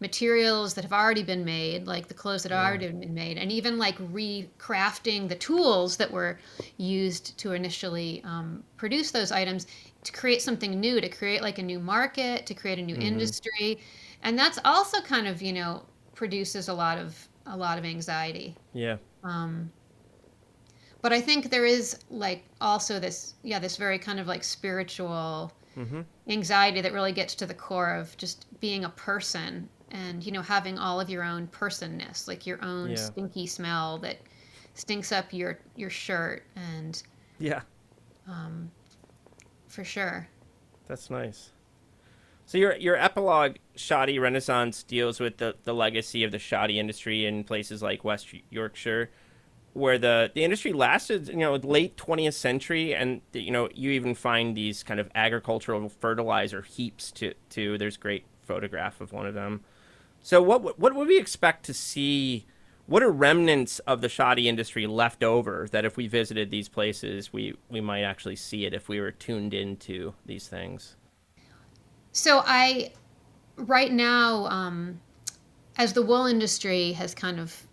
materials 0.00 0.74
that 0.74 0.84
have 0.84 0.92
already 0.92 1.22
been 1.22 1.44
made, 1.44 1.86
like 1.86 2.08
the 2.08 2.14
clothes 2.14 2.42
that 2.44 2.52
have 2.52 2.62
yeah. 2.62 2.68
already 2.68 2.88
been 2.88 3.14
made, 3.14 3.36
and 3.38 3.50
even 3.50 3.78
like 3.78 3.98
recrafting 4.12 5.28
the 5.28 5.34
tools 5.34 5.96
that 5.96 6.10
were 6.10 6.38
used 6.76 7.36
to 7.38 7.52
initially 7.52 8.22
um, 8.24 8.62
produce 8.76 9.10
those 9.10 9.32
items 9.32 9.66
to 10.04 10.12
create 10.12 10.40
something 10.40 10.78
new, 10.78 11.00
to 11.00 11.08
create 11.08 11.42
like 11.42 11.58
a 11.58 11.62
new 11.62 11.80
market, 11.80 12.46
to 12.46 12.54
create 12.54 12.78
a 12.78 12.82
new 12.82 12.94
mm-hmm. 12.94 13.02
industry 13.02 13.78
and 14.22 14.38
that's 14.38 14.58
also 14.64 15.00
kind 15.00 15.26
of 15.26 15.40
you 15.42 15.52
know 15.52 15.82
produces 16.14 16.68
a 16.68 16.74
lot 16.74 16.98
of 16.98 17.28
a 17.46 17.56
lot 17.56 17.78
of 17.78 17.84
anxiety 17.84 18.54
yeah 18.72 18.96
um 19.24 19.70
but 21.02 21.12
i 21.12 21.20
think 21.20 21.50
there 21.50 21.64
is 21.64 21.98
like 22.10 22.44
also 22.60 22.98
this 22.98 23.34
yeah 23.42 23.58
this 23.58 23.76
very 23.76 23.98
kind 23.98 24.18
of 24.18 24.26
like 24.26 24.42
spiritual 24.42 25.52
mm-hmm. 25.76 26.00
anxiety 26.28 26.80
that 26.80 26.92
really 26.92 27.12
gets 27.12 27.34
to 27.34 27.46
the 27.46 27.54
core 27.54 27.94
of 27.94 28.16
just 28.16 28.46
being 28.60 28.84
a 28.84 28.90
person 28.90 29.68
and 29.90 30.24
you 30.24 30.32
know 30.32 30.42
having 30.42 30.78
all 30.78 31.00
of 31.00 31.08
your 31.08 31.24
own 31.24 31.46
personness 31.48 32.28
like 32.28 32.46
your 32.46 32.62
own 32.64 32.90
yeah. 32.90 32.96
stinky 32.96 33.46
smell 33.46 33.98
that 33.98 34.18
stinks 34.74 35.12
up 35.12 35.32
your 35.32 35.58
your 35.76 35.90
shirt 35.90 36.44
and 36.56 37.02
yeah 37.38 37.60
um 38.28 38.70
for 39.68 39.84
sure 39.84 40.28
that's 40.86 41.10
nice 41.10 41.50
so 42.48 42.56
your 42.56 42.74
your 42.76 42.96
epilogue, 42.96 43.56
Shoddy 43.76 44.18
Renaissance, 44.18 44.82
deals 44.82 45.20
with 45.20 45.36
the, 45.36 45.56
the 45.64 45.74
legacy 45.74 46.24
of 46.24 46.32
the 46.32 46.38
shoddy 46.38 46.78
industry 46.78 47.26
in 47.26 47.44
places 47.44 47.82
like 47.82 48.04
West 48.04 48.28
Yorkshire, 48.48 49.10
where 49.74 49.98
the, 49.98 50.32
the 50.34 50.44
industry 50.44 50.72
lasted, 50.72 51.28
you 51.28 51.36
know, 51.36 51.56
late 51.56 51.98
20th 51.98 52.32
century, 52.32 52.94
and 52.94 53.20
you 53.34 53.50
know 53.50 53.68
you 53.74 53.90
even 53.90 54.14
find 54.14 54.56
these 54.56 54.82
kind 54.82 54.98
of 54.98 55.10
agricultural 55.14 55.90
fertilizer 55.90 56.62
heaps 56.62 57.10
to 57.12 57.34
to. 57.50 57.76
There's 57.76 57.98
great 57.98 58.24
photograph 58.44 59.02
of 59.02 59.12
one 59.12 59.26
of 59.26 59.34
them. 59.34 59.62
So 60.22 60.42
what 60.42 60.78
what 60.78 60.94
would 60.94 61.08
we 61.08 61.18
expect 61.18 61.64
to 61.66 61.74
see? 61.74 62.46
What 62.86 63.02
are 63.02 63.10
remnants 63.10 63.80
of 63.80 64.00
the 64.00 64.08
shoddy 64.08 64.48
industry 64.48 64.86
left 64.86 65.22
over 65.22 65.68
that 65.72 65.84
if 65.84 65.96
we 65.98 66.08
visited 66.08 66.50
these 66.50 66.68
places, 66.68 67.32
we 67.32 67.54
we 67.68 67.80
might 67.80 68.02
actually 68.02 68.36
see 68.36 68.64
it 68.64 68.72
if 68.72 68.88
we 68.88 69.00
were 69.00 69.12
tuned 69.12 69.54
into 69.54 70.14
these 70.24 70.48
things? 70.48 70.96
So 72.12 72.42
I, 72.44 72.92
right 73.56 73.92
now, 73.92 74.46
um, 74.46 75.00
as 75.76 75.92
the 75.92 76.02
wool 76.02 76.26
industry 76.26 76.92
has 76.92 77.14
kind 77.14 77.38
of 77.38 77.66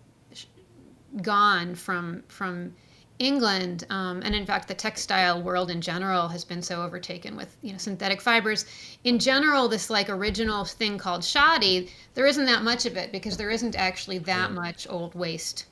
gone 1.22 1.76
from 1.76 2.24
from 2.28 2.76
England, 3.20 3.86
um, 3.90 4.22
and 4.24 4.36
in 4.36 4.46
fact, 4.46 4.68
the 4.68 4.74
textile 4.74 5.42
world 5.42 5.72
in 5.72 5.80
general 5.80 6.28
has 6.28 6.44
been 6.44 6.62
so 6.62 6.84
overtaken 6.84 7.38
with 7.38 7.56
you 7.62 7.72
know 7.72 7.78
synthetic 7.78 8.22
fibers. 8.22 8.66
In 9.04 9.20
general, 9.20 9.68
this 9.68 9.90
like 9.90 10.10
original 10.10 10.66
thing 10.66 10.98
called 10.98 11.24
shoddy, 11.24 11.90
there 12.14 12.26
isn't 12.26 12.46
that 12.46 12.64
much 12.64 12.86
of 12.86 12.98
it 12.98 13.12
because 13.12 13.38
there 13.38 13.52
isn't 13.52 13.76
actually 13.76 14.18
that 14.20 14.52
much 14.52 14.86
old 14.90 15.16
waste, 15.16 15.68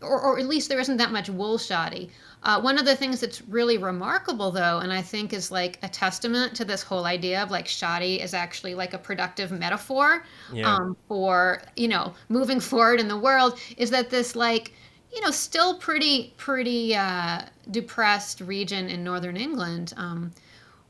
or, 0.00 0.20
or 0.20 0.38
at 0.38 0.46
least 0.46 0.68
there 0.68 0.78
isn't 0.78 0.98
that 0.98 1.10
much 1.10 1.28
wool 1.28 1.58
shoddy. 1.58 2.10
Uh, 2.44 2.60
one 2.60 2.78
of 2.78 2.84
the 2.84 2.94
things 2.94 3.18
that's 3.20 3.42
really 3.48 3.78
remarkable, 3.78 4.52
though, 4.52 4.78
and 4.78 4.92
I 4.92 5.02
think 5.02 5.32
is 5.32 5.50
like 5.50 5.80
a 5.82 5.88
testament 5.88 6.54
to 6.54 6.64
this 6.64 6.82
whole 6.82 7.04
idea 7.04 7.42
of 7.42 7.50
like 7.50 7.66
shoddy 7.66 8.20
is 8.20 8.32
actually 8.32 8.76
like 8.76 8.94
a 8.94 8.98
productive 8.98 9.50
metaphor 9.50 10.24
yeah. 10.52 10.76
um, 10.76 10.96
for, 11.08 11.62
you 11.74 11.88
know, 11.88 12.14
moving 12.28 12.60
forward 12.60 13.00
in 13.00 13.08
the 13.08 13.18
world, 13.18 13.58
is 13.76 13.90
that 13.90 14.10
this 14.10 14.36
like, 14.36 14.72
you 15.12 15.20
know, 15.20 15.30
still 15.30 15.78
pretty, 15.78 16.34
pretty 16.36 16.94
uh, 16.94 17.42
depressed 17.70 18.40
region 18.40 18.88
in 18.88 19.02
northern 19.02 19.36
England 19.36 19.94
um, 19.96 20.32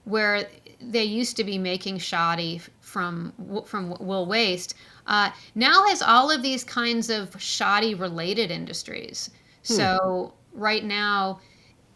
where 0.04 0.48
they 0.80 1.04
used 1.04 1.36
to 1.36 1.44
be 1.44 1.58
making 1.58 1.98
shoddy 1.98 2.60
from, 2.80 3.32
from 3.66 3.96
wool 4.00 4.26
waste. 4.26 4.74
Uh, 5.06 5.30
now 5.54 5.86
has 5.86 6.02
all 6.02 6.30
of 6.30 6.42
these 6.42 6.64
kinds 6.64 7.10
of 7.10 7.40
shoddy 7.40 7.94
related 7.94 8.50
industries. 8.50 9.30
Hmm. 9.66 9.74
So 9.74 10.34
right 10.52 10.84
now, 10.84 11.40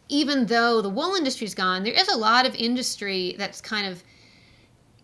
even 0.09 0.47
though 0.47 0.83
the 0.83 0.91
wool 0.91 1.15
industry's 1.15 1.55
gone, 1.55 1.83
there 1.83 1.95
is 1.95 2.09
a 2.09 2.17
lot 2.17 2.47
of 2.47 2.55
industry 2.55 3.35
that's 3.39 3.61
kind 3.61 3.87
of 3.87 4.03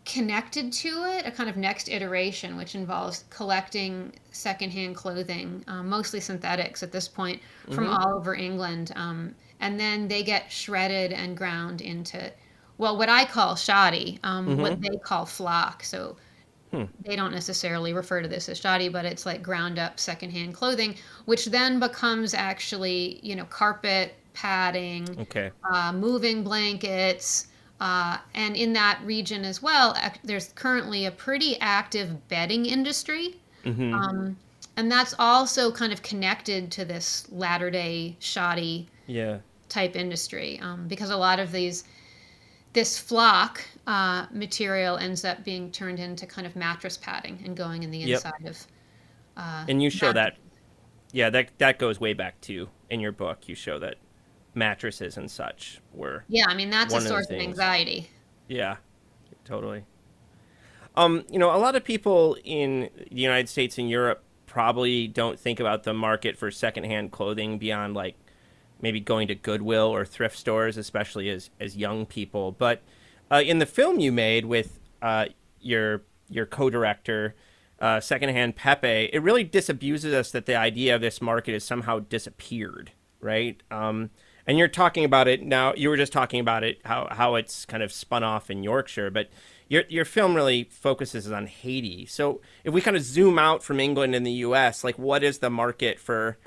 connected 0.09 0.73
to 0.73 0.89
it, 1.05 1.27
a 1.27 1.31
kind 1.31 1.49
of 1.49 1.57
next 1.57 1.89
iteration, 1.89 2.57
which 2.57 2.75
involves 2.75 3.25
collecting 3.31 4.13
secondhand 4.33 4.97
clothing, 4.97 5.63
um, 5.69 5.89
mostly 5.89 6.19
synthetics 6.19 6.83
at 6.83 6.91
this 6.91 7.07
point, 7.07 7.41
from 7.67 7.85
mm-hmm. 7.85 7.95
all 7.95 8.17
over 8.17 8.35
England. 8.35 8.93
Um, 8.97 9.35
and 9.61 9.79
then 9.79 10.09
they 10.09 10.23
get 10.23 10.51
shredded 10.51 11.13
and 11.13 11.37
ground 11.37 11.81
into, 11.81 12.33
well, 12.79 12.97
what 12.97 13.09
I 13.09 13.25
call 13.25 13.55
shoddy, 13.55 14.19
um, 14.25 14.49
mm-hmm. 14.49 14.61
what 14.63 14.81
they 14.81 14.97
call 14.97 15.27
flock. 15.27 15.85
So 15.85 16.17
Hmm. 16.71 16.85
They 17.05 17.17
don't 17.17 17.33
necessarily 17.33 17.93
refer 17.93 18.21
to 18.23 18.29
this 18.29 18.49
as 18.49 18.59
shoddy, 18.59 18.89
but 18.89 19.05
it's 19.05 19.25
like 19.25 19.43
ground 19.43 19.79
up 19.79 19.99
secondhand 19.99 20.55
clothing, 20.55 20.97
which 21.25 21.47
then 21.47 21.81
becomes 21.81 22.35
actually, 22.35 23.21
you 23.23 23.37
know, 23.37 23.45
carpet, 23.47 24.15
padding, 24.35 25.09
okay. 25.21 25.51
uh, 25.73 25.93
moving 25.93 26.45
blankets. 26.45 27.48
Uh, 27.81 28.19
and 28.35 28.57
in 28.57 28.73
that 28.73 29.01
region 29.05 29.45
as 29.45 29.63
well, 29.63 29.97
there's 30.25 30.53
currently 30.55 31.07
a 31.07 31.11
pretty 31.11 31.59
active 31.61 32.29
bedding 32.29 32.67
industry. 32.67 33.37
Mm-hmm. 33.65 33.95
Um, 33.95 34.37
and 34.77 34.91
that's 34.91 35.15
also 35.19 35.71
kind 35.71 35.93
of 35.93 36.03
connected 36.03 36.71
to 36.73 36.85
this 36.85 37.31
latter 37.31 37.71
day 37.71 38.17
shoddy 38.21 38.89
yeah. 39.07 39.39
type 39.69 39.97
industry 39.97 40.59
um, 40.61 40.87
because 40.89 41.11
a 41.11 41.17
lot 41.17 41.41
of 41.41 41.53
these 41.53 41.85
this 42.73 42.99
flock 42.99 43.63
uh, 43.87 44.27
material 44.31 44.97
ends 44.99 45.25
up 45.25 45.43
being 45.43 45.71
turned 45.73 45.99
into 45.99 46.27
kind 46.27 46.47
of 46.47 46.55
mattress 46.55 46.97
padding 46.97 47.41
and 47.45 47.57
going 47.57 47.83
in 47.83 47.91
the 47.91 48.13
inside 48.13 48.35
yep. 48.41 48.51
of. 48.51 48.67
Uh, 49.37 49.65
and 49.69 49.83
you 49.83 49.91
show 49.91 50.13
that, 50.13 50.37
yeah, 51.13 51.31
that 51.31 51.49
that 51.59 51.79
goes 51.79 51.99
way 52.01 52.13
back 52.13 52.41
too. 52.41 52.69
In 52.91 53.01
your 53.01 53.13
book, 53.13 53.49
you 53.49 53.55
show 53.55 53.79
that 53.79 53.97
mattresses 54.55 55.17
and 55.17 55.31
such 55.31 55.81
were. 55.93 56.25
Yeah, 56.29 56.47
I 56.49 56.55
mean 56.55 56.71
that's 56.71 56.95
a 56.95 57.01
source 57.01 57.27
of, 57.31 57.37
of 57.37 57.43
anxiety. 57.43 58.09
Yeah, 58.49 58.77
totally. 59.45 59.85
Um, 60.97 61.25
you 61.31 61.39
know, 61.39 61.55
a 61.55 61.59
lot 61.59 61.77
of 61.77 61.85
people 61.85 62.37
in 62.43 62.91
the 63.11 63.21
United 63.21 63.49
States 63.49 63.79
and 63.79 63.89
Europe 63.89 64.23
probably 64.47 65.07
don't 65.07 65.39
think 65.39 65.61
about 65.61 65.85
the 65.85 65.95
market 65.95 66.37
for 66.37 66.51
secondhand 66.51 67.13
clothing 67.13 67.59
beyond 67.59 67.95
like 67.95 68.17
maybe 68.81 69.01
going 69.01 69.29
to 69.29 69.35
Goodwill 69.35 69.87
or 69.87 70.05
thrift 70.05 70.37
stores, 70.37 70.77
especially 70.77 71.29
as 71.29 71.51
as 71.61 71.77
young 71.77 72.07
people. 72.07 72.53
But 72.53 72.83
uh, 73.31 73.43
in 73.45 73.59
the 73.59 73.67
film 73.67 74.01
you 74.01 74.11
made 74.11 74.47
with 74.47 74.81
uh, 75.03 75.27
your 75.61 76.03
your 76.29 76.47
co-director, 76.47 77.35
uh, 77.81 78.01
secondhand 78.01 78.57
Pepe, 78.57 79.11
it 79.13 79.23
really 79.23 79.45
disabuses 79.45 80.13
us 80.13 80.31
that 80.33 80.47
the 80.47 80.57
idea 80.57 80.95
of 80.95 81.01
this 81.01 81.23
market 81.23 81.53
has 81.53 81.65
somehow 81.65 82.01
disappeared, 82.01 82.93
right? 83.21 83.63
Um, 83.71 84.11
and 84.49 84.57
you're 84.57 84.67
talking 84.67 85.05
about 85.05 85.29
it 85.29 85.43
now. 85.43 85.75
You 85.77 85.91
were 85.91 85.99
just 85.99 86.13
talking 86.13 86.41
about 86.41 86.65
it 86.65 86.81
how 86.85 87.07
how 87.11 87.35
it's 87.35 87.67
kind 87.67 87.83
of 87.83 87.93
spun 87.93 88.25
off 88.25 88.51
in 88.51 88.65
Yorkshire, 88.65 89.11
but 89.11 89.29
your 89.69 89.85
your 89.91 90.07
film 90.07 90.35
really 90.35 90.65
focuses 90.65 91.31
on 91.31 91.47
Haiti. 91.47 92.07
So 92.07 92.41
if 92.65 92.73
we 92.73 92.81
kind 92.81 92.97
of 92.97 93.03
zoom 93.03 93.39
out 93.39 93.63
from 93.63 93.79
England 93.79 94.15
and 94.15 94.27
the 94.27 94.33
U.S., 94.33 94.83
like 94.83 94.99
what 94.99 95.23
is 95.23 95.39
the 95.39 95.51
market 95.51 96.01
for 96.01 96.39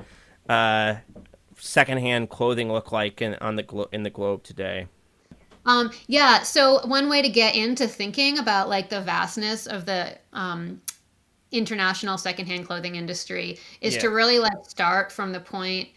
uh, 0.50 0.96
secondhand 1.58 2.32
clothing 2.32 2.74
look 2.74 2.92
like 2.92 3.22
in 3.22 3.36
on 3.36 3.56
the 3.56 3.64
glo- 3.64 3.90
in 3.92 4.02
the 4.02 4.10
globe 4.10 4.44
today? 4.44 4.88
Um, 5.68 5.92
yeah. 6.08 6.42
So 6.42 6.86
one 6.88 7.08
way 7.08 7.22
to 7.22 7.30
get 7.30 7.56
into 7.56 7.88
thinking 7.88 8.40
about 8.40 8.68
like 8.68 8.90
the 8.90 9.02
vastness 9.02 9.68
of 9.68 9.86
the 9.86 10.18
um, 10.34 10.82
international 11.52 12.18
secondhand 12.18 12.66
clothing 12.66 12.96
industry 12.96 13.60
is 13.80 13.94
yeah. 13.94 14.02
to 14.02 14.10
really 14.10 14.40
like 14.40 14.66
start 14.66 15.12
from 15.12 15.34
the 15.34 15.40
point 15.40 15.90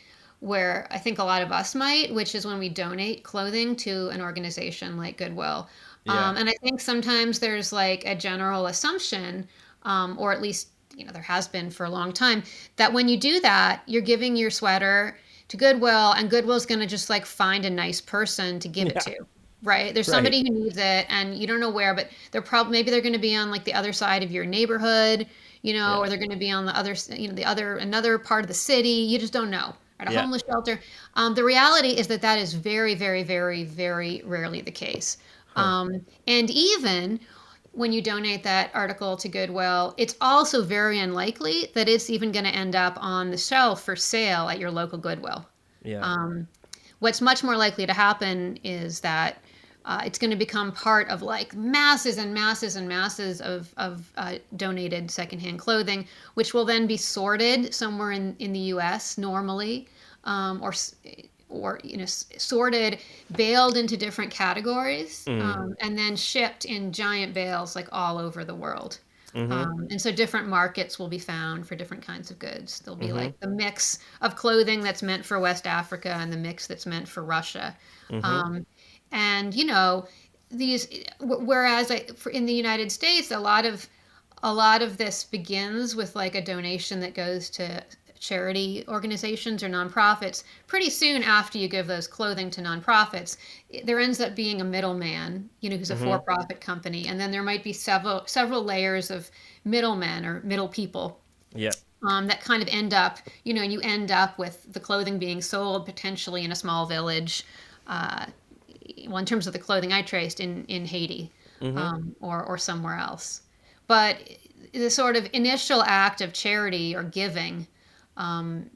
where 0.44 0.86
I 0.90 0.98
think 0.98 1.18
a 1.18 1.24
lot 1.24 1.40
of 1.40 1.50
us 1.50 1.74
might, 1.74 2.12
which 2.12 2.34
is 2.34 2.44
when 2.46 2.58
we 2.58 2.68
donate 2.68 3.22
clothing 3.22 3.74
to 3.76 4.08
an 4.10 4.20
organization 4.20 4.98
like 4.98 5.16
Goodwill. 5.16 5.68
Yeah. 6.04 6.28
Um, 6.28 6.36
and 6.36 6.50
I 6.50 6.54
think 6.62 6.82
sometimes 6.82 7.38
there's 7.38 7.72
like 7.72 8.04
a 8.04 8.14
general 8.14 8.66
assumption, 8.66 9.48
um, 9.84 10.18
or 10.18 10.32
at 10.32 10.42
least 10.42 10.68
you 10.94 11.04
know 11.06 11.12
there 11.12 11.22
has 11.22 11.48
been 11.48 11.70
for 11.70 11.86
a 11.86 11.90
long 11.90 12.12
time 12.12 12.42
that 12.76 12.92
when 12.92 13.08
you 13.08 13.16
do 13.16 13.40
that 13.40 13.82
you're 13.86 14.02
giving 14.02 14.36
your 14.36 14.50
sweater 14.50 15.18
to 15.48 15.56
goodwill 15.56 16.12
and 16.12 16.30
goodwill's 16.30 16.66
going 16.66 16.78
to 16.78 16.86
just 16.86 17.10
like 17.10 17.26
find 17.26 17.64
a 17.64 17.70
nice 17.70 18.00
person 18.00 18.60
to 18.60 18.68
give 18.68 18.86
yeah. 18.86 18.92
it 18.92 19.00
to 19.00 19.26
right 19.64 19.92
there's 19.92 20.06
somebody 20.06 20.44
right. 20.44 20.52
who 20.52 20.64
needs 20.64 20.76
it 20.76 21.04
and 21.08 21.36
you 21.36 21.48
don't 21.48 21.58
know 21.58 21.70
where 21.70 21.96
but 21.96 22.10
they're 22.30 22.40
probably 22.40 22.70
maybe 22.70 22.92
they're 22.92 23.00
going 23.00 23.12
to 23.12 23.18
be 23.18 23.34
on 23.34 23.50
like 23.50 23.64
the 23.64 23.74
other 23.74 23.92
side 23.92 24.22
of 24.22 24.30
your 24.30 24.44
neighborhood 24.44 25.26
you 25.62 25.72
know 25.72 25.94
yeah. 25.94 25.98
or 25.98 26.08
they're 26.08 26.16
going 26.16 26.30
to 26.30 26.36
be 26.36 26.52
on 26.52 26.64
the 26.64 26.76
other 26.78 26.94
you 27.10 27.26
know 27.26 27.34
the 27.34 27.44
other 27.44 27.78
another 27.78 28.18
part 28.18 28.44
of 28.44 28.48
the 28.48 28.54
city 28.54 28.88
you 28.88 29.18
just 29.18 29.32
don't 29.32 29.50
know 29.50 29.74
at 30.04 30.10
a 30.10 30.14
yeah. 30.14 30.22
homeless 30.22 30.42
shelter 30.50 30.80
um, 31.14 31.34
the 31.34 31.44
reality 31.44 31.90
is 31.90 32.06
that 32.06 32.22
that 32.22 32.38
is 32.38 32.54
very 32.54 32.94
very 32.94 33.22
very 33.22 33.64
very 33.64 34.22
rarely 34.24 34.60
the 34.60 34.70
case 34.70 35.18
huh. 35.54 35.60
um, 35.60 36.04
and 36.26 36.50
even 36.50 37.18
when 37.74 37.92
you 37.92 38.00
donate 38.00 38.42
that 38.44 38.70
article 38.72 39.16
to 39.16 39.28
Goodwill, 39.28 39.94
it's 39.96 40.16
also 40.20 40.62
very 40.62 41.00
unlikely 41.00 41.68
that 41.74 41.88
it's 41.88 42.08
even 42.08 42.32
going 42.32 42.44
to 42.44 42.50
end 42.50 42.76
up 42.76 42.96
on 43.00 43.30
the 43.30 43.36
shelf 43.36 43.82
for 43.82 43.96
sale 43.96 44.48
at 44.48 44.58
your 44.58 44.70
local 44.70 44.98
Goodwill. 44.98 45.44
Yeah. 45.82 46.00
Um, 46.00 46.46
what's 47.00 47.20
much 47.20 47.42
more 47.42 47.56
likely 47.56 47.86
to 47.86 47.92
happen 47.92 48.58
is 48.64 49.00
that 49.00 49.38
uh, 49.84 50.00
it's 50.04 50.18
going 50.18 50.30
to 50.30 50.36
become 50.36 50.72
part 50.72 51.08
of 51.08 51.20
like 51.20 51.54
masses 51.54 52.16
and 52.16 52.32
masses 52.32 52.76
and 52.76 52.88
masses 52.88 53.42
of, 53.42 53.74
of 53.76 54.10
uh, 54.16 54.36
donated 54.56 55.10
secondhand 55.10 55.58
clothing, 55.58 56.06
which 56.34 56.54
will 56.54 56.64
then 56.64 56.86
be 56.86 56.96
sorted 56.96 57.74
somewhere 57.74 58.12
in, 58.12 58.34
in 58.38 58.52
the 58.52 58.60
US 58.60 59.18
normally 59.18 59.86
um, 60.24 60.62
or 60.62 60.72
or 61.48 61.78
you 61.84 61.96
know 61.96 62.06
sorted 62.06 62.98
baled 63.36 63.76
into 63.76 63.96
different 63.96 64.30
categories 64.30 65.24
mm. 65.26 65.40
um, 65.40 65.74
and 65.80 65.96
then 65.96 66.16
shipped 66.16 66.64
in 66.64 66.92
giant 66.92 67.32
bales 67.32 67.76
like 67.76 67.88
all 67.92 68.18
over 68.18 68.44
the 68.44 68.54
world 68.54 68.98
mm-hmm. 69.34 69.52
um, 69.52 69.86
and 69.90 70.00
so 70.00 70.10
different 70.10 70.48
markets 70.48 70.98
will 70.98 71.08
be 71.08 71.18
found 71.18 71.66
for 71.66 71.76
different 71.76 72.04
kinds 72.04 72.30
of 72.30 72.38
goods 72.38 72.80
there'll 72.80 72.98
be 72.98 73.06
mm-hmm. 73.06 73.16
like 73.16 73.40
the 73.40 73.48
mix 73.48 73.98
of 74.20 74.36
clothing 74.36 74.80
that's 74.80 75.02
meant 75.02 75.24
for 75.24 75.38
west 75.38 75.66
africa 75.66 76.16
and 76.20 76.32
the 76.32 76.36
mix 76.36 76.66
that's 76.66 76.86
meant 76.86 77.06
for 77.06 77.22
russia 77.22 77.76
mm-hmm. 78.10 78.24
um, 78.24 78.66
and 79.12 79.54
you 79.54 79.64
know 79.64 80.06
these 80.50 80.88
whereas 81.20 81.90
I, 81.90 82.00
for, 82.16 82.30
in 82.30 82.46
the 82.46 82.52
united 82.52 82.90
states 82.90 83.30
a 83.30 83.38
lot 83.38 83.64
of 83.64 83.88
a 84.42 84.52
lot 84.52 84.82
of 84.82 84.98
this 84.98 85.24
begins 85.24 85.96
with 85.96 86.14
like 86.14 86.34
a 86.34 86.42
donation 86.42 87.00
that 87.00 87.14
goes 87.14 87.48
to 87.50 87.82
charity 88.24 88.84
organizations 88.88 89.62
or 89.62 89.68
nonprofits, 89.68 90.44
pretty 90.66 90.88
soon 90.88 91.22
after 91.22 91.58
you 91.58 91.68
give 91.68 91.86
those 91.86 92.06
clothing 92.06 92.50
to 92.50 92.62
nonprofits, 92.62 93.36
there 93.84 94.00
ends 94.00 94.18
up 94.20 94.34
being 94.34 94.62
a 94.62 94.64
middleman, 94.64 95.48
you 95.60 95.68
know, 95.68 95.76
who's 95.76 95.90
a 95.90 95.94
mm-hmm. 95.94 96.04
for-profit 96.04 96.60
company, 96.60 97.06
and 97.06 97.20
then 97.20 97.30
there 97.30 97.42
might 97.42 97.62
be 97.62 97.72
several 97.72 98.22
several 98.26 98.64
layers 98.64 99.10
of 99.10 99.30
middlemen 99.64 100.24
or 100.24 100.40
middle 100.40 100.68
people. 100.68 101.20
Yeah. 101.54 101.72
Um, 102.08 102.26
that 102.26 102.40
kind 102.40 102.62
of 102.62 102.68
end 102.68 102.92
up, 102.94 103.18
you 103.44 103.54
know, 103.54 103.62
and 103.62 103.72
you 103.72 103.80
end 103.80 104.10
up 104.10 104.38
with 104.38 104.72
the 104.72 104.80
clothing 104.80 105.18
being 105.18 105.42
sold 105.42 105.86
potentially 105.86 106.44
in 106.44 106.52
a 106.52 106.56
small 106.56 106.86
village. 106.86 107.44
Uh, 107.86 108.26
well, 109.06 109.18
in 109.18 109.26
terms 109.26 109.46
of 109.46 109.52
the 109.52 109.58
clothing 109.58 109.92
I 109.92 110.02
traced 110.02 110.40
in 110.40 110.64
in 110.66 110.86
Haiti 110.86 111.30
mm-hmm. 111.60 111.76
um, 111.76 112.16
or 112.20 112.42
or 112.42 112.56
somewhere 112.56 112.96
else, 112.96 113.42
but 113.86 114.16
the 114.72 114.90
sort 114.90 115.16
of 115.16 115.28
initial 115.34 115.82
act 115.82 116.20
of 116.20 116.32
charity 116.32 116.96
or 116.96 117.02
giving 117.02 117.66
um, 118.16 118.70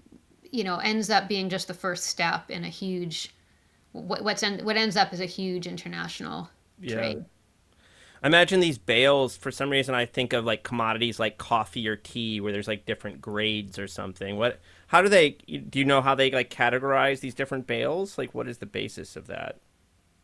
you 0.51 0.64
know, 0.64 0.78
ends 0.78 1.11
up 1.11 1.28
being 1.28 1.49
just 1.49 1.68
the 1.68 1.74
first 1.74 2.07
step 2.07 2.51
in 2.51 2.64
a 2.64 2.68
huge, 2.68 3.34
what, 3.93 4.24
what's 4.24 4.43
en- 4.43 4.64
what 4.64 4.76
ends 4.76 4.97
up 4.97 5.12
as 5.12 5.20
a 5.20 5.26
huge 5.26 5.66
international 5.66 6.49
yeah. 6.80 6.95
trade. 6.95 7.24
I 8.22 8.26
imagine 8.26 8.61
these 8.61 8.78
bales. 8.78 9.36
For 9.36 9.51
some 9.51 9.70
reason, 9.70 9.95
I 9.95 10.07
think 10.07 10.32
of 10.32 10.45
like 10.45 10.64
commodities 10.64 11.20
like 11.20 11.39
coffee 11.39 11.86
or 11.86 11.97
tea, 11.97 12.41
where 12.41 12.53
there's 12.53 12.66
like 12.66 12.84
different 12.84 13.20
grades 13.20 13.78
or 13.78 13.86
something. 13.86 14.36
What? 14.36 14.61
How 14.89 15.03
do 15.03 15.09
they? 15.09 15.30
Do 15.30 15.78
you 15.78 15.84
know 15.84 16.01
how 16.01 16.14
they 16.14 16.30
like 16.30 16.51
categorize 16.51 17.20
these 17.20 17.34
different 17.34 17.66
bales? 17.66 18.18
Like, 18.18 18.34
what 18.34 18.49
is 18.49 18.59
the 18.59 18.66
basis 18.66 19.14
of 19.14 19.28
that? 19.28 19.61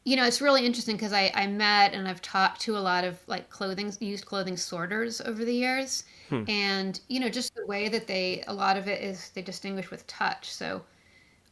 You 0.05 0.17
know, 0.17 0.27
it's 0.27 0.43
really 0.43 0.67
interesting 0.67 0.97
because 0.97 1.15
I, 1.15 1.33
I 1.35 1.47
met 1.47 1.95
and 1.95 2.07
I've 2.07 2.21
talked 2.21 2.61
to 2.63 2.77
a 2.77 2.79
lot 2.79 3.05
of 3.05 3.19
like 3.27 3.49
clothing, 3.49 3.93
used 4.01 4.27
clothing 4.27 4.57
sorters 4.57 5.23
over 5.23 5.45
the 5.45 5.55
years. 5.55 6.05
Hmm. 6.29 6.45
And, 6.47 7.01
you 7.09 7.21
know, 7.21 7.31
just 7.31 7.55
the 7.55 7.67
way 7.67 7.89
that 7.89 8.07
they, 8.07 8.45
a 8.47 8.53
lot 8.53 8.77
of 8.77 8.87
it 8.87 9.03
is 9.03 9.31
they 9.31 9.41
distinguish 9.41 9.91
with 9.91 10.07
touch. 10.07 10.53
So, 10.53 10.83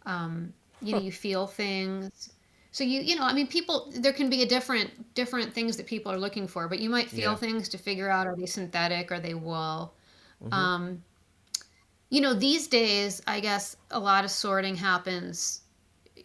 um, 0.04 0.52
you 0.82 0.92
huh. 0.92 0.98
know, 0.98 1.04
you 1.04 1.12
feel 1.12 1.46
things. 1.46 2.34
So 2.72 2.84
you, 2.84 3.00
you 3.00 3.16
know, 3.16 3.24
I 3.24 3.32
mean, 3.32 3.46
people, 3.46 3.90
there 3.94 4.12
can 4.12 4.28
be 4.28 4.42
a 4.42 4.46
different, 4.46 5.14
different 5.14 5.52
things 5.52 5.78
that 5.78 5.86
people 5.86 6.12
are 6.12 6.18
looking 6.18 6.46
for, 6.46 6.68
but 6.68 6.78
you 6.78 6.90
might 6.90 7.08
feel 7.08 7.32
yeah. 7.32 7.36
things 7.36 7.70
to 7.70 7.78
figure 7.78 8.10
out, 8.10 8.26
are 8.26 8.36
they 8.36 8.46
synthetic? 8.46 9.10
Are 9.10 9.20
they 9.20 9.34
wool? 9.34 9.94
Mm-hmm. 10.44 10.52
Um, 10.52 11.02
you 12.10 12.20
know, 12.20 12.34
these 12.34 12.66
days, 12.66 13.22
I 13.26 13.40
guess 13.40 13.76
a 13.90 13.98
lot 13.98 14.24
of 14.24 14.30
sorting 14.30 14.76
happens 14.76 15.61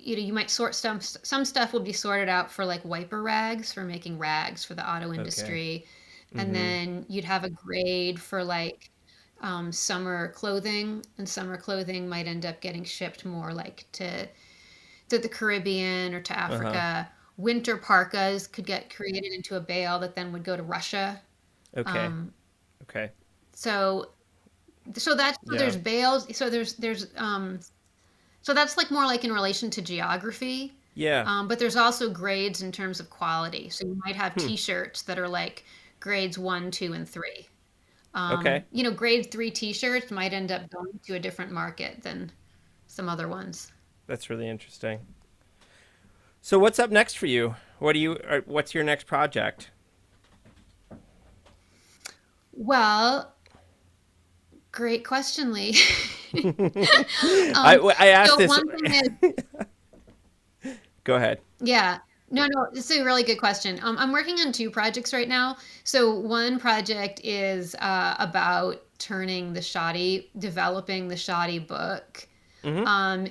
you 0.08 0.16
know 0.16 0.22
you 0.22 0.32
might 0.32 0.50
sort 0.50 0.74
some 0.74 1.02
some 1.02 1.44
stuff 1.44 1.74
will 1.74 1.82
be 1.82 1.92
sorted 1.92 2.30
out 2.30 2.50
for 2.50 2.66
like 2.66 2.84
wiper 2.86 3.22
rags 3.22 3.74
for 3.74 3.84
making 3.84 4.18
rags 4.18 4.64
for 4.64 4.74
the 4.74 4.90
auto 4.90 5.14
industry 5.14 5.86
okay. 6.32 6.42
and 6.42 6.54
mm-hmm. 6.54 6.54
then 6.54 7.06
you'd 7.10 7.26
have 7.26 7.44
a 7.44 7.50
grade 7.50 8.20
for 8.20 8.42
like 8.42 8.90
um, 9.42 9.72
summer 9.72 10.30
clothing 10.30 11.04
and 11.18 11.28
summer 11.28 11.58
clothing 11.58 12.08
might 12.08 12.26
end 12.26 12.46
up 12.46 12.60
getting 12.62 12.84
shipped 12.84 13.26
more 13.26 13.54
like 13.54 13.86
to 13.92 14.26
to 15.10 15.20
the 15.20 15.28
caribbean 15.28 16.14
or 16.14 16.22
to 16.22 16.34
uh-huh. 16.34 16.54
africa 16.54 16.78
uh-huh. 16.78 17.04
winter 17.36 17.76
parkas 17.76 18.48
could 18.48 18.66
get 18.66 18.90
created 18.90 19.34
into 19.34 19.58
a 19.58 19.60
bale 19.60 20.00
that 20.00 20.16
then 20.16 20.32
would 20.32 20.44
go 20.44 20.56
to 20.56 20.64
russia 20.64 21.22
okay 21.76 22.06
um, 22.06 22.34
okay 22.84 23.12
so 23.52 24.12
so 24.96 25.14
that's 25.16 25.38
so 25.46 25.54
yeah. 25.54 25.60
there's 25.60 25.76
bales 25.76 26.36
so 26.36 26.50
there's 26.50 26.76
there's 26.76 27.08
um 27.18 27.60
so 28.48 28.54
that's 28.54 28.78
like 28.78 28.90
more 28.92 29.06
like 29.06 29.26
in 29.26 29.34
relation 29.34 29.70
to 29.72 29.82
geography. 29.82 30.74
Yeah. 30.94 31.26
Um, 31.28 31.50
but 31.50 31.60
there's 31.60 31.76
also 31.76 32.10
grades 32.10 32.62
in 32.62 32.72
terms 32.72 33.02
of 33.02 33.10
quality. 33.10 33.68
So 33.68 33.86
you 33.86 34.02
might 34.06 34.16
have 34.16 34.32
hmm. 34.32 34.40
T-shirts 34.40 35.02
that 35.02 35.20
are 35.20 35.28
like 35.28 35.66
grades 36.00 36.38
one, 36.38 36.72
two, 36.72 36.94
and 36.94 37.06
three. 37.06 37.50
Um, 38.14 38.40
okay. 38.40 38.64
You 38.72 38.84
know, 38.84 38.92
grade 38.92 39.34
three 39.34 39.52
T-shirts 39.52 40.12
might 40.12 40.32
end 40.32 40.54
up 40.54 40.70
going 40.70 40.98
to 41.08 41.16
a 41.16 41.20
different 41.20 41.52
market 41.52 42.02
than 42.02 42.32
some 42.88 43.10
other 43.10 43.28
ones. 43.28 43.74
That's 44.06 44.30
really 44.30 44.48
interesting. 44.48 45.02
So 46.42 46.58
what's 46.58 46.80
up 46.80 46.90
next 46.90 47.18
for 47.18 47.26
you? 47.26 47.54
What 47.80 47.92
do 47.92 48.00
you? 48.00 48.18
What's 48.46 48.74
your 48.74 48.86
next 48.86 49.08
project? 49.08 49.72
Well, 52.54 53.34
great 54.78 55.04
question, 55.04 55.52
Lee. 55.52 55.76
um, 56.36 56.54
I, 57.56 57.96
I 57.98 58.08
asked 58.10 58.34
so 58.34 58.38
this. 58.38 58.62
Is, 58.86 59.34
Go 61.04 61.16
ahead. 61.16 61.40
Yeah. 61.60 61.98
No, 62.30 62.46
no, 62.46 62.68
it's 62.74 62.92
a 62.92 63.04
really 63.04 63.24
good 63.24 63.40
question. 63.40 63.80
Um, 63.82 63.98
I'm 63.98 64.12
working 64.12 64.40
on 64.40 64.52
two 64.52 64.70
projects 64.70 65.14
right 65.14 65.28
now. 65.28 65.58
So 65.84 66.14
one 66.14 66.60
project 66.60 67.22
is 67.24 67.74
uh, 67.76 68.16
about 68.20 68.84
turning 69.00 69.54
the 69.54 69.62
shoddy, 69.64 70.30
developing 70.38 71.08
the 71.08 71.18
shoddy 71.18 71.58
book. 71.58 72.28
Mm-hmm. 72.64 72.86
Um, 72.86 73.28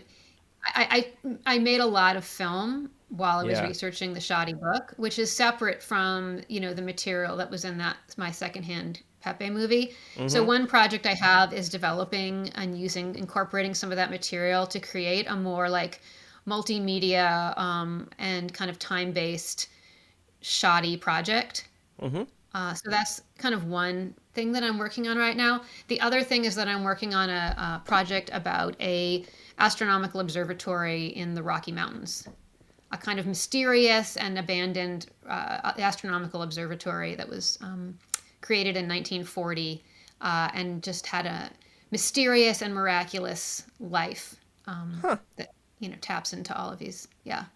I, 0.75 1.13
I, 1.25 1.35
I 1.55 1.59
made 1.59 1.81
a 1.81 1.87
lot 1.87 2.17
of 2.17 2.25
film 2.25 2.91
while 3.11 3.39
I 3.39 3.45
was 3.45 3.59
yeah. 3.59 3.67
researching 3.69 4.15
the 4.15 4.21
shoddy 4.21 4.55
book, 4.55 4.95
which 4.97 5.21
is 5.21 5.31
separate 5.31 5.81
from 5.81 6.41
you 6.49 6.59
know 6.59 6.75
the 6.75 6.83
material 6.83 7.37
that 7.37 7.51
was 7.51 7.65
in 7.65 7.79
that 7.79 7.97
my 8.17 8.33
secondhand 8.33 9.03
Pepe 9.27 9.51
movie. 9.51 9.93
Mm-hmm. 10.15 10.29
So 10.29 10.45
one 10.45 10.69
project 10.69 11.05
I 11.05 11.15
have 11.15 11.53
is 11.53 11.69
developing 11.69 12.49
and 12.55 12.79
using 12.79 13.17
incorporating 13.17 13.75
some 13.75 13.91
of 13.91 13.97
that 13.97 14.09
material 14.09 14.69
to 14.69 14.79
create 14.79 15.27
a 15.29 15.35
more 15.35 15.69
like 15.69 16.01
multimedia 16.47 17.59
um, 17.59 18.09
and 18.19 18.55
kind 18.55 18.71
of 18.71 18.79
time 18.79 19.11
based 19.11 19.69
shoddy 20.43 20.97
project. 20.97 21.69
Mm-hmm. 22.01 22.23
Uh, 22.55 22.73
so 22.73 22.89
that's 22.89 23.21
kind 23.37 23.53
of 23.53 23.65
one 23.65 24.15
thing 24.33 24.53
that 24.53 24.63
I'm 24.63 24.79
working 24.79 25.09
on 25.09 25.19
right 25.19 25.37
now. 25.37 25.63
The 25.89 26.01
other 26.01 26.23
thing 26.23 26.45
is 26.45 26.55
that 26.55 26.69
I'm 26.69 26.85
working 26.85 27.13
on 27.13 27.29
a, 27.29 27.55
a 27.59 27.83
project 27.85 28.31
about 28.33 28.77
a 28.81 29.25
astronomical 29.59 30.21
observatory 30.21 31.07
in 31.09 31.35
the 31.35 31.43
Rocky 31.43 31.73
Mountains, 31.73 32.29
a 32.93 32.97
kind 32.97 33.19
of 33.19 33.27
mysterious 33.27 34.17
and 34.17 34.39
abandoned 34.39 35.07
uh, 35.29 35.73
astronomical 35.79 36.43
observatory 36.43 37.17
that 37.17 37.29
was 37.29 37.59
um, 37.61 37.99
created 38.47 38.77
in 38.77 38.85
1940 38.85 39.83
uh, 40.21 40.49
and 40.55 40.81
just 40.83 41.05
had 41.05 41.27
a 41.27 41.51
mysterious 41.91 42.63
and 42.63 42.73
miraculous 42.73 43.65
life 43.81 44.37
um, 44.67 44.99
huh. 45.03 45.17
that 45.37 45.53
you 45.81 45.89
know 45.89 45.97
taps 46.01 46.33
into 46.33 46.57
all 46.57 46.73
of 46.73 46.79
these. 46.79 47.09
Yeah. 47.25 47.47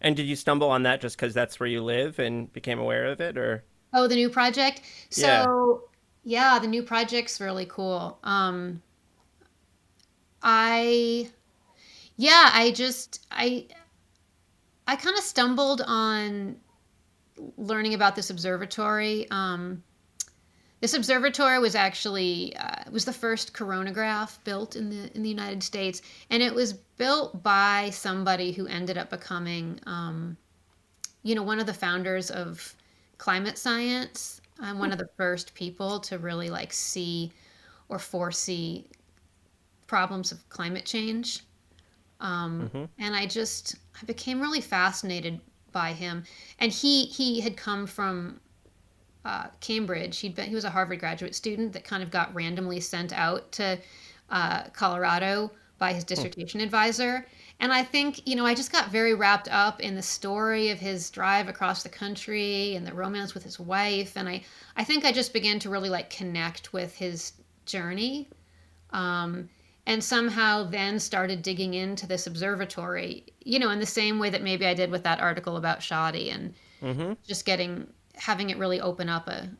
And 0.00 0.16
did 0.16 0.26
you 0.26 0.34
stumble 0.34 0.68
on 0.68 0.82
that 0.82 1.00
just 1.00 1.16
because 1.16 1.32
that's 1.32 1.60
where 1.60 1.68
you 1.68 1.82
live 1.82 2.18
and 2.18 2.52
became 2.52 2.78
aware 2.78 3.06
of 3.06 3.20
it, 3.20 3.38
or? 3.38 3.62
Oh, 3.92 4.08
the 4.08 4.14
new 4.16 4.30
project. 4.30 4.82
So 5.10 5.84
yeah, 6.24 6.54
yeah 6.54 6.58
the 6.58 6.66
new 6.66 6.82
project's 6.82 7.40
really 7.40 7.66
cool. 7.66 8.18
Um, 8.24 8.82
I, 10.42 11.28
yeah, 12.16 12.50
I 12.52 12.72
just 12.72 13.26
I, 13.30 13.66
I 14.88 14.96
kind 14.96 15.16
of 15.16 15.22
stumbled 15.22 15.82
on 15.86 16.56
learning 17.56 17.94
about 17.94 18.16
this 18.16 18.30
observatory. 18.30 19.26
Um, 19.30 19.82
this 20.80 20.94
observatory 20.94 21.58
was 21.58 21.74
actually 21.74 22.56
uh, 22.56 22.90
was 22.90 23.04
the 23.04 23.12
first 23.12 23.52
coronagraph 23.52 24.42
built 24.44 24.76
in 24.76 24.88
the 24.88 25.14
in 25.14 25.22
the 25.22 25.28
United 25.28 25.62
States, 25.62 26.00
and 26.30 26.42
it 26.42 26.54
was 26.54 26.72
built 26.72 27.42
by 27.42 27.90
somebody 27.90 28.52
who 28.52 28.66
ended 28.66 28.96
up 28.96 29.10
becoming, 29.10 29.78
um, 29.86 30.36
you 31.22 31.34
know, 31.34 31.42
one 31.42 31.60
of 31.60 31.66
the 31.66 31.74
founders 31.74 32.30
of 32.30 32.74
climate 33.18 33.58
science. 33.58 34.40
I'm 34.58 34.78
one 34.78 34.92
of 34.92 34.98
the 34.98 35.08
first 35.16 35.54
people 35.54 36.00
to 36.00 36.18
really 36.18 36.50
like 36.50 36.72
see 36.72 37.32
or 37.88 37.98
foresee 37.98 38.86
problems 39.86 40.32
of 40.32 40.48
climate 40.48 40.84
change. 40.84 41.40
Um, 42.20 42.70
mm-hmm. 42.72 42.84
And 42.98 43.16
I 43.16 43.26
just 43.26 43.76
I 44.00 44.04
became 44.06 44.40
really 44.40 44.60
fascinated 44.60 45.40
by 45.72 45.92
him. 45.92 46.24
And 46.58 46.72
he 46.72 47.04
he 47.06 47.40
had 47.40 47.56
come 47.56 47.86
from 47.86 48.40
uh, 49.24 49.48
Cambridge. 49.60 50.18
He'd 50.18 50.34
been 50.34 50.48
he 50.48 50.54
was 50.54 50.64
a 50.64 50.70
Harvard 50.70 51.00
graduate 51.00 51.34
student 51.34 51.72
that 51.72 51.84
kind 51.84 52.02
of 52.02 52.10
got 52.10 52.34
randomly 52.34 52.80
sent 52.80 53.12
out 53.12 53.52
to 53.52 53.78
uh, 54.30 54.64
Colorado 54.72 55.50
by 55.78 55.92
his 55.92 56.04
dissertation 56.04 56.60
oh. 56.60 56.64
advisor. 56.64 57.26
And 57.58 57.72
I 57.72 57.82
think 57.82 58.26
you 58.26 58.36
know 58.36 58.46
I 58.46 58.54
just 58.54 58.72
got 58.72 58.90
very 58.90 59.14
wrapped 59.14 59.48
up 59.50 59.80
in 59.80 59.94
the 59.94 60.02
story 60.02 60.70
of 60.70 60.78
his 60.78 61.10
drive 61.10 61.48
across 61.48 61.82
the 61.82 61.88
country 61.88 62.74
and 62.74 62.86
the 62.86 62.94
romance 62.94 63.34
with 63.34 63.42
his 63.42 63.60
wife. 63.60 64.16
And 64.16 64.28
I 64.28 64.42
I 64.76 64.84
think 64.84 65.04
I 65.04 65.12
just 65.12 65.32
began 65.32 65.58
to 65.60 65.70
really 65.70 65.90
like 65.90 66.10
connect 66.10 66.72
with 66.72 66.94
his 66.94 67.32
journey. 67.66 68.28
Um, 68.90 69.48
and 69.86 70.02
somehow 70.04 70.64
then 70.64 70.98
started 71.00 71.42
digging 71.42 71.74
into 71.74 72.06
this 72.06 72.26
observatory, 72.26 73.24
you 73.40 73.58
know, 73.58 73.70
in 73.70 73.80
the 73.80 73.86
same 73.86 74.18
way 74.18 74.30
that 74.30 74.42
maybe 74.42 74.66
I 74.66 74.74
did 74.74 74.90
with 74.90 75.02
that 75.04 75.20
article 75.20 75.56
about 75.56 75.82
shoddy 75.82 76.30
and 76.30 76.54
mm-hmm. 76.82 77.14
just 77.26 77.44
getting 77.44 77.88
having 78.20 78.50
it 78.50 78.58
really 78.58 78.80
open 78.80 79.08
up 79.08 79.28
a 79.28 79.50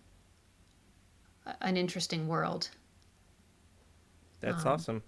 an 1.62 1.76
interesting 1.76 2.28
world. 2.28 2.70
That's 4.40 4.64
um, 4.64 4.72
awesome. 4.72 5.02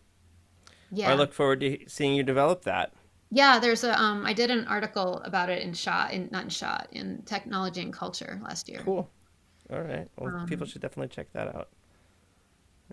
Yeah. 0.91 1.11
I 1.11 1.15
look 1.15 1.33
forward 1.33 1.61
to 1.61 1.79
seeing 1.87 2.15
you 2.15 2.23
develop 2.23 2.65
that. 2.65 2.93
Yeah, 3.31 3.59
there's 3.59 3.85
a 3.85 3.99
um 4.01 4.27
I 4.27 4.33
did 4.33 4.51
an 4.51 4.67
article 4.67 5.21
about 5.25 5.49
it 5.49 5.63
in 5.63 5.73
shot 5.73 6.13
in 6.13 6.29
not 6.33 6.45
in 6.45 6.51
shot 6.51 6.89
in 6.93 7.23
technology 7.25 7.81
and 7.81 7.93
culture 7.93 8.41
last 8.43 8.69
year. 8.69 8.81
Cool. 8.85 9.09
All 9.73 9.81
right. 9.81 10.09
Well, 10.19 10.35
um, 10.35 10.47
people 10.47 10.67
should 10.67 10.83
definitely 10.83 11.15
check 11.15 11.33
that 11.33 11.55
out. 11.55 11.69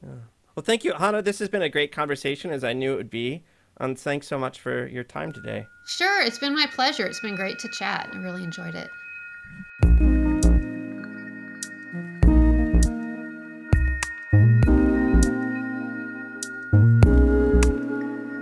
Yeah. 0.03 0.09
Well, 0.55 0.63
thank 0.63 0.83
you, 0.83 0.93
Hannah. 0.93 1.21
This 1.21 1.39
has 1.39 1.49
been 1.49 1.61
a 1.61 1.69
great 1.69 1.91
conversation, 1.91 2.51
as 2.51 2.63
I 2.63 2.73
knew 2.73 2.93
it 2.93 2.97
would 2.97 3.09
be. 3.09 3.43
And 3.77 3.97
thanks 3.97 4.27
so 4.27 4.37
much 4.37 4.59
for 4.59 4.87
your 4.87 5.03
time 5.05 5.31
today. 5.31 5.65
Sure, 5.87 6.21
it's 6.21 6.37
been 6.37 6.53
my 6.53 6.67
pleasure. 6.67 7.05
It's 7.05 7.21
been 7.21 7.35
great 7.35 7.59
to 7.59 7.69
chat. 7.69 8.09
I 8.13 8.17
really 8.17 8.43
enjoyed 8.43 8.75
it. 8.75 8.89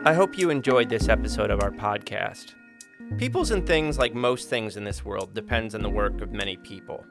I 0.08 0.14
hope 0.14 0.38
you 0.38 0.50
enjoyed 0.50 0.88
this 0.88 1.10
episode 1.10 1.52
of 1.52 1.62
our 1.62 1.70
podcast. 1.70 2.54
Peoples 3.18 3.52
and 3.52 3.68
things, 3.68 3.98
like 3.98 4.16
most 4.16 4.50
things 4.50 4.78
in 4.78 4.86
this 4.86 5.04
world, 5.04 5.34
depends 5.34 5.76
on 5.76 5.82
the 5.82 5.90
work 5.90 6.22
of 6.22 6.32
many 6.32 6.56
people. 6.56 7.04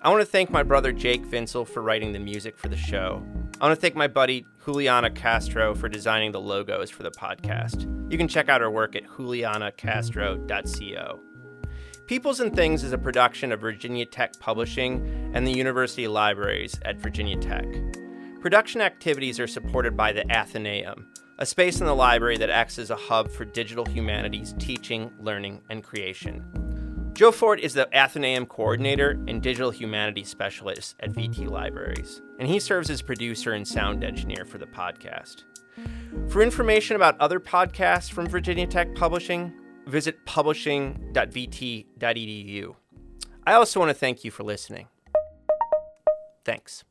I 0.00 0.08
want 0.08 0.22
to 0.22 0.26
thank 0.26 0.48
my 0.48 0.62
brother 0.62 0.90
Jake 0.90 1.26
Vinsel 1.26 1.68
for 1.68 1.82
writing 1.82 2.14
the 2.14 2.18
music 2.18 2.56
for 2.56 2.70
the 2.70 2.78
show. 2.78 3.22
I 3.60 3.66
want 3.66 3.76
to 3.76 3.80
thank 3.80 3.94
my 3.94 4.08
buddy 4.08 4.46
Juliana 4.64 5.10
Castro 5.10 5.74
for 5.74 5.90
designing 5.90 6.32
the 6.32 6.40
logos 6.40 6.88
for 6.88 7.02
the 7.02 7.10
podcast. 7.10 7.82
You 8.10 8.16
can 8.16 8.26
check 8.26 8.48
out 8.48 8.62
her 8.62 8.70
work 8.70 8.96
at 8.96 9.04
julianacastro.co. 9.04 11.20
Peoples 12.06 12.40
and 12.40 12.56
Things 12.56 12.82
is 12.82 12.94
a 12.94 12.98
production 12.98 13.52
of 13.52 13.60
Virginia 13.60 14.06
Tech 14.06 14.38
Publishing 14.38 15.30
and 15.34 15.46
the 15.46 15.52
University 15.52 16.08
Libraries 16.08 16.80
at 16.86 16.96
Virginia 16.96 17.36
Tech. 17.36 17.66
Production 18.40 18.80
activities 18.80 19.38
are 19.38 19.46
supported 19.46 19.94
by 19.94 20.12
the 20.12 20.24
Athenaeum, 20.34 21.09
a 21.40 21.46
space 21.46 21.80
in 21.80 21.86
the 21.86 21.94
library 21.94 22.36
that 22.36 22.50
acts 22.50 22.78
as 22.78 22.90
a 22.90 22.96
hub 22.96 23.30
for 23.30 23.46
digital 23.46 23.86
humanities 23.86 24.54
teaching, 24.58 25.10
learning, 25.18 25.62
and 25.70 25.82
creation. 25.82 26.44
Joe 27.14 27.32
Ford 27.32 27.60
is 27.60 27.74
the 27.74 27.88
Athenaeum 27.96 28.46
Coordinator 28.46 29.10
and 29.26 29.42
Digital 29.42 29.70
Humanities 29.70 30.28
Specialist 30.28 30.96
at 31.00 31.12
VT 31.12 31.48
Libraries, 31.48 32.20
and 32.38 32.46
he 32.46 32.60
serves 32.60 32.90
as 32.90 33.02
producer 33.02 33.52
and 33.52 33.66
sound 33.66 34.04
engineer 34.04 34.44
for 34.44 34.58
the 34.58 34.66
podcast. 34.66 35.44
For 36.28 36.42
information 36.42 36.96
about 36.96 37.18
other 37.20 37.40
podcasts 37.40 38.10
from 38.10 38.26
Virginia 38.26 38.66
Tech 38.66 38.94
Publishing, 38.94 39.52
visit 39.86 40.24
publishing.vt.edu. 40.26 42.74
I 43.46 43.54
also 43.54 43.80
want 43.80 43.88
to 43.90 43.94
thank 43.94 44.24
you 44.24 44.30
for 44.30 44.44
listening. 44.44 44.88
Thanks. 46.44 46.84